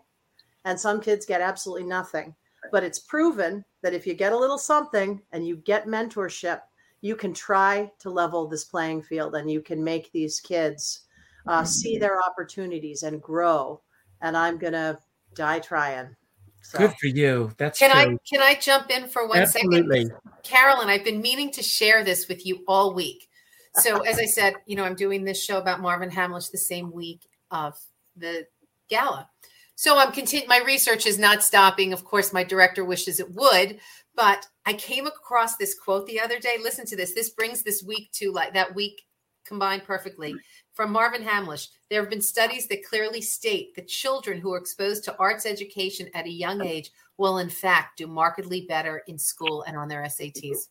and 0.66 0.80
some 0.80 1.02
kids 1.02 1.26
get 1.26 1.42
absolutely 1.42 1.88
nothing. 1.88 2.36
But 2.72 2.84
it's 2.84 3.00
proven 3.00 3.66
that 3.82 3.94
if 3.94 4.08
you 4.08 4.14
get 4.14 4.34
a 4.34 4.38
little 4.38 4.58
something 4.58 5.22
and 5.32 5.46
you 5.46 5.58
get 5.58 5.88
mentorship, 5.88 6.62
you 7.02 7.16
can 7.16 7.34
try 7.34 7.92
to 8.00 8.10
level 8.10 8.48
this 8.48 8.64
playing 8.64 9.04
field 9.04 9.36
and 9.36 9.52
you 9.52 9.62
can 9.62 9.84
make 9.84 10.12
these 10.12 10.40
kids 10.40 11.02
uh, 11.48 11.64
see 11.66 11.98
their 11.98 12.22
opportunities 12.24 13.04
and 13.04 13.22
grow. 13.22 13.82
And 14.22 14.38
I'm 14.38 14.58
going 14.58 14.74
to 14.74 14.98
die 15.36 15.60
trying. 15.60 16.16
So. 16.62 16.78
Good 16.78 16.94
for 16.94 17.08
you. 17.08 17.52
That's 17.58 17.78
can 17.78 17.92
true. 17.92 18.00
I 18.00 18.18
can 18.28 18.42
I 18.42 18.56
jump 18.56 18.90
in 18.90 19.08
for 19.10 19.28
one 19.28 19.40
Absolutely. 19.40 20.06
second, 20.06 20.18
Carolyn, 20.44 20.88
I've 20.88 21.04
been 21.04 21.22
meaning 21.22 21.52
to 21.52 21.62
share 21.62 22.06
this 22.06 22.30
with 22.30 22.46
you 22.46 22.64
all 22.70 22.94
week. 22.94 23.28
So 23.76 24.02
as 24.02 24.18
I 24.18 24.26
said, 24.26 24.54
you 24.66 24.78
know, 24.78 24.86
I'm 24.86 24.96
doing 24.96 25.26
this 25.26 25.44
show 25.44 25.58
about 25.58 25.82
Marvin 25.82 26.10
Hamlisch 26.10 26.52
the 26.52 26.58
same 26.58 26.92
week 26.92 27.28
of 27.52 27.78
the 28.16 28.46
gala. 28.88 29.30
So 29.76 29.98
I'm 29.98 30.12
continuing. 30.12 30.48
My 30.48 30.62
research 30.66 31.06
is 31.06 31.18
not 31.18 31.44
stopping. 31.44 31.94
Of 31.94 32.06
course, 32.06 32.34
my 32.34 32.44
director 32.44 32.86
wishes 32.86 33.20
it 33.20 33.32
would, 33.32 33.80
but 34.16 34.46
I 34.66 34.74
came 34.74 35.08
across 35.08 35.58
this 35.58 35.78
quote 35.78 36.06
the 36.08 36.20
other 36.20 36.40
day. 36.40 36.58
Listen 36.62 36.86
to 36.88 36.96
this. 36.96 37.14
This 37.14 37.32
brings 37.32 37.64
this 37.64 37.84
week 37.84 38.12
to 38.14 38.32
like 38.32 38.54
that 38.54 38.76
week 38.76 39.04
combined 39.46 39.84
perfectly 39.84 40.30
mm-hmm. 40.30 40.40
from 40.74 40.92
Marvin 40.92 41.24
Hamlisch. 41.24 41.68
There 41.90 42.02
have 42.02 42.10
been 42.10 42.22
studies 42.22 42.68
that 42.68 42.86
clearly 42.86 43.22
state 43.22 43.76
that 43.76 43.88
children 43.88 44.40
who 44.40 44.54
are 44.54 44.58
exposed 44.58 45.04
to 45.06 45.18
arts 45.18 45.46
education 45.46 46.08
at 46.14 46.26
a 46.26 46.32
young 46.32 46.66
age 46.66 46.92
will, 47.18 47.40
in 47.40 47.50
fact, 47.50 47.98
do 47.98 48.08
markedly 48.08 48.66
better 48.68 49.04
in 49.08 49.18
school 49.18 49.64
and 49.68 49.78
on 49.78 49.88
their 49.88 50.04
SATs. 50.04 50.70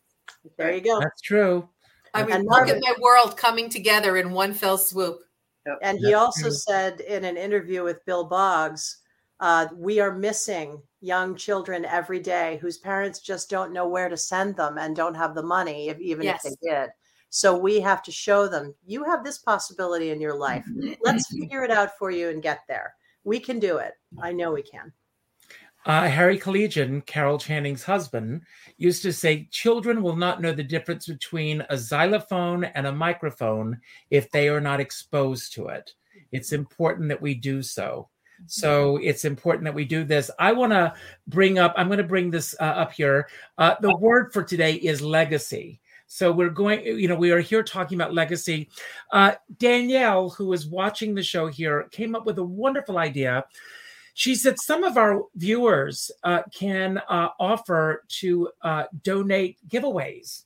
There 0.57 0.75
you 0.75 0.81
go. 0.81 1.01
That's 1.01 1.21
true. 1.21 1.69
I 2.15 2.25
mean, 2.25 2.45
look 2.45 2.69
at 2.69 2.81
my 2.81 2.95
world 3.01 3.37
coming 3.37 3.69
together 3.69 4.17
in 4.19 4.33
one 4.33 4.53
fell 4.53 4.77
swoop. 4.77 5.21
And 5.83 5.99
he 5.99 6.15
also 6.15 6.51
said 6.51 7.01
in 7.01 7.25
an 7.25 7.37
interview 7.37 7.85
with 7.85 8.05
Bill 8.05 8.25
Boggs, 8.25 8.99
uh, 9.41 9.67
we 9.77 10.01
are 10.01 10.13
missing 10.15 10.81
young 11.01 11.35
children 11.35 11.85
every 11.85 12.21
day 12.21 12.59
whose 12.61 12.79
parents 12.79 13.21
just 13.21 13.51
don't 13.51 13.73
know 13.73 13.89
where 13.89 14.09
to 14.09 14.17
send 14.17 14.57
them 14.57 14.79
and 14.79 14.95
don't 14.95 15.17
have 15.17 15.35
the 15.35 15.43
money, 15.43 15.89
if, 15.89 15.99
even 15.99 16.25
yes. 16.25 16.45
if 16.45 16.53
they 16.61 16.71
did. 16.71 16.91
So 17.31 17.57
we 17.57 17.81
have 17.81 18.03
to 18.05 18.13
show 18.13 18.47
them 18.47 18.75
you 18.85 19.05
have 19.05 19.25
this 19.25 19.39
possibility 19.39 20.11
in 20.11 20.21
your 20.21 20.37
life. 20.37 20.67
Let's 21.03 21.27
figure 21.29 21.65
it 21.65 21.71
out 21.71 21.99
for 21.99 22.11
you 22.11 22.29
and 22.29 22.43
get 22.43 22.61
there. 22.69 22.95
We 23.25 23.41
can 23.41 23.59
do 23.59 23.79
it. 23.79 23.95
I 24.21 24.33
know 24.33 24.53
we 24.53 24.63
can. 24.63 24.93
Uh, 25.85 26.09
Harry 26.09 26.39
Kullijian, 26.39 27.05
Carol 27.07 27.39
Channing's 27.39 27.83
husband, 27.83 28.43
used 28.77 29.03
to 29.03 29.13
say, 29.13 29.49
Children 29.51 30.03
will 30.03 30.17
not 30.17 30.41
know 30.41 30.53
the 30.53 30.63
difference 30.63 31.07
between 31.07 31.65
a 31.71 31.77
xylophone 31.77 32.65
and 32.65 32.87
a 32.87 32.93
microphone 32.93 33.81
if 34.11 34.31
they 34.31 34.49
are 34.49 34.61
not 34.61 34.81
exposed 34.81 35.53
to 35.55 35.69
it. 35.69 35.95
It's 36.31 36.53
important 36.53 37.09
that 37.09 37.21
we 37.21 37.35
do 37.35 37.63
so. 37.63 38.09
So 38.47 38.97
it's 38.97 39.25
important 39.25 39.65
that 39.65 39.75
we 39.75 39.85
do 39.85 40.05
this. 40.05 40.31
I 40.39 40.53
want 40.53 40.73
to 40.73 40.95
bring 41.29 41.59
up, 41.59 41.75
I'm 41.77 41.87
going 41.87 41.99
to 41.99 42.05
bring 42.05 42.31
this 42.31 42.55
uh, 42.61 42.65
up 42.65 42.93
here. 42.93 43.29
Uh, 43.59 43.77
the 43.81 43.97
word 43.97 44.33
for 44.33 44.43
today 44.43 44.75
is 44.75 45.01
legacy. 45.01 45.81
So 46.07 46.31
we're 46.31 46.51
going, 46.51 46.85
you 46.85 47.09
know, 47.09 47.15
we 47.15 47.31
are 47.31 47.41
here 47.41 47.63
talking 47.63 47.97
about 47.97 48.13
legacy. 48.13 48.69
Uh, 49.13 49.33
Danielle, 49.59 50.29
who 50.31 50.53
is 50.53 50.67
watching 50.67 51.15
the 51.15 51.23
show 51.23 51.47
here, 51.47 51.85
came 51.91 52.15
up 52.15 52.27
with 52.27 52.39
a 52.39 52.45
wonderful 52.45 52.99
idea. 52.99 53.45
She 54.15 54.35
said 54.35 54.59
some 54.59 54.85
of 54.85 54.97
our 54.97 55.23
viewers 55.35 56.11
uh, 56.23 56.43
can 56.55 56.99
uh, 57.09 57.29
offer 57.41 58.05
to 58.21 58.51
uh, 58.63 58.85
donate 59.03 59.57
giveaways. 59.69 60.45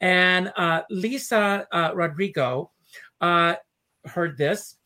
And 0.00 0.52
uh, 0.56 0.82
Lisa 0.90 1.66
uh, 1.72 1.90
Rodrigo 1.94 2.70
heard 4.06 4.38
this 4.38 4.76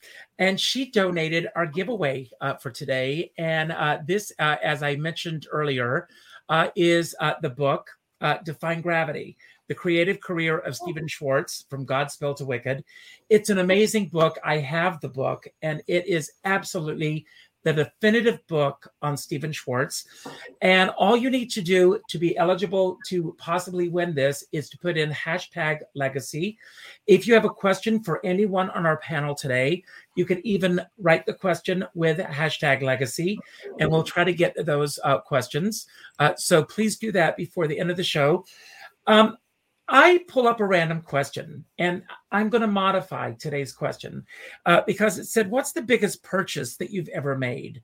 and 0.41 0.59
she 0.59 0.91
donated 0.91 1.47
our 1.55 1.67
giveaway 1.67 2.29
for 2.61 2.73
today. 2.73 3.31
And 3.39 3.73
this, 4.09 4.33
as 4.41 4.83
I 4.83 4.97
mentioned 4.97 5.47
earlier, 5.53 6.09
is 6.75 7.15
the 7.41 7.51
book 7.51 7.89
Defying 8.45 8.81
Gravity 8.81 9.37
the 9.69 9.75
Creative 9.75 10.21
Career 10.21 10.59
of 10.59 10.77
Stephen 10.77 11.09
Schwartz 11.09 11.65
from 11.71 11.87
Godspell 11.87 12.37
to 12.37 12.45
Wicked. 12.45 12.85
It's 13.31 13.51
an 13.51 13.59
amazing 13.59 14.09
book. 14.09 14.39
I 14.45 14.59
have 14.59 15.01
the 15.01 15.09
book, 15.09 15.47
and 15.63 15.83
it 15.87 16.07
is 16.07 16.33
absolutely 16.45 17.27
the 17.65 17.73
definitive 17.73 18.47
book 18.47 18.93
on 19.03 19.17
Stephen 19.17 19.53
Schwartz. 19.53 20.07
And 20.61 20.91
all 20.91 21.17
you 21.17 21.31
need 21.31 21.51
to 21.53 21.63
do 21.63 21.99
to 22.09 22.19
be 22.19 22.37
eligible 22.37 22.99
to 23.09 23.35
possibly 23.39 23.89
win 23.89 24.15
this 24.15 24.45
is 24.53 24.69
to 24.71 24.79
put 24.79 24.97
in 24.97 25.11
hashtag 25.11 25.81
legacy. 25.95 26.59
If 27.07 27.27
you 27.27 27.35
have 27.35 27.45
a 27.45 27.51
question 27.51 28.03
for 28.03 28.25
anyone 28.25 28.71
on 28.71 28.87
our 28.87 28.99
panel 28.99 29.35
today, 29.35 29.83
you 30.15 30.25
can 30.25 30.47
even 30.47 30.81
write 30.99 31.27
the 31.27 31.35
question 31.35 31.85
with 31.95 32.19
hashtag 32.19 32.83
legacy, 32.83 33.39
and 33.81 33.91
we'll 33.91 34.05
try 34.05 34.25
to 34.25 34.33
get 34.33 34.55
those 34.65 34.99
uh, 35.03 35.19
questions. 35.19 35.87
Uh, 36.19 36.35
so 36.37 36.63
please 36.63 36.99
do 36.99 37.11
that 37.13 37.37
before 37.37 37.67
the 37.67 37.79
end 37.81 37.91
of 37.91 37.97
the 37.97 38.05
show. 38.05 38.45
Um, 39.07 39.37
I 39.89 40.25
pull 40.29 40.49
up 40.49 40.61
a 40.61 40.67
random 40.67 41.03
question 41.03 41.65
and 41.79 42.03
I'm 42.33 42.49
going 42.49 42.63
to 42.63 42.67
modify 42.67 43.33
today's 43.33 43.73
question 43.73 44.25
uh, 44.65 44.81
because 44.87 45.19
it 45.19 45.27
said, 45.27 45.51
What's 45.51 45.73
the 45.73 45.83
biggest 45.83 46.23
purchase 46.23 46.77
that 46.77 46.91
you've 46.91 47.09
ever 47.09 47.37
made? 47.37 47.83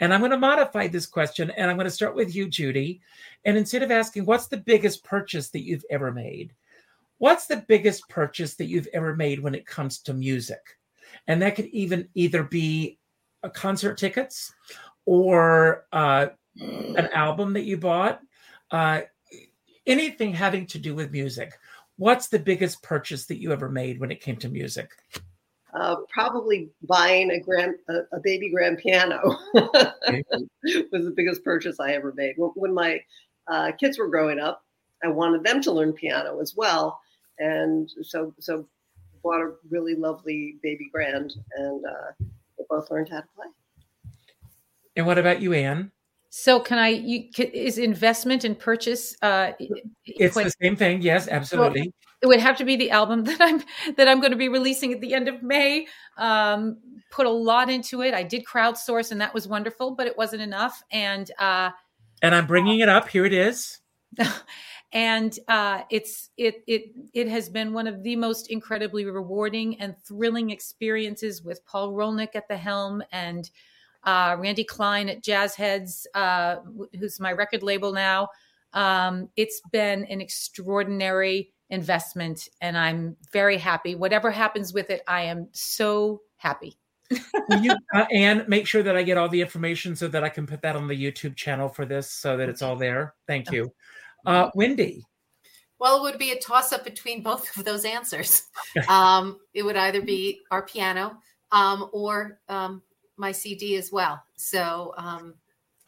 And 0.00 0.12
I'm 0.12 0.20
going 0.20 0.30
to 0.30 0.38
modify 0.38 0.88
this 0.88 1.06
question 1.06 1.50
and 1.50 1.70
I'm 1.70 1.76
going 1.76 1.84
to 1.84 1.90
start 1.90 2.16
with 2.16 2.34
you, 2.34 2.48
Judy. 2.48 3.00
And 3.44 3.56
instead 3.56 3.82
of 3.82 3.90
asking, 3.90 4.24
What's 4.24 4.46
the 4.46 4.56
biggest 4.56 5.04
purchase 5.04 5.50
that 5.50 5.64
you've 5.64 5.84
ever 5.90 6.10
made? 6.10 6.54
What's 7.18 7.46
the 7.46 7.64
biggest 7.68 8.08
purchase 8.08 8.54
that 8.56 8.66
you've 8.66 8.88
ever 8.94 9.14
made 9.14 9.40
when 9.40 9.54
it 9.54 9.66
comes 9.66 10.00
to 10.00 10.14
music? 10.14 10.60
And 11.26 11.42
that 11.42 11.54
could 11.54 11.66
even 11.66 12.08
either 12.14 12.42
be 12.42 12.98
a 13.42 13.50
concert 13.50 13.98
tickets 13.98 14.52
or 15.04 15.84
uh, 15.92 16.28
an 16.56 17.08
album 17.12 17.52
that 17.52 17.64
you 17.64 17.76
bought. 17.76 18.20
Uh, 18.70 19.02
anything 19.86 20.32
having 20.32 20.66
to 20.66 20.78
do 20.78 20.94
with 20.94 21.10
music. 21.10 21.58
What's 21.96 22.28
the 22.28 22.38
biggest 22.38 22.82
purchase 22.82 23.26
that 23.26 23.40
you 23.40 23.52
ever 23.52 23.68
made 23.68 24.00
when 24.00 24.10
it 24.10 24.20
came 24.20 24.36
to 24.38 24.48
music? 24.48 24.90
Uh, 25.74 25.96
probably 26.10 26.68
buying 26.82 27.30
a 27.30 27.40
grand 27.40 27.74
a, 27.88 28.16
a 28.16 28.20
baby 28.20 28.50
grand 28.50 28.76
piano 28.76 29.20
was 29.54 31.04
the 31.04 31.12
biggest 31.16 31.42
purchase 31.42 31.80
I 31.80 31.92
ever 31.92 32.12
made. 32.14 32.34
When, 32.36 32.50
when 32.50 32.74
my 32.74 33.00
uh, 33.46 33.72
kids 33.72 33.98
were 33.98 34.08
growing 34.08 34.38
up, 34.38 34.64
I 35.02 35.08
wanted 35.08 35.44
them 35.44 35.62
to 35.62 35.72
learn 35.72 35.94
piano 35.94 36.40
as 36.40 36.54
well, 36.54 37.00
and 37.38 37.90
so 38.02 38.34
so 38.38 38.66
bought 39.22 39.40
a 39.40 39.54
really 39.70 39.94
lovely 39.94 40.56
baby 40.62 40.90
grand, 40.92 41.34
and 41.56 41.84
uh, 41.86 42.24
they 42.58 42.64
both 42.68 42.90
learned 42.90 43.08
how 43.08 43.20
to 43.20 43.28
play. 43.34 43.46
And 44.96 45.06
what 45.06 45.18
about 45.18 45.40
you, 45.40 45.54
Ann? 45.54 45.90
So 46.34 46.60
can 46.60 46.78
I? 46.78 46.88
You, 46.88 47.28
is 47.36 47.76
investment 47.76 48.44
and 48.44 48.58
purchase? 48.58 49.14
Uh, 49.20 49.52
it's 50.06 50.34
the 50.34 50.50
same 50.62 50.76
thing. 50.76 51.02
Yes, 51.02 51.28
absolutely. 51.28 51.82
Well, 51.82 51.92
it 52.22 52.26
would 52.26 52.40
have 52.40 52.56
to 52.56 52.64
be 52.64 52.74
the 52.74 52.90
album 52.90 53.24
that 53.24 53.36
I'm 53.38 53.62
that 53.96 54.08
I'm 54.08 54.18
going 54.20 54.30
to 54.30 54.38
be 54.38 54.48
releasing 54.48 54.94
at 54.94 55.02
the 55.02 55.12
end 55.12 55.28
of 55.28 55.42
May. 55.42 55.86
Um, 56.16 56.78
put 57.10 57.26
a 57.26 57.30
lot 57.30 57.68
into 57.68 58.00
it. 58.00 58.14
I 58.14 58.22
did 58.22 58.46
crowdsource, 58.46 59.12
and 59.12 59.20
that 59.20 59.34
was 59.34 59.46
wonderful, 59.46 59.94
but 59.94 60.06
it 60.06 60.16
wasn't 60.16 60.40
enough. 60.40 60.82
And 60.90 61.30
uh, 61.38 61.68
and 62.22 62.34
I'm 62.34 62.46
bringing 62.46 62.80
it 62.80 62.88
up. 62.88 63.10
Here 63.10 63.26
it 63.26 63.34
is. 63.34 63.80
and 64.92 65.38
uh, 65.48 65.82
it's 65.90 66.30
it 66.38 66.64
it 66.66 66.94
it 67.12 67.28
has 67.28 67.50
been 67.50 67.74
one 67.74 67.86
of 67.86 68.02
the 68.02 68.16
most 68.16 68.50
incredibly 68.50 69.04
rewarding 69.04 69.78
and 69.80 69.94
thrilling 70.08 70.48
experiences 70.48 71.42
with 71.42 71.62
Paul 71.66 71.92
Rolnick 71.92 72.34
at 72.34 72.48
the 72.48 72.56
helm 72.56 73.02
and 73.12 73.50
uh, 74.04 74.36
Randy 74.38 74.64
Klein 74.64 75.08
at 75.08 75.22
Jazz 75.22 75.54
Heads, 75.54 76.06
uh, 76.14 76.56
who's 76.98 77.20
my 77.20 77.32
record 77.32 77.62
label 77.62 77.92
now. 77.92 78.28
Um, 78.72 79.28
it's 79.36 79.60
been 79.70 80.04
an 80.06 80.20
extraordinary 80.20 81.52
investment, 81.70 82.48
and 82.60 82.76
I'm 82.76 83.16
very 83.32 83.58
happy. 83.58 83.94
Whatever 83.94 84.30
happens 84.30 84.72
with 84.72 84.90
it, 84.90 85.02
I 85.06 85.22
am 85.22 85.48
so 85.52 86.22
happy. 86.36 86.78
you, 87.60 87.74
uh, 87.94 88.06
Ann, 88.12 88.44
make 88.48 88.66
sure 88.66 88.82
that 88.82 88.96
I 88.96 89.02
get 89.02 89.18
all 89.18 89.28
the 89.28 89.40
information 89.40 89.94
so 89.94 90.08
that 90.08 90.24
I 90.24 90.28
can 90.28 90.46
put 90.46 90.62
that 90.62 90.76
on 90.76 90.88
the 90.88 90.94
YouTube 90.94 91.36
channel 91.36 91.68
for 91.68 91.84
this 91.84 92.10
so 92.10 92.36
that 92.36 92.48
it's 92.48 92.62
all 92.62 92.76
there. 92.76 93.14
Thank 93.26 93.50
you. 93.50 93.72
Uh, 94.24 94.48
Wendy. 94.54 95.04
Well, 95.80 95.96
it 95.98 96.02
would 96.02 96.16
be 96.16 96.30
a 96.30 96.38
toss 96.38 96.72
up 96.72 96.84
between 96.84 97.24
both 97.24 97.56
of 97.56 97.64
those 97.64 97.84
answers. 97.84 98.44
Um, 98.88 99.40
it 99.52 99.64
would 99.64 99.76
either 99.76 100.00
be 100.00 100.42
our 100.52 100.62
piano 100.62 101.18
um, 101.50 101.90
or 101.92 102.38
um, 102.48 102.82
my 103.22 103.32
CD 103.32 103.76
as 103.76 103.90
well. 103.90 104.22
So 104.36 104.92
um, 104.98 105.34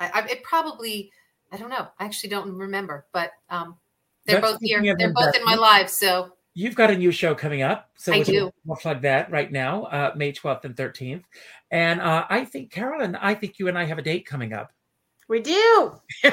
I, 0.00 0.10
I, 0.14 0.26
it 0.30 0.42
probably, 0.42 1.12
I 1.52 1.58
don't 1.58 1.68
know. 1.68 1.88
I 1.98 2.04
actually 2.06 2.30
don't 2.30 2.50
remember, 2.50 3.04
but 3.12 3.32
um, 3.50 3.76
they're 4.24 4.40
That's 4.40 4.52
both 4.52 4.60
here. 4.62 4.82
They're 4.96 5.12
both 5.12 5.36
in 5.36 5.44
my 5.44 5.56
lives. 5.56 5.92
So 5.92 6.30
you've 6.54 6.76
got 6.76 6.90
a 6.90 6.96
new 6.96 7.12
show 7.12 7.34
coming 7.34 7.60
up. 7.60 7.90
So 7.96 8.14
I 8.14 8.22
do. 8.22 8.50
We'll 8.64 8.78
plug 8.78 9.02
that 9.02 9.30
right 9.30 9.52
now, 9.52 9.84
uh, 9.84 10.12
May 10.16 10.32
12th 10.32 10.64
and 10.64 10.76
13th. 10.76 11.24
And 11.70 12.00
uh, 12.00 12.24
I 12.30 12.44
think, 12.44 12.70
Carolyn, 12.70 13.16
I 13.16 13.34
think 13.34 13.58
you 13.58 13.68
and 13.68 13.76
I 13.76 13.84
have 13.84 13.98
a 13.98 14.02
date 14.02 14.24
coming 14.24 14.52
up. 14.52 14.70
We 15.28 15.40
do. 15.40 16.00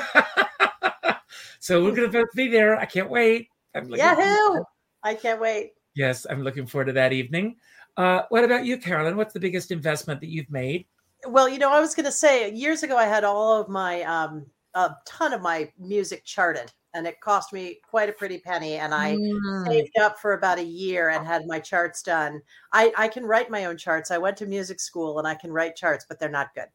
so 1.60 1.84
we're 1.84 1.96
going 1.96 2.12
to 2.12 2.20
both 2.20 2.32
be 2.36 2.48
there. 2.48 2.78
I 2.78 2.86
can't 2.86 3.10
wait. 3.10 3.48
I'm 3.74 3.90
Yahoo! 3.90 4.64
I 5.04 5.16
can't 5.16 5.42
wait. 5.42 5.72
Yes, 5.96 6.28
I'm 6.30 6.44
looking 6.44 6.66
forward 6.66 6.86
to 6.86 6.94
that 6.94 7.14
evening. 7.14 7.56
Uh, 7.98 8.24
what 8.30 8.44
about 8.44 8.66
you, 8.66 8.78
Carolyn? 8.78 9.18
What's 9.18 9.34
the 9.34 9.40
biggest 9.40 9.72
investment 9.72 10.22
that 10.22 10.30
you've 10.30 10.50
made? 10.50 10.86
Well, 11.28 11.48
you 11.48 11.60
know, 11.60 11.72
I 11.72 11.80
was 11.80 11.96
going 11.96 12.06
to 12.06 12.12
say 12.12 12.52
years 12.52 12.84
ago, 12.84 12.98
I 12.98 13.06
had 13.06 13.24
all 13.24 13.62
of 13.62 13.70
my, 13.70 14.02
um, 14.04 14.46
a 14.74 14.96
ton 15.06 15.34
of 15.34 15.42
my 15.42 15.72
music 15.78 16.24
charted, 16.26 16.72
and 16.94 17.06
it 17.06 17.22
cost 17.22 17.54
me 17.54 17.80
quite 17.88 18.10
a 18.10 18.14
pretty 18.14 18.40
penny. 18.40 18.76
And 18.76 18.94
I 18.94 19.16
mm. 19.16 19.68
saved 19.68 19.98
up 20.00 20.20
for 20.20 20.34
about 20.34 20.60
a 20.60 20.64
year 20.64 21.10
and 21.10 21.26
had 21.26 21.46
my 21.46 21.60
charts 21.60 22.02
done. 22.02 22.42
I, 22.74 22.92
I 22.98 23.08
can 23.08 23.26
write 23.26 23.52
my 23.52 23.66
own 23.66 23.78
charts. 23.78 24.12
I 24.12 24.18
went 24.18 24.38
to 24.38 24.46
music 24.46 24.80
school 24.80 25.20
and 25.20 25.28
I 25.28 25.36
can 25.36 25.52
write 25.52 25.76
charts, 25.76 26.06
but 26.08 26.20
they're 26.20 26.30
not 26.30 26.54
good. 26.56 26.68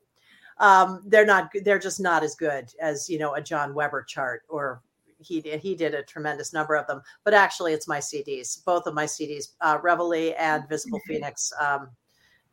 Um, 0.58 1.02
they're 1.06 1.26
not. 1.26 1.50
They're 1.64 1.78
just 1.78 2.00
not 2.00 2.22
as 2.22 2.34
good 2.34 2.72
as 2.80 3.10
you 3.10 3.18
know 3.18 3.34
a 3.34 3.42
John 3.42 3.74
Weber 3.74 4.04
chart 4.04 4.42
or 4.48 4.80
he 5.18 5.40
did 5.40 5.60
he 5.60 5.74
did 5.74 5.94
a 5.94 6.02
tremendous 6.02 6.52
number 6.52 6.74
of 6.74 6.86
them 6.86 7.00
but 7.24 7.34
actually 7.34 7.72
it's 7.72 7.88
my 7.88 7.98
cds 7.98 8.64
both 8.64 8.86
of 8.86 8.94
my 8.94 9.04
cds 9.04 9.52
uh, 9.60 9.78
reveille 9.82 10.34
and 10.38 10.68
visible 10.68 10.98
mm-hmm. 10.98 11.14
phoenix 11.14 11.52
um, 11.60 11.88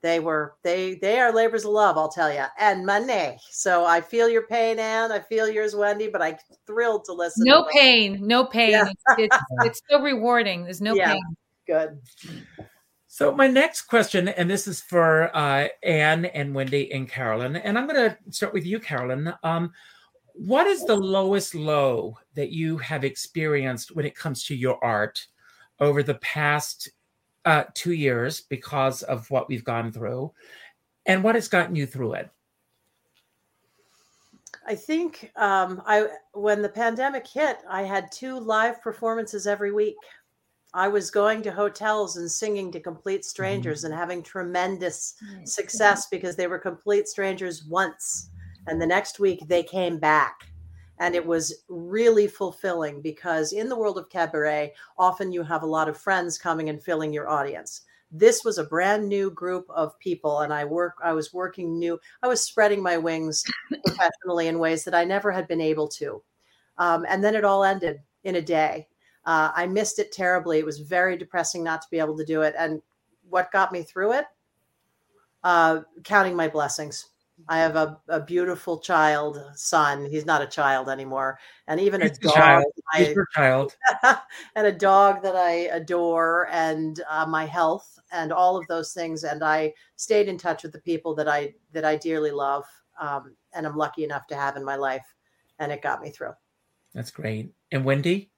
they 0.03 0.19
were 0.19 0.55
they 0.63 0.95
they 0.95 1.19
are 1.19 1.33
labors 1.33 1.65
of 1.65 1.71
love 1.71 1.97
i'll 1.97 2.09
tell 2.09 2.31
you 2.31 2.43
and 2.59 2.85
money. 2.85 3.37
So 3.49 3.85
i 3.85 3.99
feel 3.99 4.29
your 4.29 4.45
pain 4.45 4.77
ann 4.77 5.11
i 5.11 5.19
feel 5.19 5.49
yours 5.49 5.75
wendy 5.75 6.07
but 6.09 6.21
i'm 6.21 6.35
thrilled 6.67 7.05
to 7.05 7.13
listen 7.13 7.45
no 7.45 7.63
to 7.63 7.69
pain 7.71 8.19
no 8.21 8.45
pain. 8.45 8.71
Yeah. 8.71 8.89
it's, 9.17 9.37
it's 9.63 9.81
so 9.89 10.01
rewarding. 10.01 10.63
There's 10.63 10.81
no 10.81 10.95
yeah, 10.95 11.13
pain. 11.13 11.21
Good. 11.67 11.99
So 13.07 13.33
my 13.33 13.47
next 13.47 13.83
question, 13.83 14.27
and 14.27 14.49
this 14.49 14.67
is 14.67 14.81
for 14.81 15.35
uh, 15.35 15.67
Ann 15.83 16.25
and 16.25 16.55
Wendy 16.55 16.91
and 16.91 17.07
Carolyn, 17.07 17.55
and 17.55 17.77
I'm 17.77 17.87
going 17.87 18.09
to 18.09 18.17
start 18.31 18.53
with 18.53 18.65
you, 18.65 18.79
Carolyn. 18.79 19.33
Um, 19.43 19.71
what 20.33 20.65
is 20.65 20.83
the 20.85 20.95
lowest 20.95 21.53
low 21.53 22.17
that 22.33 22.49
you 22.49 22.77
have 22.79 23.03
experienced 23.03 23.95
when 23.95 24.05
it 24.05 24.15
comes 24.15 24.45
to 24.45 24.55
your 24.55 24.83
art 24.83 25.27
over 25.79 26.01
the 26.01 26.15
past 26.15 26.89
uh, 27.45 27.63
two 27.73 27.93
years 27.93 28.41
because 28.41 29.03
of 29.03 29.29
what 29.29 29.49
we've 29.49 29.63
gone 29.63 29.91
through 29.91 30.31
and 31.05 31.23
what 31.23 31.35
has 31.35 31.47
gotten 31.47 31.75
you 31.75 31.85
through 31.85 32.13
it 32.13 32.29
i 34.67 34.75
think 34.75 35.31
um, 35.35 35.81
i 35.85 36.07
when 36.33 36.61
the 36.61 36.69
pandemic 36.69 37.27
hit 37.27 37.57
i 37.69 37.81
had 37.81 38.11
two 38.11 38.39
live 38.39 38.81
performances 38.81 39.45
every 39.45 39.71
week 39.71 39.95
i 40.73 40.87
was 40.87 41.11
going 41.11 41.41
to 41.41 41.51
hotels 41.51 42.17
and 42.17 42.31
singing 42.31 42.71
to 42.71 42.79
complete 42.79 43.25
strangers 43.25 43.79
mm-hmm. 43.79 43.91
and 43.91 43.99
having 43.99 44.23
tremendous 44.23 45.15
success 45.43 46.07
because 46.07 46.35
they 46.35 46.47
were 46.47 46.59
complete 46.59 47.07
strangers 47.07 47.65
once 47.65 48.29
and 48.67 48.81
the 48.81 48.87
next 48.87 49.19
week 49.19 49.43
they 49.47 49.63
came 49.63 49.97
back. 49.97 50.47
And 50.99 51.15
it 51.15 51.25
was 51.25 51.63
really 51.67 52.27
fulfilling 52.27 53.01
because 53.01 53.51
in 53.51 53.67
the 53.67 53.75
world 53.75 53.97
of 53.97 54.09
cabaret, 54.09 54.73
often 54.97 55.31
you 55.31 55.43
have 55.43 55.63
a 55.63 55.67
lot 55.67 55.89
of 55.89 55.97
friends 55.97 56.37
coming 56.37 56.69
and 56.69 56.81
filling 56.81 57.11
your 57.11 57.29
audience. 57.29 57.81
This 58.11 58.45
was 58.45 58.59
a 58.59 58.63
brand 58.63 59.09
new 59.09 59.31
group 59.31 59.65
of 59.69 59.97
people, 59.97 60.41
and 60.41 60.53
I 60.53 60.65
work. 60.65 60.93
I 61.03 61.13
was 61.13 61.33
working 61.33 61.79
new. 61.79 61.99
I 62.21 62.27
was 62.27 62.41
spreading 62.41 62.83
my 62.83 62.95
wings 62.95 63.43
professionally 63.85 64.47
in 64.47 64.59
ways 64.59 64.83
that 64.83 64.93
I 64.93 65.03
never 65.03 65.31
had 65.31 65.47
been 65.47 65.61
able 65.61 65.87
to. 65.89 66.21
Um, 66.77 67.05
and 67.09 67.23
then 67.23 67.35
it 67.35 67.43
all 67.43 67.63
ended 67.63 68.01
in 68.23 68.35
a 68.35 68.41
day. 68.41 68.87
Uh, 69.25 69.51
I 69.55 69.65
missed 69.65 69.97
it 69.97 70.11
terribly. 70.11 70.59
It 70.59 70.65
was 70.65 70.79
very 70.79 71.17
depressing 71.17 71.63
not 71.63 71.81
to 71.81 71.87
be 71.89 71.97
able 71.97 72.17
to 72.17 72.25
do 72.25 72.43
it. 72.43 72.53
And 72.57 72.83
what 73.29 73.51
got 73.51 73.71
me 73.71 73.81
through 73.81 74.13
it? 74.13 74.25
Uh, 75.43 75.81
counting 76.03 76.35
my 76.35 76.47
blessings 76.47 77.09
I 77.47 77.59
have 77.59 77.75
a, 77.75 77.99
a 78.07 78.21
beautiful 78.21 78.79
child 78.79 79.41
son. 79.55 80.05
He's 80.05 80.25
not 80.25 80.41
a 80.41 80.47
child 80.47 80.89
anymore, 80.89 81.39
and 81.67 81.79
even 81.79 82.01
He's 82.01 82.17
a 82.17 82.21
dog. 82.21 82.33
Child. 82.33 82.65
I, 82.93 83.15
child. 83.35 83.75
and 84.55 84.67
a 84.67 84.71
dog 84.71 85.21
that 85.23 85.35
I 85.35 85.67
adore, 85.71 86.47
and 86.51 87.01
uh, 87.09 87.25
my 87.25 87.45
health, 87.45 87.99
and 88.11 88.31
all 88.31 88.55
of 88.55 88.67
those 88.67 88.93
things. 88.93 89.23
And 89.23 89.43
I 89.43 89.73
stayed 89.95 90.27
in 90.27 90.37
touch 90.37 90.63
with 90.63 90.71
the 90.71 90.81
people 90.81 91.15
that 91.15 91.27
I 91.27 91.53
that 91.71 91.85
I 91.85 91.95
dearly 91.95 92.31
love, 92.31 92.65
um, 92.99 93.35
and 93.53 93.65
I'm 93.65 93.77
lucky 93.77 94.03
enough 94.03 94.27
to 94.27 94.35
have 94.35 94.55
in 94.55 94.63
my 94.63 94.75
life, 94.75 95.05
and 95.59 95.71
it 95.71 95.81
got 95.81 96.01
me 96.01 96.11
through. 96.11 96.33
That's 96.93 97.11
great. 97.11 97.51
And 97.71 97.83
Wendy. 97.83 98.29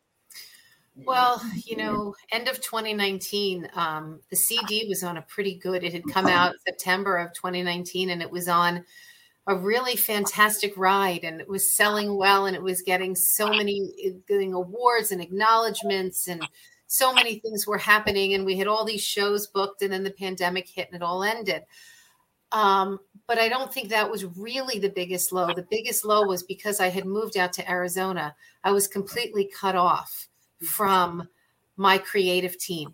Well, 1.03 1.41
you 1.65 1.75
know, 1.75 2.15
end 2.31 2.47
of 2.47 2.61
2019, 2.61 3.69
um, 3.75 4.21
the 4.29 4.37
CD 4.37 4.85
was 4.87 5.03
on 5.03 5.17
a 5.17 5.21
pretty 5.23 5.55
good. 5.55 5.83
It 5.83 5.91
had 5.91 6.03
come 6.11 6.25
out 6.25 6.55
September 6.65 7.17
of 7.17 7.33
2019, 7.33 8.09
and 8.11 8.21
it 8.21 8.31
was 8.31 8.47
on 8.47 8.85
a 9.47 9.55
really 9.55 9.95
fantastic 9.95 10.75
ride 10.75 11.23
and 11.23 11.39
it 11.39 11.47
was 11.47 11.75
selling 11.75 12.17
well 12.17 12.47
and 12.47 12.55
it 12.55 12.61
was 12.61 12.81
getting 12.81 13.15
so 13.15 13.49
many 13.49 14.21
getting 14.27 14.53
awards 14.53 15.11
and 15.11 15.21
acknowledgments 15.21 16.27
and 16.27 16.47
so 16.87 17.13
many 17.13 17.39
things 17.39 17.67
were 17.67 17.77
happening 17.77 18.33
and 18.33 18.45
we 18.45 18.57
had 18.57 18.67
all 18.67 18.85
these 18.85 19.03
shows 19.03 19.47
booked 19.47 19.81
and 19.81 19.93
then 19.93 20.03
the 20.03 20.11
pandemic 20.11 20.67
hit 20.67 20.87
and 20.91 20.95
it 20.95 21.05
all 21.05 21.23
ended 21.23 21.61
um, 22.51 22.99
but 23.27 23.37
i 23.37 23.47
don't 23.47 23.71
think 23.71 23.89
that 23.89 24.09
was 24.09 24.25
really 24.37 24.79
the 24.79 24.89
biggest 24.89 25.31
low 25.31 25.53
the 25.53 25.67
biggest 25.69 26.03
low 26.05 26.25
was 26.25 26.41
because 26.41 26.79
i 26.79 26.89
had 26.89 27.05
moved 27.05 27.37
out 27.37 27.53
to 27.53 27.69
arizona 27.69 28.35
i 28.63 28.71
was 28.71 28.87
completely 28.87 29.49
cut 29.59 29.75
off 29.75 30.27
from 30.65 31.27
my 31.77 31.97
creative 31.97 32.57
team 32.57 32.93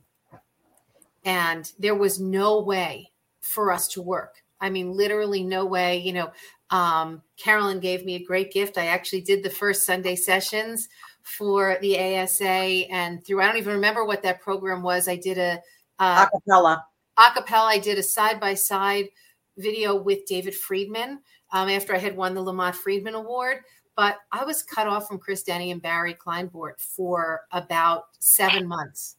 and 1.23 1.71
there 1.79 1.95
was 1.95 2.19
no 2.19 2.59
way 2.61 3.11
for 3.41 3.71
us 3.71 3.87
to 3.87 4.01
work 4.01 4.41
I 4.61 4.69
mean, 4.69 4.93
literally 4.93 5.43
no 5.43 5.65
way. 5.65 5.97
You 5.97 6.13
know, 6.13 6.31
um, 6.69 7.21
Carolyn 7.37 7.79
gave 7.79 8.05
me 8.05 8.15
a 8.15 8.23
great 8.23 8.53
gift. 8.53 8.77
I 8.77 8.87
actually 8.87 9.21
did 9.21 9.43
the 9.43 9.49
first 9.49 9.85
Sunday 9.85 10.15
sessions 10.15 10.87
for 11.23 11.77
the 11.81 11.99
ASA, 11.99 12.45
and 12.45 13.25
through 13.25 13.41
I 13.41 13.47
don't 13.47 13.57
even 13.57 13.73
remember 13.73 14.05
what 14.05 14.23
that 14.23 14.39
program 14.39 14.83
was. 14.83 15.07
I 15.07 15.15
did 15.15 15.37
a 15.37 15.59
uh, 15.99 16.27
acapella. 16.27 16.83
Acapella. 17.17 17.67
I 17.67 17.79
did 17.79 17.97
a 17.97 18.03
side 18.03 18.39
by 18.39 18.53
side 18.53 19.09
video 19.57 19.95
with 19.95 20.25
David 20.25 20.55
Friedman 20.55 21.19
um, 21.51 21.67
after 21.67 21.93
I 21.93 21.99
had 21.99 22.15
won 22.15 22.33
the 22.33 22.41
Lamont 22.41 22.75
Friedman 22.75 23.15
Award. 23.15 23.57
But 23.95 24.17
I 24.31 24.43
was 24.43 24.63
cut 24.63 24.87
off 24.87 25.07
from 25.07 25.19
Chris 25.19 25.43
Denny 25.43 25.71
and 25.71 25.81
Barry 25.81 26.13
Kleinbort 26.13 26.79
for 26.79 27.41
about 27.51 28.05
seven 28.19 28.67
months. 28.67 29.17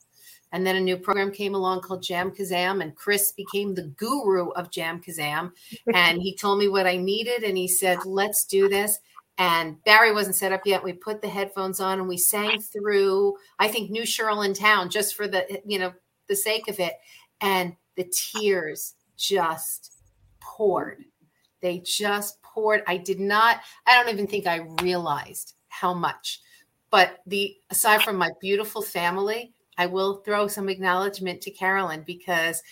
And 0.53 0.66
then 0.66 0.77
a 0.77 0.81
new 0.81 0.99
program 0.99 1.31
came 1.31 1.55
along 1.55 1.81
called 1.81 2.03
Jam 2.03 2.31
Kazam, 2.31 2.83
and 2.83 2.95
Chris 2.95 3.33
became 3.33 3.75
the 3.75 3.89
guru 3.97 4.51
of 4.51 4.70
Jam 4.70 5.01
Kazam. 5.01 5.53
and 5.95 6.20
he 6.20 6.37
told 6.37 6.59
me 6.59 6.68
what 6.68 6.87
I 6.87 6.97
needed, 6.97 7.43
and 7.43 7.57
he 7.57 7.66
said, 7.68 8.05
"Let's 8.05 8.45
do 8.45 8.68
this." 8.68 8.99
And 9.39 9.83
Barry 9.85 10.12
wasn't 10.12 10.37
set 10.37 10.53
up 10.53 10.66
yet. 10.66 10.85
We 10.85 10.93
put 10.93 11.23
the 11.23 11.29
headphones 11.29 11.81
on 11.81 11.99
and 11.99 12.07
we 12.07 12.18
sang 12.18 12.61
through. 12.61 13.35
I 13.59 13.68
think 13.68 13.91
New 13.91 14.03
Sheryl 14.03 14.45
in 14.45 14.53
Town 14.53 14.91
just 14.91 15.14
for 15.14 15.27
the 15.27 15.61
you 15.64 15.79
know 15.79 15.93
the 16.29 16.37
sake 16.37 16.68
of 16.68 16.79
it, 16.81 16.95
and 17.41 17.75
the 17.97 18.12
tears 18.12 18.95
just 19.16 19.95
poured. 20.41 21.05
They 21.62 21.79
just 21.79 22.41
poured. 22.53 22.82
I 22.86 22.96
did 22.96 23.20
not. 23.20 23.61
I 23.86 23.94
don't 23.94 24.12
even 24.12 24.26
think 24.26 24.46
I 24.46 24.66
realized 24.82 25.55
how 25.68 25.94
much. 25.94 26.40
But 26.90 27.20
the 27.26 27.57
aside 27.70 28.03
from 28.03 28.16
my 28.16 28.30
beautiful 28.40 28.82
family, 28.82 29.55
I 29.78 29.86
will 29.86 30.16
throw 30.16 30.46
some 30.46 30.68
acknowledgement 30.68 31.40
to 31.42 31.50
Carolyn 31.50 32.05
because 32.07 32.62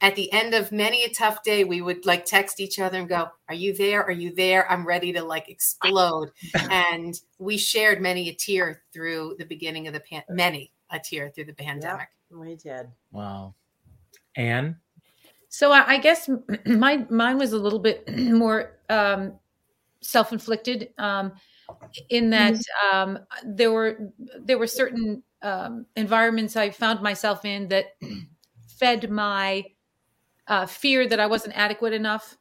at 0.00 0.14
the 0.14 0.32
end 0.32 0.54
of 0.54 0.70
many 0.70 1.04
a 1.04 1.08
tough 1.08 1.42
day, 1.42 1.64
we 1.64 1.80
would 1.80 2.06
like 2.06 2.24
text 2.24 2.60
each 2.60 2.78
other 2.78 2.98
and 2.98 3.08
go, 3.08 3.28
Are 3.48 3.54
you 3.54 3.74
there? 3.74 4.04
Are 4.04 4.12
you 4.12 4.34
there? 4.34 4.70
I'm 4.70 4.86
ready 4.86 5.12
to 5.12 5.22
like 5.22 5.48
explode. 5.48 6.30
and 6.70 7.20
we 7.38 7.56
shared 7.56 8.00
many 8.00 8.28
a 8.28 8.34
tear 8.34 8.82
through 8.92 9.36
the 9.38 9.44
beginning 9.44 9.86
of 9.86 9.94
the 9.94 10.00
pan, 10.00 10.22
many 10.28 10.72
a 10.90 10.98
tear 10.98 11.30
through 11.30 11.46
the 11.46 11.54
pandemic. 11.54 12.08
Yep, 12.30 12.40
we 12.40 12.56
did. 12.56 12.88
Wow. 13.12 13.54
Ann? 14.36 14.76
So 15.48 15.72
I, 15.72 15.94
I 15.94 15.98
guess 15.98 16.28
my 16.66 17.06
mine 17.10 17.38
was 17.38 17.52
a 17.52 17.58
little 17.58 17.78
bit 17.78 18.08
more 18.16 18.77
um, 18.88 19.38
self-inflicted 20.00 20.90
um, 20.98 21.32
in 22.08 22.30
that 22.30 22.54
mm-hmm. 22.54 22.96
um, 22.96 23.18
there 23.44 23.70
were 23.70 24.12
there 24.40 24.58
were 24.58 24.66
certain 24.66 25.22
um, 25.42 25.86
environments 25.96 26.56
I 26.56 26.70
found 26.70 27.02
myself 27.02 27.44
in 27.44 27.68
that 27.68 27.96
fed 28.78 29.10
my 29.10 29.64
uh, 30.46 30.66
fear 30.66 31.06
that 31.06 31.20
I 31.20 31.26
wasn't 31.26 31.56
adequate 31.56 31.92
enough 31.92 32.36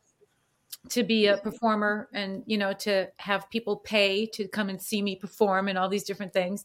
to 0.90 1.04
be 1.04 1.28
a 1.28 1.38
performer 1.38 2.08
and 2.14 2.44
you 2.46 2.58
know 2.58 2.72
to 2.72 3.10
have 3.18 3.50
people 3.50 3.78
pay 3.78 4.26
to 4.26 4.48
come 4.48 4.70
and 4.70 4.82
see 4.82 5.02
me 5.02 5.16
perform 5.16 5.68
and 5.68 5.78
all 5.78 5.90
these 5.90 6.04
different 6.04 6.32
things 6.34 6.64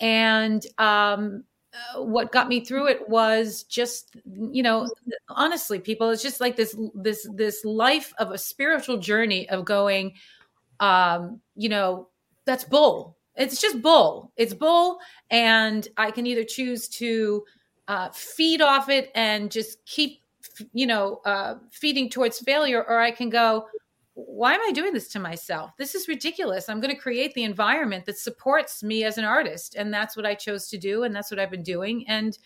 and 0.00 0.64
um, 0.78 1.44
what 1.96 2.32
got 2.32 2.48
me 2.48 2.64
through 2.64 2.86
it 2.86 3.08
was 3.08 3.62
just 3.64 4.16
you 4.24 4.62
know 4.62 4.88
honestly 5.28 5.78
people 5.78 6.10
it's 6.10 6.22
just 6.22 6.40
like 6.40 6.56
this 6.56 6.76
this 6.94 7.28
this 7.34 7.64
life 7.64 8.12
of 8.18 8.30
a 8.30 8.38
spiritual 8.38 8.96
journey 8.96 9.48
of 9.50 9.64
going 9.64 10.12
um 10.80 11.40
you 11.56 11.68
know 11.68 12.08
that's 12.46 12.64
bull 12.64 13.18
it's 13.38 13.60
just 13.60 13.80
bull. 13.80 14.32
It's 14.36 14.52
bull, 14.52 14.98
and 15.30 15.86
I 15.96 16.10
can 16.10 16.26
either 16.26 16.42
choose 16.42 16.88
to 16.88 17.44
uh, 17.86 18.10
feed 18.10 18.60
off 18.60 18.88
it 18.88 19.10
and 19.14 19.50
just 19.50 19.82
keep, 19.86 20.20
you 20.72 20.86
know, 20.86 21.20
uh, 21.24 21.54
feeding 21.70 22.10
towards 22.10 22.40
failure, 22.40 22.82
or 22.82 22.98
I 22.98 23.12
can 23.12 23.30
go, 23.30 23.68
why 24.26 24.52
am 24.52 24.60
I 24.66 24.72
doing 24.72 24.92
this 24.92 25.08
to 25.08 25.20
myself? 25.20 25.76
This 25.76 25.94
is 25.94 26.08
ridiculous. 26.08 26.68
I'm 26.68 26.80
going 26.80 26.94
to 26.94 27.00
create 27.00 27.34
the 27.34 27.44
environment 27.44 28.04
that 28.06 28.18
supports 28.18 28.82
me 28.82 29.04
as 29.04 29.16
an 29.16 29.24
artist, 29.24 29.76
and 29.76 29.94
that's 29.94 30.16
what 30.16 30.26
I 30.26 30.34
chose 30.34 30.68
to 30.70 30.78
do, 30.78 31.04
and 31.04 31.14
that's 31.14 31.30
what 31.30 31.38
I've 31.38 31.52
been 31.52 31.62
doing. 31.62 32.04
And 32.08 32.36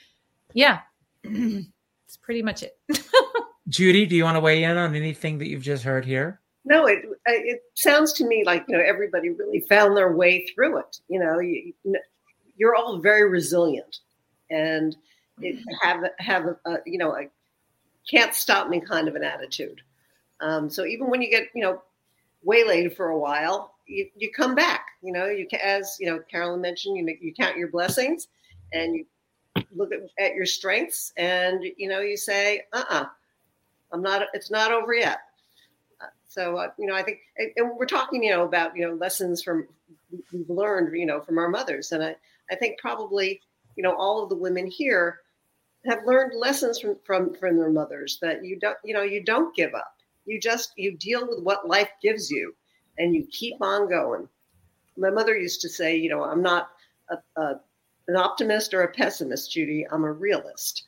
yeah, 0.52 0.80
it's 1.24 2.16
pretty 2.20 2.42
much 2.42 2.62
it. 2.62 2.78
Judy, 3.68 4.04
do 4.04 4.14
you 4.14 4.24
want 4.24 4.36
to 4.36 4.40
weigh 4.40 4.64
in 4.64 4.76
on 4.76 4.94
anything 4.94 5.38
that 5.38 5.48
you've 5.48 5.62
just 5.62 5.82
heard 5.82 6.04
here? 6.04 6.40
No, 6.64 6.86
it 6.86 7.04
it 7.26 7.62
sounds 7.74 8.12
to 8.14 8.26
me 8.26 8.44
like 8.44 8.64
you 8.68 8.76
know 8.76 8.84
everybody 8.84 9.30
really 9.30 9.60
found 9.60 9.96
their 9.96 10.12
way 10.14 10.46
through 10.46 10.78
it. 10.78 11.00
You 11.08 11.20
know, 11.20 11.40
you, 11.40 11.72
you're 12.56 12.76
all 12.76 12.98
very 12.98 13.28
resilient, 13.28 13.98
and 14.50 14.94
it, 15.40 15.58
have 15.80 16.04
have 16.18 16.44
a, 16.44 16.56
a, 16.66 16.78
you 16.84 16.98
know 16.98 17.16
a 17.16 17.28
can't 18.08 18.34
stop 18.34 18.68
me 18.68 18.80
kind 18.80 19.08
of 19.08 19.16
an 19.16 19.24
attitude. 19.24 19.80
Um, 20.42 20.68
so 20.68 20.84
even 20.84 21.08
when 21.08 21.22
you 21.22 21.30
get 21.30 21.48
you 21.54 21.62
know 21.62 21.82
waylaid 22.44 22.94
for 22.96 23.08
a 23.08 23.18
while, 23.18 23.74
you, 23.86 24.08
you 24.16 24.30
come 24.30 24.54
back. 24.54 24.86
You 25.02 25.12
know, 25.12 25.26
you 25.26 25.46
as 25.62 25.96
you 25.98 26.06
know 26.06 26.20
Carolyn 26.30 26.60
mentioned, 26.60 26.96
you 26.96 27.16
you 27.20 27.32
count 27.32 27.56
your 27.56 27.68
blessings, 27.68 28.28
and 28.72 28.94
you 28.96 29.06
look 29.74 29.90
at, 29.92 30.00
at 30.18 30.34
your 30.34 30.46
strengths, 30.46 31.12
and 31.16 31.64
you 31.76 31.88
know 31.88 32.00
you 32.00 32.16
say, 32.16 32.62
uh, 32.72 32.84
uh-uh, 32.90 33.00
uh, 33.02 33.06
i 33.92 33.96
am 33.96 34.02
not. 34.02 34.26
It's 34.34 34.50
not 34.50 34.72
over 34.72 34.94
yet 34.94 35.20
so 36.32 36.56
uh, 36.56 36.70
you 36.78 36.86
know, 36.86 36.94
I 36.94 37.02
think, 37.02 37.18
and 37.56 37.72
we're 37.76 37.84
talking, 37.84 38.22
you 38.22 38.30
know, 38.30 38.44
about 38.44 38.74
you 38.74 38.86
know 38.86 38.94
lessons 38.94 39.42
from 39.42 39.68
we've 40.32 40.48
learned, 40.48 40.96
you 40.96 41.04
know, 41.04 41.20
from 41.20 41.38
our 41.38 41.48
mothers, 41.48 41.92
and 41.92 42.02
I 42.02 42.16
I 42.50 42.56
think 42.56 42.78
probably 42.78 43.40
you 43.76 43.82
know 43.82 43.94
all 43.94 44.22
of 44.22 44.30
the 44.30 44.36
women 44.36 44.66
here 44.66 45.20
have 45.84 46.06
learned 46.06 46.32
lessons 46.34 46.78
from 46.78 46.96
from 47.04 47.34
from 47.34 47.58
their 47.58 47.70
mothers 47.70 48.18
that 48.22 48.44
you 48.44 48.58
don't 48.58 48.78
you 48.82 48.94
know 48.94 49.02
you 49.02 49.22
don't 49.22 49.54
give 49.54 49.74
up. 49.74 49.94
You 50.24 50.40
just 50.40 50.72
you 50.76 50.96
deal 50.96 51.26
with 51.26 51.40
what 51.42 51.68
life 51.68 51.90
gives 52.02 52.30
you, 52.30 52.54
and 52.98 53.14
you 53.14 53.26
keep 53.30 53.60
on 53.60 53.88
going. 53.88 54.28
My 54.96 55.10
mother 55.10 55.36
used 55.36 55.60
to 55.62 55.68
say, 55.68 55.96
you 55.96 56.10
know, 56.10 56.22
I'm 56.22 56.42
not 56.42 56.70
a, 57.10 57.40
a 57.40 57.60
an 58.08 58.16
optimist 58.16 58.74
or 58.74 58.82
a 58.82 58.92
pessimist, 58.92 59.52
Judy. 59.52 59.86
I'm 59.90 60.04
a 60.04 60.12
realist. 60.12 60.84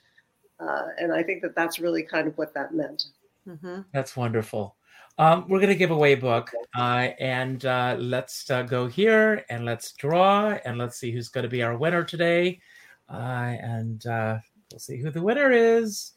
Uh, 0.61 0.87
and 0.99 1.13
I 1.13 1.23
think 1.23 1.43
that 1.43 1.55
that's 1.55 1.79
really 1.79 2.03
kind 2.03 2.29
of 2.29 2.37
what 2.39 2.55
that 2.55 2.75
meant. 2.75 3.05
Mm-hmm. 3.47 3.81
That's 3.93 4.17
wonderful. 4.17 4.77
Um, 5.17 5.47
we're 5.49 5.61
going 5.61 5.69
to 5.69 5.77
give 5.77 5.93
away 5.93 6.15
a 6.15 6.17
book, 6.17 6.51
uh, 6.77 7.09
and 7.21 7.65
uh, 7.65 7.97
let's 8.01 8.51
uh, 8.51 8.63
go 8.63 8.89
here 8.89 9.45
and 9.49 9.65
let's 9.65 9.93
draw 9.93 10.59
and 10.65 10.77
let's 10.77 10.99
see 10.99 11.13
who's 11.13 11.29
going 11.29 11.45
to 11.45 11.49
be 11.49 11.63
our 11.63 11.77
winner 11.77 12.03
today. 12.03 12.61
Uh, 13.09 13.55
and 13.61 14.05
uh, 14.07 14.39
we'll 14.73 14.81
see 14.81 14.99
who 14.99 15.11
the 15.11 15.23
winner 15.23 15.53
is. 15.53 16.13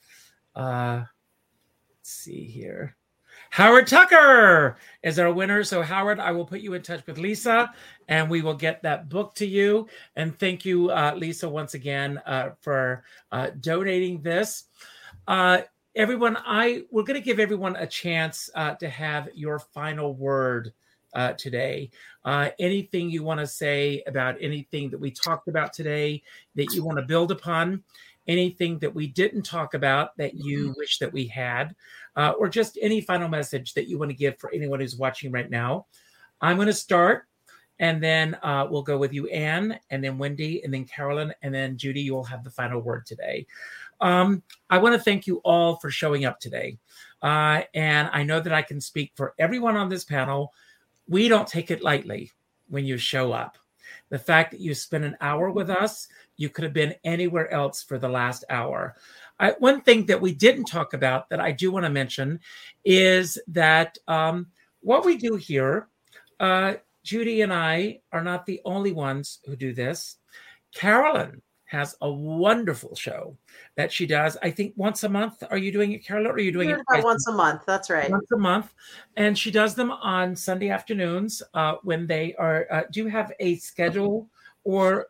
Uh, 0.56 1.04
let's 1.92 2.12
see 2.12 2.46
here. 2.46 2.97
Howard 3.50 3.88
Tucker 3.88 4.78
is 5.04 5.20
our 5.20 5.32
winner. 5.32 5.64
So, 5.64 5.82
Howard, 5.82 6.20
I 6.20 6.32
will 6.32 6.46
put 6.46 6.62
you 6.62 6.74
in 6.74 6.82
touch 6.82 7.06
with 7.08 7.18
Lisa 7.18 7.74
and 8.08 8.30
we 8.30 8.42
will 8.42 8.54
get 8.54 8.84
that 8.84 9.10
book 9.10 9.36
to 9.36 9.48
you. 9.48 9.88
And 10.16 10.38
thank 10.38 10.66
you, 10.66 10.92
Lisa, 11.16 11.50
once 11.50 11.74
again 11.74 12.22
for 12.62 13.04
donating 13.62 14.22
this 14.22 14.66
everyone, 15.98 16.38
I 16.46 16.84
we're 16.92 17.04
going 17.04 17.20
to 17.20 17.26
give 17.26 17.40
everyone 17.40 17.76
a 17.76 17.88
chance 17.88 18.50
uh, 18.56 18.76
to 18.76 18.88
have 18.88 19.30
your 19.34 19.60
final 19.60 20.14
word 20.14 20.72
uh, 21.16 21.34
today. 21.34 21.90
Uh, 22.24 22.50
anything 22.60 23.10
you 23.10 23.24
want 23.24 23.40
to 23.40 23.48
say 23.48 24.04
about 24.06 24.38
anything 24.40 24.92
that 24.92 25.00
we 25.00 25.10
talked 25.10 25.48
about 25.48 25.74
today 25.74 26.22
that 26.56 26.72
you 26.74 26.84
want 26.84 27.00
to 27.00 27.06
build 27.06 27.32
upon, 27.32 27.84
anything 28.28 28.78
that 28.80 28.94
we 28.94 29.08
didn't 29.08 29.42
talk 29.42 29.74
about 29.74 30.16
that 30.18 30.36
you 30.36 30.76
wish 30.78 31.00
that 31.00 31.12
we 31.12 31.26
had, 31.26 31.76
uh, 32.18 32.34
or 32.38 32.50
just 32.50 32.78
any 32.82 33.00
final 33.00 33.30
message 33.30 33.74
that 33.76 33.88
you 33.88 33.98
want 33.98 34.12
to 34.12 34.18
give 34.18 34.38
for 34.40 34.52
anyone 34.54 34.80
who's 34.80 34.98
watching 34.98 35.32
right 35.32 35.50
now. 35.50 35.86
I'm 36.42 36.58
going 36.58 36.68
to 36.68 36.74
start. 36.74 37.24
And 37.80 38.02
then 38.02 38.36
uh, 38.42 38.66
we'll 38.68 38.82
go 38.82 38.98
with 38.98 39.14
you, 39.14 39.28
Ann, 39.28 39.80
and 39.92 40.04
then 40.04 40.18
Wendy, 40.18 40.64
and 40.64 40.74
then 40.74 40.84
Carolyn, 40.86 41.32
and 41.44 41.54
then 41.54 41.78
Judy. 41.78 42.02
You 42.02 42.16
will 42.16 42.24
have 42.24 42.44
the 42.44 42.50
final 42.50 42.82
word 42.82 43.06
today. 43.06 43.46
Um, 44.02 44.42
I 44.68 44.80
want 44.80 44.96
to 44.96 45.02
thank 45.02 45.28
you 45.28 45.38
all 45.46 45.76
for 45.76 45.92
showing 45.92 46.26
up 46.26 46.40
today. 46.40 46.80
Uh, 47.22 47.62
and 47.76 48.10
I 48.12 48.24
know 48.24 48.40
that 48.40 48.52
I 48.52 48.64
can 48.64 48.82
speak 48.82 49.12
for 49.16 49.36
everyone 49.38 49.78
on 49.78 49.90
this 49.90 50.04
panel. 50.04 50.54
We 51.08 51.28
don't 51.28 51.48
take 51.48 51.70
it 51.70 51.84
lightly 51.84 52.32
when 52.68 52.84
you 52.84 52.98
show 52.98 53.32
up. 53.32 53.60
The 54.10 54.20
fact 54.20 54.52
that 54.52 54.60
you 54.60 54.74
spent 54.74 55.04
an 55.04 55.18
hour 55.22 55.52
with 55.52 55.70
us, 55.70 56.08
you 56.36 56.50
could 56.50 56.64
have 56.64 56.74
been 56.74 56.96
anywhere 57.04 57.52
else 57.52 57.84
for 57.84 58.00
the 58.00 58.10
last 58.10 58.44
hour. 58.50 58.96
I, 59.40 59.52
one 59.60 59.82
thing 59.82 60.06
that 60.08 60.22
we 60.22 60.34
didn't 60.34 60.66
talk 60.66 60.94
about 60.94 61.30
that 61.30 61.40
I 61.40 61.52
do 61.52 61.72
want 61.72 61.86
to 61.86 61.90
mention 61.90 62.40
is 62.84 63.38
that 63.48 63.98
um, 64.08 64.48
what 64.82 65.06
we 65.06 65.18
do 65.18 65.36
here, 65.36 65.88
uh, 66.40 66.76
Judy 67.04 67.42
and 67.42 67.54
I 67.54 68.00
are 68.12 68.24
not 68.24 68.46
the 68.46 68.62
only 68.66 68.92
ones 68.92 69.40
who 69.46 69.56
do 69.56 69.74
this. 69.74 70.18
Carolyn 70.74 71.42
has 71.68 71.96
a 72.02 72.10
wonderful 72.10 72.96
show 72.96 73.38
that 73.76 73.92
she 73.92 74.06
does. 74.06 74.38
I 74.42 74.52
think 74.52 74.74
once 74.76 75.04
a 75.04 75.10
month. 75.10 75.44
Are 75.50 75.58
you 75.58 75.72
doing 75.72 75.92
it, 75.92 76.06
Carolyn? 76.06 76.32
Or 76.32 76.36
are 76.36 76.40
you 76.40 76.52
doing 76.52 76.70
it 76.70 76.80
once 77.04 77.28
a 77.28 77.34
month? 77.34 77.64
That's 77.66 77.90
right. 77.90 78.10
Once 78.10 78.32
a 78.32 78.38
month, 78.38 78.74
and 79.18 79.38
she 79.38 79.52
does 79.52 79.76
them 79.76 79.92
on 79.92 80.36
Sunday 80.36 80.70
afternoons 80.70 81.44
uh, 81.54 81.76
when 81.84 82.08
they 82.08 82.34
are. 82.36 82.68
Uh, 82.72 82.84
do 82.92 83.04
you 83.04 83.08
have 83.08 83.34
a 83.40 83.56
schedule 83.58 84.30
or 84.64 85.08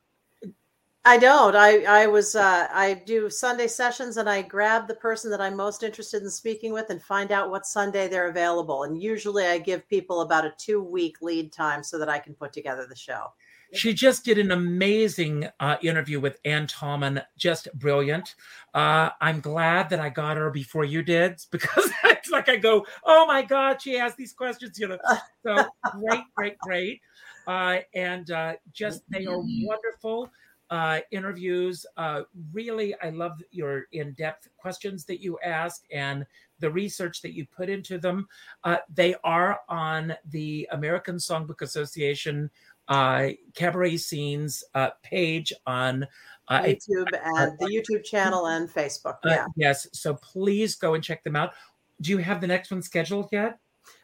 I 1.07 1.15
don't. 1.17 1.55
I 1.55 1.83
I 1.85 2.05
was 2.07 2.35
uh, 2.35 2.67
I 2.69 2.95
do 3.05 3.29
Sunday 3.29 3.67
sessions 3.67 4.17
and 4.17 4.29
I 4.29 4.41
grab 4.41 4.89
the 4.89 4.95
person 4.95 5.31
that 5.31 5.39
I'm 5.39 5.55
most 5.55 5.81
interested 5.81 6.21
in 6.21 6.29
speaking 6.29 6.73
with 6.73 6.89
and 6.89 7.01
find 7.01 7.31
out 7.31 7.49
what 7.49 7.65
Sunday 7.65 8.09
they're 8.09 8.27
available. 8.27 8.83
And 8.83 9.01
usually 9.01 9.45
I 9.45 9.57
give 9.57 9.87
people 9.87 10.19
about 10.19 10.43
a 10.43 10.53
two 10.57 10.83
week 10.83 11.21
lead 11.21 11.53
time 11.53 11.81
so 11.81 11.97
that 11.97 12.09
I 12.09 12.19
can 12.19 12.33
put 12.33 12.51
together 12.51 12.85
the 12.89 12.95
show. 12.95 13.27
She 13.71 13.93
just 13.93 14.25
did 14.25 14.37
an 14.37 14.51
amazing 14.51 15.47
uh, 15.61 15.77
interview 15.81 16.19
with 16.19 16.39
Anne 16.43 16.67
Tallman, 16.67 17.21
just 17.37 17.69
brilliant. 17.79 18.35
Uh, 18.73 19.11
I'm 19.21 19.39
glad 19.39 19.89
that 19.91 20.01
I 20.01 20.09
got 20.09 20.35
her 20.35 20.49
before 20.49 20.83
you 20.83 21.03
did 21.03 21.39
because 21.51 21.89
it's 22.03 22.31
like 22.31 22.49
I 22.49 22.57
go, 22.57 22.85
oh 23.05 23.25
my 23.25 23.43
God, 23.43 23.81
she 23.81 23.97
asked 23.97 24.17
these 24.17 24.33
questions, 24.33 24.77
you 24.77 24.89
know. 24.89 24.97
So 25.43 25.55
great, 26.01 26.23
great, 26.35 26.57
great. 26.59 27.01
Uh, 27.47 27.77
and 27.95 28.29
uh, 28.29 28.55
just 28.73 29.03
they 29.09 29.25
are 29.25 29.39
wonderful 29.39 30.29
uh, 30.69 30.99
interviews. 31.11 31.85
Uh, 31.95 32.23
really, 32.51 32.95
I 33.01 33.09
love 33.09 33.41
your 33.51 33.85
in 33.91 34.13
depth 34.13 34.47
questions 34.57 35.05
that 35.05 35.21
you 35.21 35.37
ask 35.43 35.83
and 35.91 36.25
the 36.59 36.69
research 36.69 37.21
that 37.21 37.33
you 37.33 37.45
put 37.45 37.69
into 37.69 37.97
them. 37.97 38.27
Uh, 38.63 38.77
they 38.93 39.15
are 39.23 39.59
on 39.69 40.13
the 40.29 40.67
American 40.71 41.15
Songbook 41.15 41.61
Association 41.61 42.49
uh, 42.87 43.29
cabaret 43.53 43.97
scenes 43.97 44.63
uh, 44.73 44.89
page 45.03 45.51
on 45.65 46.07
uh, 46.47 46.61
YouTube 46.61 47.07
and 47.23 47.57
the 47.59 47.65
YouTube 47.65 48.03
channel 48.03 48.47
and 48.47 48.69
Facebook. 48.69 49.17
Yeah. 49.25 49.45
yes. 49.55 49.87
So 49.91 50.13
please 50.15 50.75
go 50.75 50.93
and 50.93 51.03
check 51.03 51.23
them 51.23 51.35
out. 51.35 51.53
Do 52.01 52.11
you 52.11 52.17
have 52.19 52.41
the 52.41 52.47
next 52.47 52.71
one 52.71 52.81
scheduled 52.81 53.29
yet? 53.31 53.59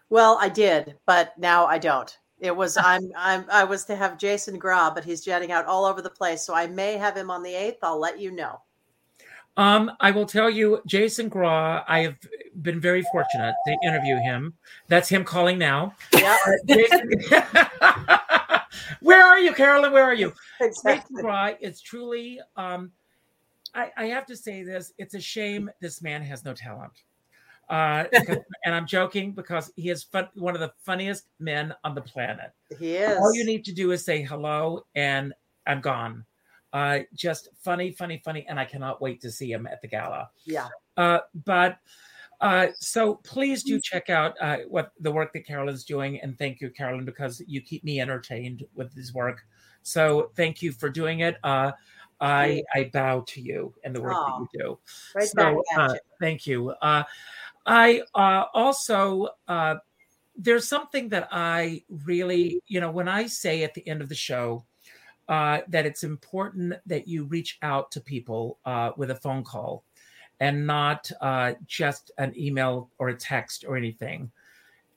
Well, 0.09 0.37
I 0.39 0.49
did, 0.49 0.95
but 1.05 1.37
now 1.37 1.65
I 1.65 1.77
don't. 1.77 2.15
It 2.39 2.55
was 2.55 2.77
I'm 2.77 3.11
I'm 3.15 3.45
I 3.51 3.63
was 3.63 3.85
to 3.85 3.95
have 3.95 4.17
Jason 4.17 4.59
Graae, 4.59 4.93
but 4.93 5.05
he's 5.05 5.23
jetting 5.23 5.51
out 5.51 5.65
all 5.65 5.85
over 5.85 6.01
the 6.01 6.09
place. 6.09 6.45
So 6.45 6.53
I 6.53 6.67
may 6.67 6.97
have 6.97 7.15
him 7.15 7.31
on 7.31 7.43
the 7.43 7.53
eighth. 7.53 7.79
I'll 7.83 7.99
let 7.99 8.19
you 8.19 8.31
know. 8.31 8.59
Um, 9.55 9.91
I 9.99 10.09
will 10.11 10.25
tell 10.25 10.49
you, 10.49 10.81
Jason 10.87 11.29
Graae. 11.29 11.83
I 11.87 11.99
have 11.99 12.15
been 12.61 12.79
very 12.79 13.03
fortunate 13.11 13.53
to 13.67 13.77
interview 13.83 14.15
him. 14.17 14.53
That's 14.87 15.07
him 15.07 15.23
calling 15.23 15.57
now. 15.57 15.95
Yeah. 16.13 16.37
Where 19.01 19.23
are 19.23 19.39
you, 19.39 19.53
Carolyn? 19.53 19.91
Where 19.91 20.03
are 20.03 20.13
you? 20.13 20.33
Exactly. 20.59 21.15
Jason 21.15 21.15
Graae 21.23 21.57
is 21.61 21.81
truly. 21.81 22.39
Um, 22.55 22.91
I, 23.75 23.91
I 23.95 24.05
have 24.05 24.25
to 24.27 24.35
say 24.35 24.63
this. 24.63 24.93
It's 24.97 25.13
a 25.13 25.21
shame 25.21 25.69
this 25.81 26.01
man 26.01 26.21
has 26.23 26.43
no 26.43 26.53
talent. 26.53 27.03
Uh, 27.69 28.05
and 28.65 28.75
I'm 28.75 28.85
joking 28.85 29.31
because 29.31 29.71
he 29.75 29.89
is 29.89 30.03
fun, 30.03 30.27
one 30.35 30.53
of 30.53 30.61
the 30.61 30.73
funniest 30.83 31.27
men 31.39 31.73
on 31.83 31.95
the 31.95 32.01
planet. 32.01 32.51
He 32.79 32.95
is. 32.95 33.17
All 33.17 33.33
you 33.33 33.45
need 33.45 33.65
to 33.65 33.73
do 33.73 33.91
is 33.91 34.03
say 34.03 34.21
hello, 34.21 34.85
and 34.95 35.33
I'm 35.65 35.81
gone. 35.81 36.25
Uh, 36.73 36.99
just 37.13 37.49
funny, 37.61 37.91
funny, 37.91 38.21
funny, 38.25 38.45
and 38.49 38.59
I 38.59 38.65
cannot 38.65 39.01
wait 39.01 39.21
to 39.21 39.31
see 39.31 39.51
him 39.51 39.67
at 39.67 39.81
the 39.81 39.87
gala. 39.87 40.29
Yeah. 40.45 40.67
Uh, 40.97 41.19
but 41.45 41.77
uh, 42.41 42.67
so 42.79 43.15
please 43.23 43.63
do 43.63 43.79
check 43.79 44.09
out 44.09 44.35
uh, 44.41 44.57
what 44.67 44.91
the 44.99 45.11
work 45.11 45.31
that 45.33 45.45
Carolyn's 45.45 45.85
doing, 45.85 46.19
and 46.19 46.37
thank 46.37 46.61
you, 46.61 46.69
Carolyn, 46.71 47.05
because 47.05 47.41
you 47.47 47.61
keep 47.61 47.83
me 47.83 48.01
entertained 48.01 48.65
with 48.75 48.93
this 48.93 49.13
work. 49.13 49.43
So 49.83 50.31
thank 50.35 50.61
you 50.61 50.71
for 50.71 50.89
doing 50.89 51.19
it. 51.19 51.37
Uh, 51.43 51.71
I 52.19 52.63
I 52.73 52.89
bow 52.91 53.23
to 53.27 53.41
you 53.41 53.73
and 53.83 53.95
the 53.95 54.01
work 54.01 54.13
oh, 54.15 54.25
that 54.25 54.59
you 54.59 54.59
do. 54.59 54.79
Right 55.15 55.27
so, 55.27 55.63
uh, 55.77 55.95
thank 56.19 56.47
you. 56.47 56.73
I 57.65 58.01
uh, 58.13 58.45
also 58.53 59.29
uh, 59.47 59.75
there's 60.35 60.67
something 60.67 61.09
that 61.09 61.29
I 61.31 61.83
really, 61.89 62.61
you 62.67 62.79
know, 62.81 62.91
when 62.91 63.07
I 63.07 63.27
say 63.27 63.63
at 63.63 63.73
the 63.73 63.87
end 63.87 64.01
of 64.01 64.09
the 64.09 64.15
show 64.15 64.65
uh, 65.29 65.59
that 65.69 65.85
it's 65.85 66.03
important 66.03 66.73
that 66.85 67.07
you 67.07 67.25
reach 67.25 67.57
out 67.61 67.91
to 67.91 68.01
people 68.01 68.59
uh, 68.65 68.91
with 68.97 69.11
a 69.11 69.15
phone 69.15 69.43
call 69.43 69.83
and 70.39 70.67
not 70.67 71.09
uh, 71.21 71.53
just 71.65 72.11
an 72.17 72.33
email 72.37 72.89
or 72.97 73.09
a 73.09 73.15
text 73.15 73.63
or 73.65 73.77
anything. 73.77 74.31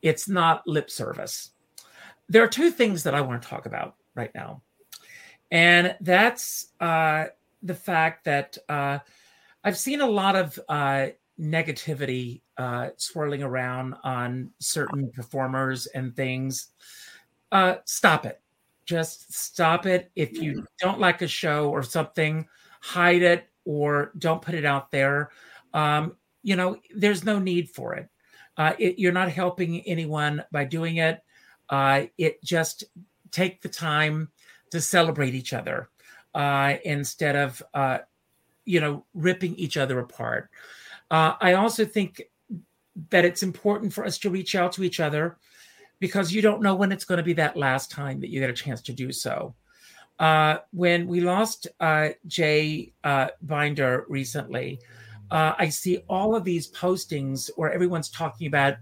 It's 0.02 0.28
not 0.28 0.66
lip 0.66 0.90
service. 0.90 1.50
There 2.28 2.42
are 2.42 2.48
two 2.48 2.70
things 2.70 3.04
that 3.04 3.14
I 3.14 3.20
want 3.20 3.40
to 3.42 3.48
talk 3.48 3.66
about 3.66 3.94
right 4.16 4.34
now, 4.34 4.62
and 5.52 5.94
that's 6.00 6.72
uh, 6.80 7.26
the 7.62 7.74
fact 7.74 8.24
that 8.24 8.58
I've 8.68 9.78
seen 9.78 10.00
a 10.00 10.06
lot 10.06 10.34
of 10.34 10.58
negativity 11.38 12.40
uh, 12.59 12.90
swirling 12.96 13.42
around 13.42 13.94
on 14.04 14.50
certain 14.59 15.11
performers 15.11 15.86
and 15.86 16.14
things, 16.16 16.68
uh, 17.52 17.76
stop 17.84 18.26
it. 18.26 18.40
Just 18.84 19.32
stop 19.34 19.86
it. 19.86 20.11
If 20.14 20.40
you 20.40 20.64
don't 20.80 21.00
like 21.00 21.22
a 21.22 21.28
show 21.28 21.70
or 21.70 21.82
something, 21.82 22.46
hide 22.80 23.22
it 23.22 23.48
or 23.64 24.12
don't 24.18 24.40
put 24.40 24.54
it 24.54 24.64
out 24.64 24.90
there. 24.90 25.30
Um, 25.74 26.16
you 26.42 26.54
know, 26.54 26.76
there's 26.94 27.24
no 27.24 27.38
need 27.38 27.68
for 27.70 27.94
it. 27.94 28.09
Uh, 28.57 28.74
it 28.78 28.98
you're 28.98 29.12
not 29.12 29.30
helping 29.30 29.80
anyone 29.82 30.42
by 30.52 30.64
doing 30.64 30.96
it. 30.96 31.20
Uh, 31.68 32.04
it 32.16 32.42
just 32.42 32.84
take 33.32 33.61
the 33.61 33.68
time 33.68 34.30
to 34.70 34.80
celebrate 34.80 35.34
each 35.34 35.52
other 35.52 35.90
uh, 36.34 36.74
instead 36.84 37.36
of, 37.36 37.62
uh, 37.74 37.98
you 38.64 38.80
know, 38.80 39.04
ripping 39.14 39.54
each 39.57 39.76
other 39.76 39.98
apart. 39.98 40.50
Uh, 41.11 41.34
I 41.40 41.54
also 41.54 41.84
think 41.84 42.22
that 43.11 43.24
it's 43.24 43.42
important 43.42 43.92
for 43.92 44.05
us 44.05 44.18
to 44.18 44.30
reach 44.30 44.55
out 44.55 44.72
to 44.72 44.84
each 44.84 45.01
other 45.01 45.36
because 45.99 46.32
you 46.32 46.42
don't 46.42 46.62
know 46.62 46.74
when 46.74 46.92
it's 46.92 47.05
going 47.05 47.18
to 47.18 47.24
be 47.24 47.32
that 47.34 47.57
last 47.57 47.90
time 47.90 48.20
that 48.20 48.30
you 48.30 48.40
get 48.40 48.51
a 48.51 48.55
chance 48.55 48.82
to 48.82 48.92
do 48.92 49.12
so. 49.12 49.55
Uh, 50.18 50.59
when 50.72 51.07
we 51.07 51.20
lost 51.20 51.66
uh, 51.80 52.09
Jay 52.26 52.92
uh, 53.05 53.28
Binder 53.42 54.07
recently, 54.09 54.80
uh, 55.30 55.53
I 55.59 55.68
see 55.68 55.99
all 56.09 56.34
of 56.34 56.44
these 56.44 56.70
postings 56.70 57.51
where 57.57 57.72
everyone's 57.72 58.09
talking 58.09 58.47
about 58.47 58.76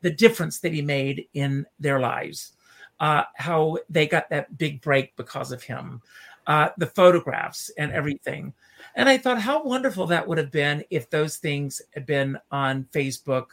the 0.00 0.10
difference 0.10 0.60
that 0.60 0.72
he 0.72 0.82
made 0.82 1.26
in 1.34 1.66
their 1.78 2.00
lives, 2.00 2.52
uh, 3.00 3.24
how 3.34 3.78
they 3.90 4.06
got 4.06 4.30
that 4.30 4.56
big 4.56 4.80
break 4.80 5.14
because 5.16 5.52
of 5.52 5.62
him, 5.62 6.00
uh, 6.46 6.70
the 6.78 6.86
photographs 6.86 7.70
and 7.78 7.92
everything. 7.92 8.52
And 8.94 9.08
I 9.08 9.18
thought 9.18 9.40
how 9.40 9.62
wonderful 9.62 10.06
that 10.08 10.26
would 10.26 10.38
have 10.38 10.50
been 10.50 10.84
if 10.90 11.10
those 11.10 11.36
things 11.36 11.80
had 11.94 12.06
been 12.06 12.38
on 12.50 12.86
Facebook 12.92 13.46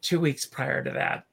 two 0.00 0.20
weeks 0.20 0.46
prior 0.46 0.84
to 0.84 0.90
that. 0.90 1.24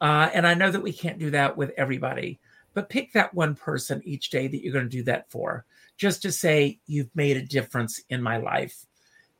Uh, 0.00 0.28
and 0.34 0.46
I 0.46 0.54
know 0.54 0.70
that 0.70 0.82
we 0.82 0.92
can't 0.92 1.18
do 1.18 1.30
that 1.30 1.56
with 1.56 1.72
everybody, 1.76 2.40
but 2.74 2.88
pick 2.88 3.12
that 3.12 3.32
one 3.32 3.54
person 3.54 4.02
each 4.04 4.30
day 4.30 4.48
that 4.48 4.62
you're 4.62 4.72
going 4.72 4.84
to 4.84 4.96
do 4.96 5.04
that 5.04 5.30
for, 5.30 5.64
just 5.96 6.22
to 6.22 6.32
say, 6.32 6.78
you've 6.86 7.14
made 7.14 7.36
a 7.36 7.42
difference 7.42 8.02
in 8.10 8.20
my 8.20 8.36
life. 8.36 8.84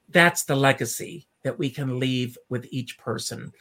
That's 0.09 0.45
the 0.45 0.57
legacy 0.57 1.27
that 1.43 1.59
we 1.59 1.69
can 1.69 1.99
leave 1.99 2.39
with 2.49 2.67
each 2.71 2.97
person. 2.97 3.53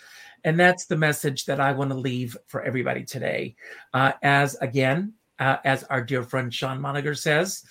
And 0.45 0.59
that's 0.59 0.85
the 0.85 0.97
message 0.97 1.45
that 1.45 1.59
I 1.59 1.71
want 1.71 1.91
to 1.91 1.97
leave 1.97 2.37
for 2.47 2.61
everybody 2.61 3.03
today. 3.03 3.55
Uh, 3.93 4.13
as 4.21 4.55
again, 4.55 5.13
uh, 5.39 5.57
as 5.65 5.83
our 5.85 6.03
dear 6.03 6.23
friend 6.23 6.53
Sean 6.53 6.79
Moniger 6.81 7.15
says, 7.15 7.63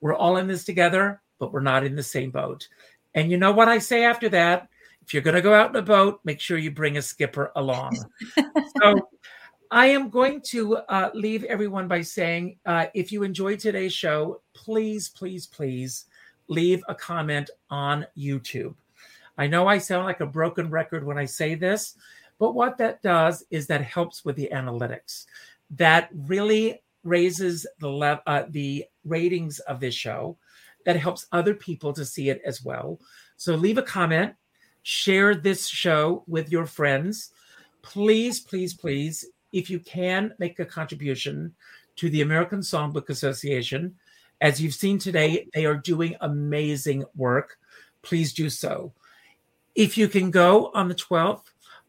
we're 0.00 0.14
all 0.14 0.36
in 0.36 0.46
this 0.46 0.64
together 0.64 1.20
but 1.38 1.52
we're 1.52 1.60
not 1.60 1.84
in 1.84 1.96
the 1.96 2.02
same 2.02 2.30
boat. 2.30 2.68
And 3.14 3.30
you 3.30 3.36
know 3.36 3.52
what 3.52 3.68
I 3.68 3.78
say 3.78 4.04
after 4.04 4.28
that? 4.30 4.68
If 5.02 5.14
you're 5.14 5.22
going 5.22 5.36
to 5.36 5.42
go 5.42 5.54
out 5.54 5.70
in 5.70 5.76
a 5.76 5.82
boat, 5.82 6.20
make 6.24 6.40
sure 6.40 6.58
you 6.58 6.70
bring 6.70 6.98
a 6.98 7.02
skipper 7.02 7.50
along. 7.56 7.96
so 8.82 9.08
I 9.70 9.86
am 9.86 10.10
going 10.10 10.42
to 10.48 10.76
uh, 10.76 11.10
leave 11.14 11.44
everyone 11.44 11.88
by 11.88 12.02
saying 12.02 12.58
uh, 12.66 12.86
if 12.94 13.10
you 13.10 13.22
enjoyed 13.22 13.58
today's 13.58 13.94
show, 13.94 14.42
please, 14.54 15.08
please, 15.08 15.46
please 15.46 16.06
leave 16.48 16.82
a 16.88 16.94
comment 16.94 17.50
on 17.70 18.06
YouTube. 18.16 18.74
I 19.38 19.46
know 19.46 19.66
I 19.66 19.78
sound 19.78 20.04
like 20.04 20.20
a 20.20 20.26
broken 20.26 20.68
record 20.68 21.04
when 21.04 21.16
I 21.16 21.24
say 21.24 21.54
this, 21.54 21.94
but 22.38 22.54
what 22.54 22.76
that 22.78 23.02
does 23.02 23.44
is 23.50 23.66
that 23.68 23.82
helps 23.82 24.24
with 24.24 24.36
the 24.36 24.50
analytics. 24.52 25.26
That 25.70 26.10
really 26.12 26.82
raises 27.04 27.66
the 27.80 27.88
le- 27.88 28.22
uh, 28.26 28.44
the 28.50 28.84
ratings 29.04 29.58
of 29.60 29.80
this 29.80 29.94
show 29.94 30.36
that 30.84 30.96
helps 30.96 31.26
other 31.32 31.54
people 31.54 31.92
to 31.92 32.04
see 32.04 32.28
it 32.30 32.40
as 32.44 32.62
well. 32.64 32.98
So 33.36 33.54
leave 33.54 33.78
a 33.78 33.82
comment, 33.82 34.34
share 34.82 35.34
this 35.34 35.66
show 35.68 36.24
with 36.26 36.50
your 36.50 36.66
friends. 36.66 37.30
Please, 37.82 38.40
please, 38.40 38.74
please, 38.74 39.24
if 39.52 39.70
you 39.70 39.80
can 39.80 40.32
make 40.38 40.58
a 40.58 40.64
contribution 40.64 41.54
to 41.96 42.10
the 42.10 42.22
American 42.22 42.60
Songbook 42.60 43.08
Association, 43.10 43.94
as 44.40 44.60
you've 44.60 44.74
seen 44.74 44.98
today, 44.98 45.48
they 45.54 45.66
are 45.66 45.74
doing 45.76 46.14
amazing 46.20 47.04
work. 47.16 47.58
Please 48.02 48.32
do 48.32 48.48
so. 48.50 48.92
If 49.74 49.98
you 49.98 50.08
can 50.08 50.30
go 50.30 50.70
on 50.74 50.88
the 50.88 50.94
12th, 50.94 51.44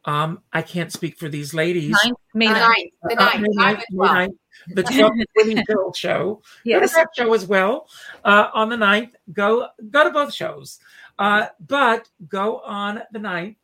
Um, 0.05 0.41
I 0.53 0.61
can't 0.61 0.91
speak 0.93 1.17
for 1.19 1.27
these 1.27 1.53
ladies. 1.53 1.91
Ninth, 1.91 2.17
May 2.33 2.47
The 2.47 2.53
9th. 2.53 2.59
ninth, 2.59 2.91
Uh, 3.03 3.25
ninth, 3.25 3.41
May 3.41 3.49
9th, 3.49 3.83
May 3.91 4.07
9th, 4.07 4.38
the 4.67 4.83
12th 4.83 5.23
Winnie 5.37 5.63
Hill 5.67 5.93
show. 5.93 6.35
Go 6.35 6.41
to 6.41 6.69
Yes. 6.69 6.95
that 6.95 7.09
show 7.15 7.33
as 7.33 7.45
well 7.45 7.87
uh, 8.25 8.47
on 8.53 8.69
the 8.69 8.75
9th. 8.75 9.11
Go 9.33 9.67
go 9.89 10.03
to 10.03 10.11
both 10.11 10.33
shows. 10.33 10.79
Uh, 11.17 11.47
but 11.67 12.07
go 12.27 12.59
on 12.59 13.01
the 13.11 13.19
9th. 13.19 13.55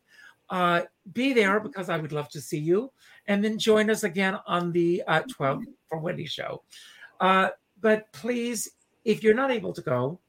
Uh, 0.50 0.82
be 1.12 1.32
there 1.32 1.58
because 1.60 1.88
I 1.88 1.96
would 1.98 2.12
love 2.12 2.28
to 2.30 2.40
see 2.40 2.58
you. 2.58 2.92
And 3.26 3.42
then 3.44 3.58
join 3.58 3.90
us 3.90 4.04
again 4.04 4.38
on 4.46 4.70
the 4.72 5.02
uh, 5.06 5.22
12th 5.22 5.64
for 5.88 5.98
Wendy 5.98 6.26
show. 6.26 6.62
Uh, 7.20 7.48
but 7.80 8.10
please, 8.12 8.70
if 9.04 9.22
you're 9.22 9.34
not 9.34 9.50
able 9.50 9.72
to 9.72 9.80
go, 9.82 10.20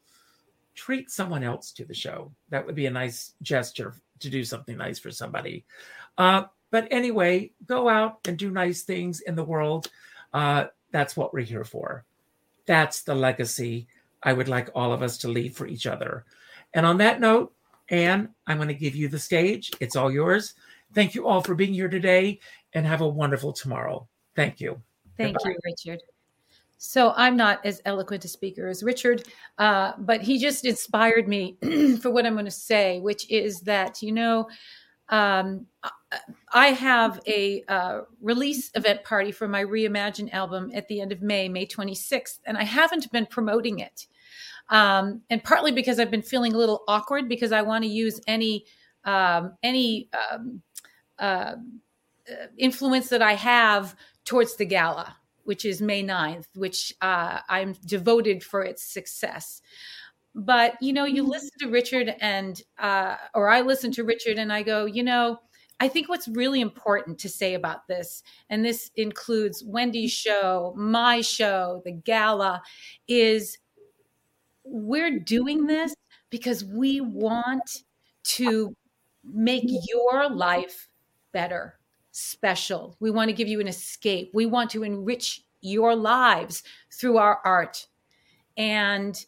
treat 0.74 1.10
someone 1.12 1.44
else 1.44 1.72
to 1.74 1.86
the 1.86 1.94
show. 1.94 2.32
That 2.50 2.66
would 2.66 2.76
be 2.76 2.86
a 2.88 2.92
nice 2.92 3.34
gesture 3.42 3.94
to 4.20 4.30
do 4.30 4.44
something 4.44 4.78
nice 4.78 4.98
for 5.00 5.12
somebody. 5.12 5.66
Uh, 6.18 6.44
but 6.72 6.88
anyway, 6.92 7.52
go 7.66 7.88
out 7.88 8.20
and 8.28 8.38
do 8.38 8.50
nice 8.52 8.82
things 8.84 9.22
in 9.22 9.36
the 9.36 9.44
world. 9.44 9.90
Uh, 10.34 10.66
that's 10.92 11.18
what 11.18 11.34
we're 11.34 11.42
here 11.42 11.64
for. 11.64 12.06
That's 12.66 13.02
the 13.02 13.16
legacy 13.16 13.88
I 14.24 14.34
would 14.34 14.50
like 14.50 14.70
all 14.76 14.92
of 14.92 15.02
us 15.02 15.18
to 15.20 15.28
leave 15.28 15.56
for 15.56 15.68
each 15.68 15.88
other. 15.88 16.26
And 16.74 16.86
on 16.86 16.98
that 16.98 17.20
note, 17.20 17.54
Ann, 17.90 18.30
I'm 18.46 18.58
going 18.58 18.68
to 18.68 18.74
give 18.74 18.96
you 18.96 19.08
the 19.08 19.20
stage. 19.20 19.72
It's 19.80 19.96
all 19.96 20.12
yours. 20.12 20.54
Thank 20.94 21.16
you 21.16 21.28
all 21.28 21.42
for 21.42 21.56
being 21.56 21.74
here 21.74 21.90
today 21.90 22.40
and 22.74 22.86
have 22.86 23.02
a 23.02 23.08
wonderful 23.08 23.54
tomorrow. 23.54 24.08
Thank 24.36 24.60
you. 24.60 24.82
Thank 25.18 25.38
you, 25.44 25.56
Richard. 25.66 26.02
So 26.78 27.14
I'm 27.16 27.36
not 27.36 27.66
as 27.66 27.82
eloquent 27.86 28.24
a 28.26 28.28
speaker 28.28 28.68
as 28.68 28.84
Richard, 28.84 29.24
uh, 29.58 29.94
but 29.98 30.22
he 30.22 30.38
just 30.38 30.64
inspired 30.64 31.28
me 31.28 31.58
for 32.02 32.12
what 32.12 32.26
I'm 32.26 32.34
going 32.34 32.46
to 32.46 32.52
say, 32.52 33.00
which 33.00 33.30
is 33.32 33.62
that, 33.62 34.02
you 34.04 34.12
know, 34.12 34.48
um, 35.10 35.66
I 36.54 36.68
have 36.68 37.20
a 37.28 37.64
uh, 37.68 38.02
release 38.22 38.72
event 38.76 39.04
party 39.04 39.32
for 39.32 39.48
my 39.48 39.64
Reimagine 39.64 40.34
album 40.34 40.72
at 40.74 40.88
the 40.88 41.02
end 41.02 41.12
of 41.12 41.22
May, 41.22 41.50
May 41.50 41.66
26th, 41.66 42.40
and 42.46 42.58
I 42.58 42.64
haven't 42.64 43.12
been 43.12 43.26
promoting 43.26 43.80
it. 43.80 44.08
Um, 44.70 45.22
and 45.30 45.44
partly 45.44 45.72
because 45.72 46.00
I've 46.00 46.12
been 46.12 46.22
feeling 46.22 46.54
a 46.54 46.58
little 46.58 46.84
awkward 46.88 47.30
because 47.30 47.52
I 47.52 47.62
want 47.62 47.84
to 47.84 47.90
use 47.90 48.20
any 48.28 48.66
um, 49.06 49.54
any 49.64 50.10
um, 50.14 50.62
uh, 51.20 51.56
influence 52.58 53.10
that 53.10 53.22
I 53.22 53.34
have 53.34 53.96
towards 54.26 54.58
the 54.58 54.66
gala, 54.66 55.16
which 55.44 55.64
is 55.64 55.82
May 55.82 56.04
9th, 56.04 56.48
which 56.56 56.94
uh, 57.02 57.40
I'm 57.48 57.76
devoted 57.86 58.44
for 58.44 58.64
its 58.64 58.84
success. 58.84 59.62
But 60.36 60.76
you 60.82 60.94
know, 60.94 61.06
you 61.06 61.24
listen 61.24 61.50
to 61.60 61.70
Richard 61.70 62.14
and 62.20 62.62
uh, 62.78 63.16
or 63.34 63.50
I 63.50 63.62
listen 63.62 63.92
to 63.94 64.04
Richard 64.04 64.38
and 64.38 64.52
I 64.52 64.62
go, 64.64 64.86
you 64.86 65.04
know, 65.04 65.40
I 65.80 65.88
think 65.88 66.10
what's 66.10 66.28
really 66.28 66.62
important 66.62 67.20
to 67.20 67.30
say 67.30 67.54
about 67.54 67.88
this, 67.88 68.24
and 68.50 68.66
this 68.66 68.90
includes 68.96 69.64
Wendy's 69.64 70.12
show, 70.12 70.74
my 70.76 71.22
show, 71.22 71.82
the 71.86 71.92
gala, 71.92 72.64
is 73.08 73.60
we're 74.64 75.20
doing 75.20 75.68
this 75.68 75.94
because 76.30 76.66
we 76.66 77.00
want 77.00 77.84
to 78.24 78.76
make 79.24 79.66
your 79.68 80.30
life 80.30 80.90
better, 81.32 81.80
special. 82.12 82.96
We 83.00 83.12
want 83.12 83.30
to 83.30 83.34
give 83.34 83.48
you 83.48 83.60
an 83.60 83.68
escape. 83.68 84.32
We 84.34 84.46
want 84.46 84.72
to 84.72 84.84
enrich 84.84 85.44
your 85.62 85.96
lives 85.96 86.64
through 86.92 87.18
our 87.18 87.40
art. 87.46 87.88
And 88.58 89.24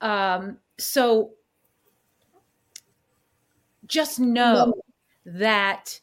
um, 0.00 0.58
so 0.78 1.32
just 3.86 4.20
know 4.20 4.74
that 5.24 6.00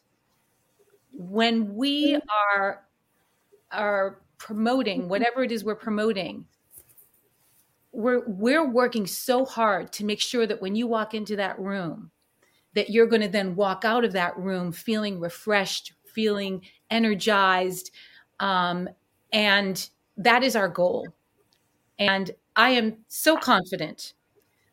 when 1.12 1.74
we 1.74 2.18
are 2.54 2.86
are 3.70 4.20
promoting 4.38 5.08
whatever 5.08 5.42
it 5.42 5.52
is 5.52 5.64
we're 5.64 5.74
promoting 5.74 6.46
we're 7.92 8.24
we're 8.26 8.66
working 8.66 9.06
so 9.06 9.44
hard 9.44 9.92
to 9.92 10.04
make 10.04 10.20
sure 10.20 10.46
that 10.46 10.62
when 10.62 10.74
you 10.74 10.86
walk 10.86 11.14
into 11.14 11.36
that 11.36 11.58
room 11.58 12.10
that 12.74 12.90
you're 12.90 13.06
going 13.06 13.22
to 13.22 13.28
then 13.28 13.56
walk 13.56 13.84
out 13.84 14.04
of 14.04 14.12
that 14.12 14.36
room 14.38 14.72
feeling 14.72 15.20
refreshed 15.20 15.92
feeling 16.06 16.62
energized 16.90 17.90
um, 18.38 18.88
and 19.32 19.90
that 20.16 20.42
is 20.42 20.56
our 20.56 20.68
goal. 20.68 21.08
And 21.98 22.30
i 22.56 22.70
am 22.70 22.98
so 23.08 23.36
confident 23.36 24.14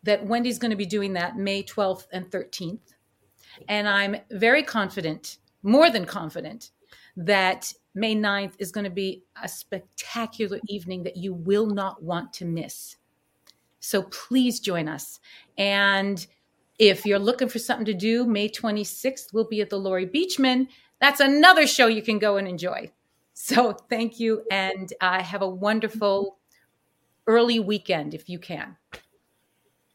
that 0.04 0.26
wendy's 0.26 0.58
going 0.60 0.72
to 0.72 0.78
be 0.78 0.86
doing 0.86 1.14
that 1.14 1.38
may 1.38 1.62
12th 1.62 2.08
and 2.12 2.30
13th 2.32 2.94
and 3.68 3.88
i'm 3.88 4.16
very 4.32 4.64
confident 4.64 5.38
more 5.64 5.90
than 5.90 6.06
confident 6.06 6.72
that 7.16 7.74
may 7.96 8.16
9th 8.16 8.54
is 8.60 8.72
going 8.72 8.84
to 8.84 8.92
be 8.92 9.24
a 9.44 9.48
spectacular 9.48 10.60
evening 10.68 11.04
that 11.04 11.18
you 11.18 11.34
will 11.34 11.66
not 11.66 12.02
want 12.04 12.32
to 12.34 12.46
miss 12.46 12.98
so 13.88 14.04
please 14.04 14.60
join 14.60 14.88
us. 14.88 15.20
And 15.58 16.26
if 16.80 17.06
you're 17.06 17.20
looking 17.20 17.48
for 17.48 17.60
something 17.60 17.86
to 17.86 17.94
do, 17.94 18.26
May 18.26 18.50
26th, 18.50 19.34
we'll 19.34 19.48
be 19.48 19.62
at 19.62 19.70
the 19.70 19.80
Laurie 19.80 20.08
Beechman. 20.08 20.68
That's 21.00 21.20
another 21.20 21.66
show 21.68 21.88
you 21.88 22.02
can 22.02 22.20
go 22.20 22.38
and 22.38 22.48
enjoy. 22.48 22.92
So 23.40 23.72
thank 23.72 24.20
you 24.20 24.44
and 24.50 24.92
uh, 25.00 25.22
have 25.22 25.44
a 25.44 25.48
wonderful 25.48 26.38
early 27.28 27.60
weekend 27.60 28.16
if 28.16 28.28
you 28.28 28.40
can. 28.40 28.76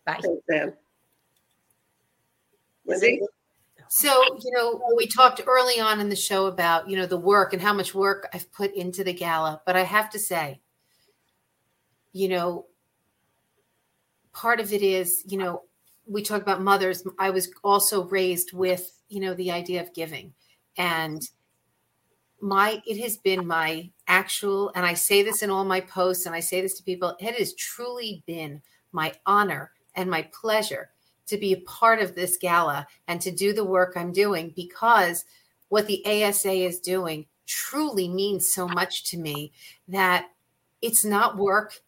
Bye. 0.06 0.20
Thanks, 0.22 0.42
Ann. 0.48 0.72
Wendy? 2.84 3.20
So, 3.94 4.22
you 4.42 4.50
know, 4.52 4.80
we 4.96 5.06
talked 5.06 5.42
early 5.46 5.78
on 5.78 6.00
in 6.00 6.08
the 6.08 6.16
show 6.16 6.46
about, 6.46 6.88
you 6.88 6.96
know, 6.96 7.04
the 7.04 7.18
work 7.18 7.52
and 7.52 7.60
how 7.60 7.74
much 7.74 7.94
work 7.94 8.26
I've 8.32 8.50
put 8.50 8.74
into 8.74 9.04
the 9.04 9.12
gala. 9.12 9.60
But 9.66 9.76
I 9.76 9.82
have 9.82 10.08
to 10.12 10.18
say, 10.18 10.62
you 12.14 12.28
know, 12.30 12.64
part 14.32 14.60
of 14.60 14.72
it 14.72 14.80
is, 14.80 15.22
you 15.26 15.36
know, 15.36 15.64
we 16.06 16.22
talk 16.22 16.40
about 16.40 16.62
mothers. 16.62 17.06
I 17.18 17.28
was 17.28 17.50
also 17.62 18.04
raised 18.04 18.54
with, 18.54 18.98
you 19.10 19.20
know, 19.20 19.34
the 19.34 19.50
idea 19.50 19.82
of 19.82 19.92
giving. 19.92 20.32
And 20.78 21.28
my, 22.40 22.80
it 22.86 22.98
has 23.02 23.18
been 23.18 23.46
my 23.46 23.90
actual, 24.08 24.72
and 24.74 24.86
I 24.86 24.94
say 24.94 25.22
this 25.22 25.42
in 25.42 25.50
all 25.50 25.66
my 25.66 25.82
posts 25.82 26.24
and 26.24 26.34
I 26.34 26.40
say 26.40 26.62
this 26.62 26.78
to 26.78 26.82
people, 26.82 27.14
it 27.20 27.34
has 27.34 27.52
truly 27.56 28.24
been 28.26 28.62
my 28.90 29.12
honor 29.26 29.70
and 29.94 30.10
my 30.10 30.26
pleasure 30.32 30.91
to 31.32 31.38
be 31.38 31.52
a 31.52 31.60
part 31.60 32.00
of 32.00 32.14
this 32.14 32.36
gala 32.36 32.86
and 33.08 33.20
to 33.20 33.30
do 33.30 33.52
the 33.52 33.64
work 33.64 33.94
I'm 33.96 34.12
doing 34.12 34.52
because 34.54 35.24
what 35.68 35.86
the 35.86 36.02
ASA 36.06 36.52
is 36.52 36.80
doing 36.80 37.26
truly 37.46 38.08
means 38.08 38.52
so 38.52 38.68
much 38.68 39.04
to 39.10 39.18
me 39.18 39.52
that 39.88 40.26
it's 40.80 41.04
not 41.04 41.36
work 41.36 41.82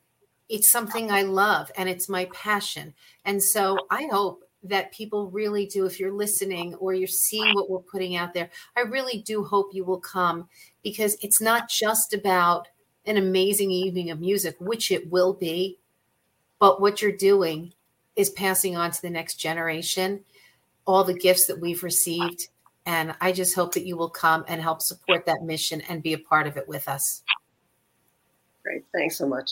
it's 0.49 0.70
something 0.70 1.11
I 1.11 1.22
love 1.22 1.70
and 1.76 1.88
it's 1.88 2.09
my 2.09 2.26
passion. 2.26 2.95
And 3.24 3.42
so 3.42 3.78
I 3.90 4.07
hope 4.11 4.45
that 4.62 4.92
people 4.92 5.30
really 5.30 5.66
do, 5.66 5.84
if 5.84 6.01
you're 6.01 6.12
listening 6.12 6.74
or 6.76 6.95
you're 6.95 7.07
seeing 7.07 7.55
what 7.55 7.68
we're 7.68 7.80
putting 7.80 8.16
out 8.16 8.32
there, 8.34 8.51
I 8.76 8.80
really 8.80 9.20
do 9.22 9.45
hope 9.45 9.70
you 9.72 9.84
will 9.84 10.01
come 10.01 10.49
because 10.82 11.16
it's 11.22 11.40
not 11.40 11.68
just 11.68 12.14
about 12.14 12.68
an 13.05 13.16
amazing 13.16 13.70
evening 13.70 14.11
of 14.11 14.20
music, 14.20 14.57
which 14.61 14.90
it 14.90 15.11
will 15.11 15.34
be, 15.34 15.78
but 16.59 16.80
what 16.80 17.03
you're 17.03 17.12
doing 17.12 17.74
is 18.16 18.30
passing 18.30 18.76
on 18.76 18.90
to 18.90 19.02
the 19.02 19.10
next 19.10 19.36
generation 19.36 20.24
all 20.86 21.04
the 21.04 21.14
gifts 21.14 21.46
that 21.46 21.60
we've 21.60 21.82
received. 21.82 22.48
And 22.86 23.14
I 23.20 23.32
just 23.32 23.54
hope 23.54 23.72
that 23.74 23.86
you 23.86 23.96
will 23.96 24.10
come 24.10 24.44
and 24.46 24.60
help 24.60 24.82
support 24.82 25.24
that 25.26 25.42
mission 25.42 25.80
and 25.88 26.02
be 26.02 26.12
a 26.12 26.18
part 26.18 26.46
of 26.46 26.56
it 26.56 26.68
with 26.68 26.88
us. 26.88 27.22
Great. 28.62 28.84
Thanks 28.92 29.16
so 29.16 29.26
much. 29.26 29.50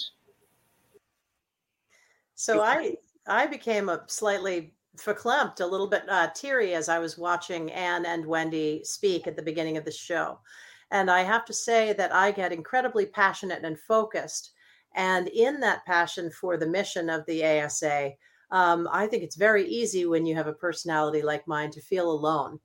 So 2.34 2.60
I 2.60 2.96
I 3.26 3.46
became 3.46 3.88
a 3.88 4.02
slightly 4.08 4.74
verklempt, 4.96 5.60
a 5.60 5.66
little 5.66 5.86
bit 5.86 6.02
uh, 6.08 6.28
teary 6.34 6.74
as 6.74 6.88
I 6.88 6.98
was 6.98 7.16
watching 7.16 7.70
Ann 7.72 8.04
and 8.04 8.26
Wendy 8.26 8.82
speak 8.84 9.26
at 9.26 9.36
the 9.36 9.42
beginning 9.42 9.76
of 9.76 9.84
the 9.84 9.92
show. 9.92 10.38
And 10.90 11.10
I 11.10 11.22
have 11.22 11.46
to 11.46 11.54
say 11.54 11.94
that 11.94 12.14
I 12.14 12.32
get 12.32 12.52
incredibly 12.52 13.06
passionate 13.06 13.64
and 13.64 13.78
focused. 13.78 14.50
And 14.94 15.28
in 15.28 15.60
that 15.60 15.86
passion 15.86 16.30
for 16.30 16.58
the 16.58 16.66
mission 16.66 17.08
of 17.08 17.24
the 17.24 17.44
ASA, 17.44 18.12
um, 18.52 18.88
I 18.92 19.08
think 19.08 19.24
it's 19.24 19.36
very 19.36 19.66
easy 19.66 20.06
when 20.06 20.24
you 20.24 20.36
have 20.36 20.46
a 20.46 20.52
personality 20.52 21.22
like 21.22 21.48
mine 21.48 21.70
to 21.72 21.80
feel 21.80 22.10
alone. 22.10 22.60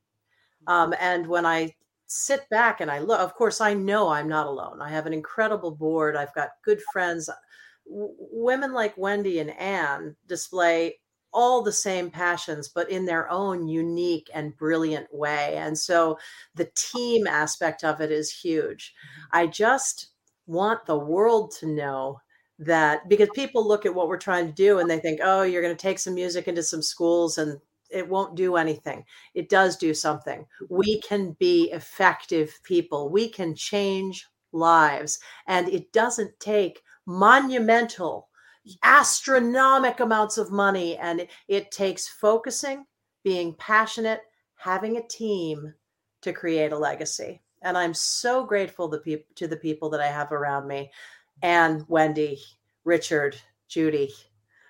Um, 0.67 0.93
and 0.99 1.25
when 1.25 1.45
I 1.45 1.73
sit 2.05 2.47
back 2.49 2.81
and 2.81 2.91
I 2.91 2.99
look, 2.99 3.19
of 3.19 3.33
course, 3.33 3.61
I 3.61 3.73
know 3.73 4.09
I'm 4.09 4.27
not 4.27 4.47
alone. 4.47 4.81
I 4.81 4.89
have 4.89 5.07
an 5.07 5.13
incredible 5.13 5.71
board. 5.71 6.15
I've 6.15 6.33
got 6.35 6.49
good 6.63 6.81
friends 6.91 7.29
women 7.89 8.73
like 8.73 8.97
Wendy 8.97 9.39
and 9.39 9.51
Ann 9.51 10.15
display 10.27 10.99
all 11.33 11.61
the 11.61 11.71
same 11.71 12.09
passions, 12.09 12.69
but 12.69 12.89
in 12.89 13.05
their 13.05 13.29
own 13.29 13.67
unique 13.67 14.29
and 14.33 14.57
brilliant 14.57 15.07
way. 15.13 15.55
And 15.57 15.77
so 15.77 16.17
the 16.55 16.69
team 16.75 17.27
aspect 17.27 17.83
of 17.83 18.01
it 18.01 18.11
is 18.11 18.31
huge. 18.31 18.93
I 19.31 19.47
just 19.47 20.09
want 20.47 20.85
the 20.85 20.97
world 20.97 21.53
to 21.59 21.67
know 21.67 22.19
that 22.59 23.07
because 23.07 23.29
people 23.35 23.67
look 23.67 23.85
at 23.85 23.93
what 23.93 24.07
we're 24.07 24.17
trying 24.17 24.47
to 24.47 24.53
do 24.53 24.79
and 24.79 24.89
they 24.89 24.99
think, 24.99 25.19
oh, 25.23 25.43
you're 25.43 25.61
going 25.61 25.75
to 25.75 25.81
take 25.81 25.99
some 25.99 26.15
music 26.15 26.47
into 26.47 26.63
some 26.63 26.81
schools 26.81 27.37
and 27.37 27.59
it 27.89 28.07
won't 28.07 28.35
do 28.35 28.55
anything. 28.55 29.05
It 29.33 29.49
does 29.49 29.77
do 29.77 29.93
something. 29.93 30.45
We 30.69 30.99
can 31.01 31.35
be 31.39 31.69
effective 31.71 32.59
people. 32.63 33.09
We 33.09 33.29
can 33.29 33.55
change 33.55 34.27
lives. 34.51 35.19
And 35.45 35.69
it 35.69 35.91
doesn't 35.93 36.39
take 36.39 36.81
monumental, 37.05 38.27
astronomic 38.83 39.99
amounts 39.99 40.37
of 40.37 40.51
money. 40.51 40.97
And 40.97 41.21
it, 41.21 41.29
it 41.47 41.71
takes 41.71 42.07
focusing, 42.07 42.85
being 43.23 43.53
passionate, 43.53 44.21
having 44.55 44.97
a 44.97 45.07
team 45.07 45.73
to 46.21 46.33
create 46.33 46.71
a 46.71 46.77
legacy. 46.77 47.41
And 47.61 47.77
I'm 47.77 47.93
so 47.93 48.45
grateful 48.45 48.89
to, 48.89 48.97
pe- 48.99 49.23
to 49.35 49.47
the 49.47 49.57
people 49.57 49.89
that 49.91 50.01
I 50.01 50.07
have 50.07 50.31
around 50.31 50.67
me 50.67 50.91
and 51.41 51.85
Wendy, 51.87 52.39
Richard, 52.83 53.37
Judy, 53.67 54.13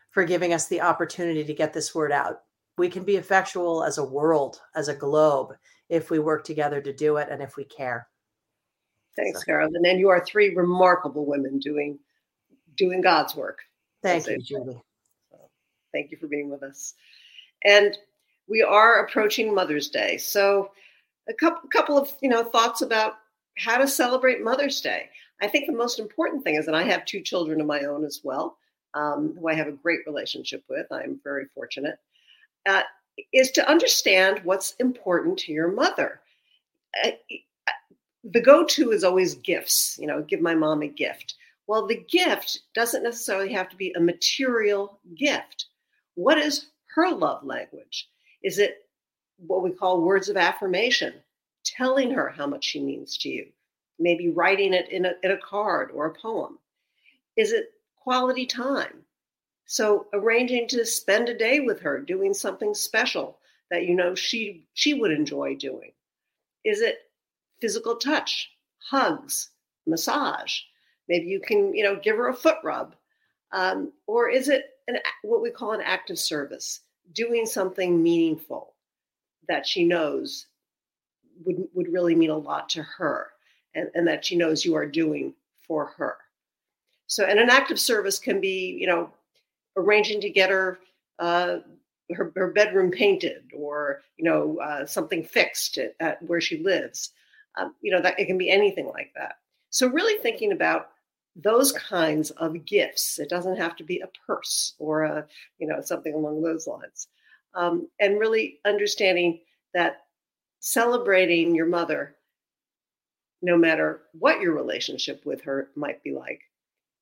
for 0.09 0.23
giving 0.23 0.53
us 0.53 0.67
the 0.67 0.81
opportunity 0.81 1.43
to 1.43 1.53
get 1.53 1.73
this 1.73 1.93
word 1.93 2.11
out. 2.11 2.41
We 2.77 2.89
can 2.89 3.03
be 3.03 3.15
effectual 3.15 3.83
as 3.83 3.97
a 3.97 4.03
world, 4.03 4.61
as 4.75 4.87
a 4.87 4.95
globe, 4.95 5.55
if 5.89 6.09
we 6.09 6.19
work 6.19 6.43
together 6.43 6.81
to 6.81 6.93
do 6.93 7.17
it 7.17 7.29
and 7.29 7.41
if 7.41 7.55
we 7.55 7.63
care. 7.63 8.07
Thanks, 9.15 9.43
Carol. 9.43 9.71
And 9.73 9.83
then 9.83 9.97
you 9.97 10.09
are 10.09 10.23
three 10.23 10.53
remarkable 10.55 11.25
women 11.25 11.59
doing 11.59 11.97
doing 12.75 13.01
God's 13.01 13.35
work. 13.35 13.59
Thank 14.03 14.27
you, 14.27 14.37
Judy. 14.37 14.79
So, 15.31 15.37
thank 15.91 16.11
you 16.11 16.17
for 16.17 16.27
being 16.27 16.49
with 16.49 16.61
us. 16.61 16.93
And 17.65 17.97
we 18.47 18.61
are 18.61 19.05
approaching 19.05 19.53
Mother's 19.53 19.89
Day. 19.89 20.17
So 20.17 20.71
a 21.27 21.33
couple 21.33 21.69
couple 21.69 21.97
of 21.97 22.11
you 22.21 22.29
know 22.29 22.43
thoughts 22.43 22.81
about 22.81 23.13
how 23.57 23.77
to 23.77 23.87
celebrate 23.87 24.43
Mother's 24.43 24.81
Day. 24.81 25.09
I 25.41 25.47
think 25.47 25.67
the 25.67 25.73
most 25.73 25.99
important 25.99 26.43
thing 26.43 26.55
is, 26.55 26.67
and 26.67 26.75
I 26.75 26.83
have 26.83 27.05
two 27.05 27.21
children 27.21 27.61
of 27.61 27.67
my 27.67 27.81
own 27.81 28.03
as 28.05 28.21
well, 28.23 28.57
um, 28.93 29.35
who 29.39 29.47
I 29.47 29.53
have 29.53 29.67
a 29.67 29.71
great 29.71 29.99
relationship 30.05 30.63
with. 30.69 30.87
I'm 30.91 31.19
very 31.23 31.45
fortunate. 31.53 31.99
Uh, 32.67 32.83
is 33.33 33.51
to 33.51 33.69
understand 33.69 34.41
what's 34.43 34.75
important 34.79 35.37
to 35.39 35.51
your 35.51 35.71
mother. 35.71 36.21
Uh, 37.03 37.11
the 38.23 38.41
go-to 38.41 38.91
is 38.91 39.03
always 39.03 39.35
gifts. 39.35 39.97
You 39.99 40.07
know, 40.07 40.21
give 40.21 40.41
my 40.41 40.55
mom 40.55 40.81
a 40.81 40.87
gift. 40.87 41.35
Well, 41.67 41.85
the 41.85 42.03
gift 42.09 42.59
doesn't 42.73 43.03
necessarily 43.03 43.51
have 43.53 43.69
to 43.69 43.75
be 43.75 43.91
a 43.93 43.99
material 43.99 44.99
gift. 45.15 45.65
What 46.15 46.37
is 46.37 46.67
her 46.95 47.11
love 47.11 47.43
language? 47.43 48.09
Is 48.43 48.57
it 48.59 48.87
what 49.37 49.63
we 49.63 49.71
call 49.71 50.01
words 50.01 50.29
of 50.29 50.37
affirmation, 50.37 51.13
telling 51.63 52.11
her 52.11 52.29
how 52.29 52.47
much 52.47 52.63
she 52.63 52.79
means 52.79 53.17
to 53.19 53.29
you, 53.29 53.47
maybe 53.99 54.29
writing 54.29 54.73
it 54.73 54.89
in 54.89 55.05
a, 55.05 55.13
in 55.23 55.31
a 55.31 55.37
card 55.37 55.91
or 55.93 56.07
a 56.07 56.13
poem? 56.13 56.59
Is 57.35 57.51
it 57.51 57.71
quality 57.95 58.45
time? 58.45 59.03
So 59.65 60.07
arranging 60.13 60.67
to 60.69 60.85
spend 60.85 61.29
a 61.29 61.37
day 61.37 61.59
with 61.59 61.79
her 61.81 61.99
doing 61.99 62.33
something 62.33 62.73
special 62.73 63.39
that 63.69 63.85
you 63.85 63.95
know 63.95 64.15
she 64.15 64.65
she 64.73 64.93
would 64.93 65.11
enjoy 65.11 65.55
doing. 65.55 65.91
Is 66.63 66.81
it 66.81 66.99
physical 67.59 67.95
touch, 67.95 68.51
hugs, 68.77 69.49
massage. 69.87 70.59
Maybe 71.07 71.27
you 71.27 71.39
can, 71.39 71.73
you 71.73 71.83
know, 71.83 71.95
give 71.95 72.17
her 72.17 72.29
a 72.29 72.33
foot 72.33 72.57
rub. 72.63 72.95
Um, 73.51 73.93
or 74.07 74.29
is 74.29 74.49
it 74.49 74.65
an, 74.87 74.97
what 75.23 75.41
we 75.41 75.49
call 75.49 75.71
an 75.71 75.81
act 75.81 76.09
of 76.09 76.19
service, 76.19 76.81
doing 77.13 77.45
something 77.45 78.01
meaningful 78.01 78.75
that 79.47 79.65
she 79.65 79.85
knows 79.85 80.47
would, 81.45 81.67
would 81.73 81.91
really 81.91 82.15
mean 82.15 82.29
a 82.29 82.37
lot 82.37 82.67
to 82.69 82.83
her 82.83 83.27
and, 83.75 83.89
and 83.93 84.07
that 84.07 84.25
she 84.25 84.35
knows 84.35 84.65
you 84.65 84.75
are 84.75 84.85
doing 84.85 85.33
for 85.67 85.87
her. 85.97 86.17
So, 87.07 87.25
and 87.25 87.39
an 87.39 87.49
act 87.49 87.71
of 87.71 87.79
service 87.79 88.19
can 88.19 88.41
be, 88.41 88.77
you 88.79 88.87
know, 88.87 89.09
arranging 89.77 90.19
to 90.21 90.29
get 90.29 90.49
her 90.49 90.79
uh, 91.19 91.57
her, 92.15 92.31
her, 92.35 92.51
bedroom 92.51 92.91
painted 92.91 93.43
or 93.53 94.01
you 94.17 94.23
know 94.23 94.59
uh, 94.59 94.85
something 94.85 95.23
fixed 95.23 95.77
at, 95.77 95.95
at, 95.99 96.21
where 96.23 96.41
she 96.41 96.63
lives. 96.63 97.11
Um, 97.57 97.73
you 97.81 97.91
know 97.91 98.01
that 98.01 98.19
it 98.19 98.25
can 98.25 98.37
be 98.37 98.49
anything 98.49 98.87
like 98.87 99.11
that. 99.15 99.35
So 99.69 99.87
really 99.87 100.21
thinking 100.21 100.51
about 100.51 100.89
those 101.35 101.71
kinds 101.71 102.31
of 102.31 102.65
gifts. 102.65 103.19
It 103.19 103.29
doesn't 103.29 103.57
have 103.57 103.75
to 103.77 103.83
be 103.83 103.99
a 103.99 104.09
purse 104.25 104.73
or 104.79 105.03
a 105.03 105.25
you 105.59 105.67
know 105.67 105.81
something 105.81 106.13
along 106.13 106.41
those 106.41 106.67
lines. 106.67 107.07
Um, 107.55 107.87
and 107.99 108.19
really 108.19 108.59
understanding 108.65 109.39
that 109.73 110.03
celebrating 110.59 111.55
your 111.55 111.65
mother 111.65 112.16
no 113.41 113.57
matter 113.57 114.01
what 114.13 114.41
your 114.41 114.53
relationship 114.53 115.25
with 115.25 115.41
her 115.41 115.69
might 115.75 116.03
be 116.03 116.11
like 116.11 116.41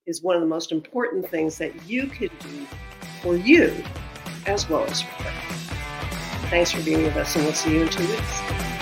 is 0.06 0.22
one 0.22 0.36
of 0.36 0.42
the 0.42 0.48
most 0.48 0.72
important 0.72 1.28
things 1.30 1.58
that 1.58 1.88
you 1.88 2.08
could 2.08 2.32
do 2.40 2.66
for 3.22 3.36
you 3.36 3.74
as 4.46 4.70
well 4.70 4.86
as 4.86 5.02
for 5.02 5.24
her. 5.24 6.48
Thanks 6.50 6.72
for 6.72 6.82
being 6.84 7.04
with 7.04 7.16
us 7.16 7.36
and 7.36 7.46
we'll 7.46 7.54
see 7.54 7.74
you 7.74 7.82
in 7.84 7.90
two 7.90 8.08
weeks 8.08 8.75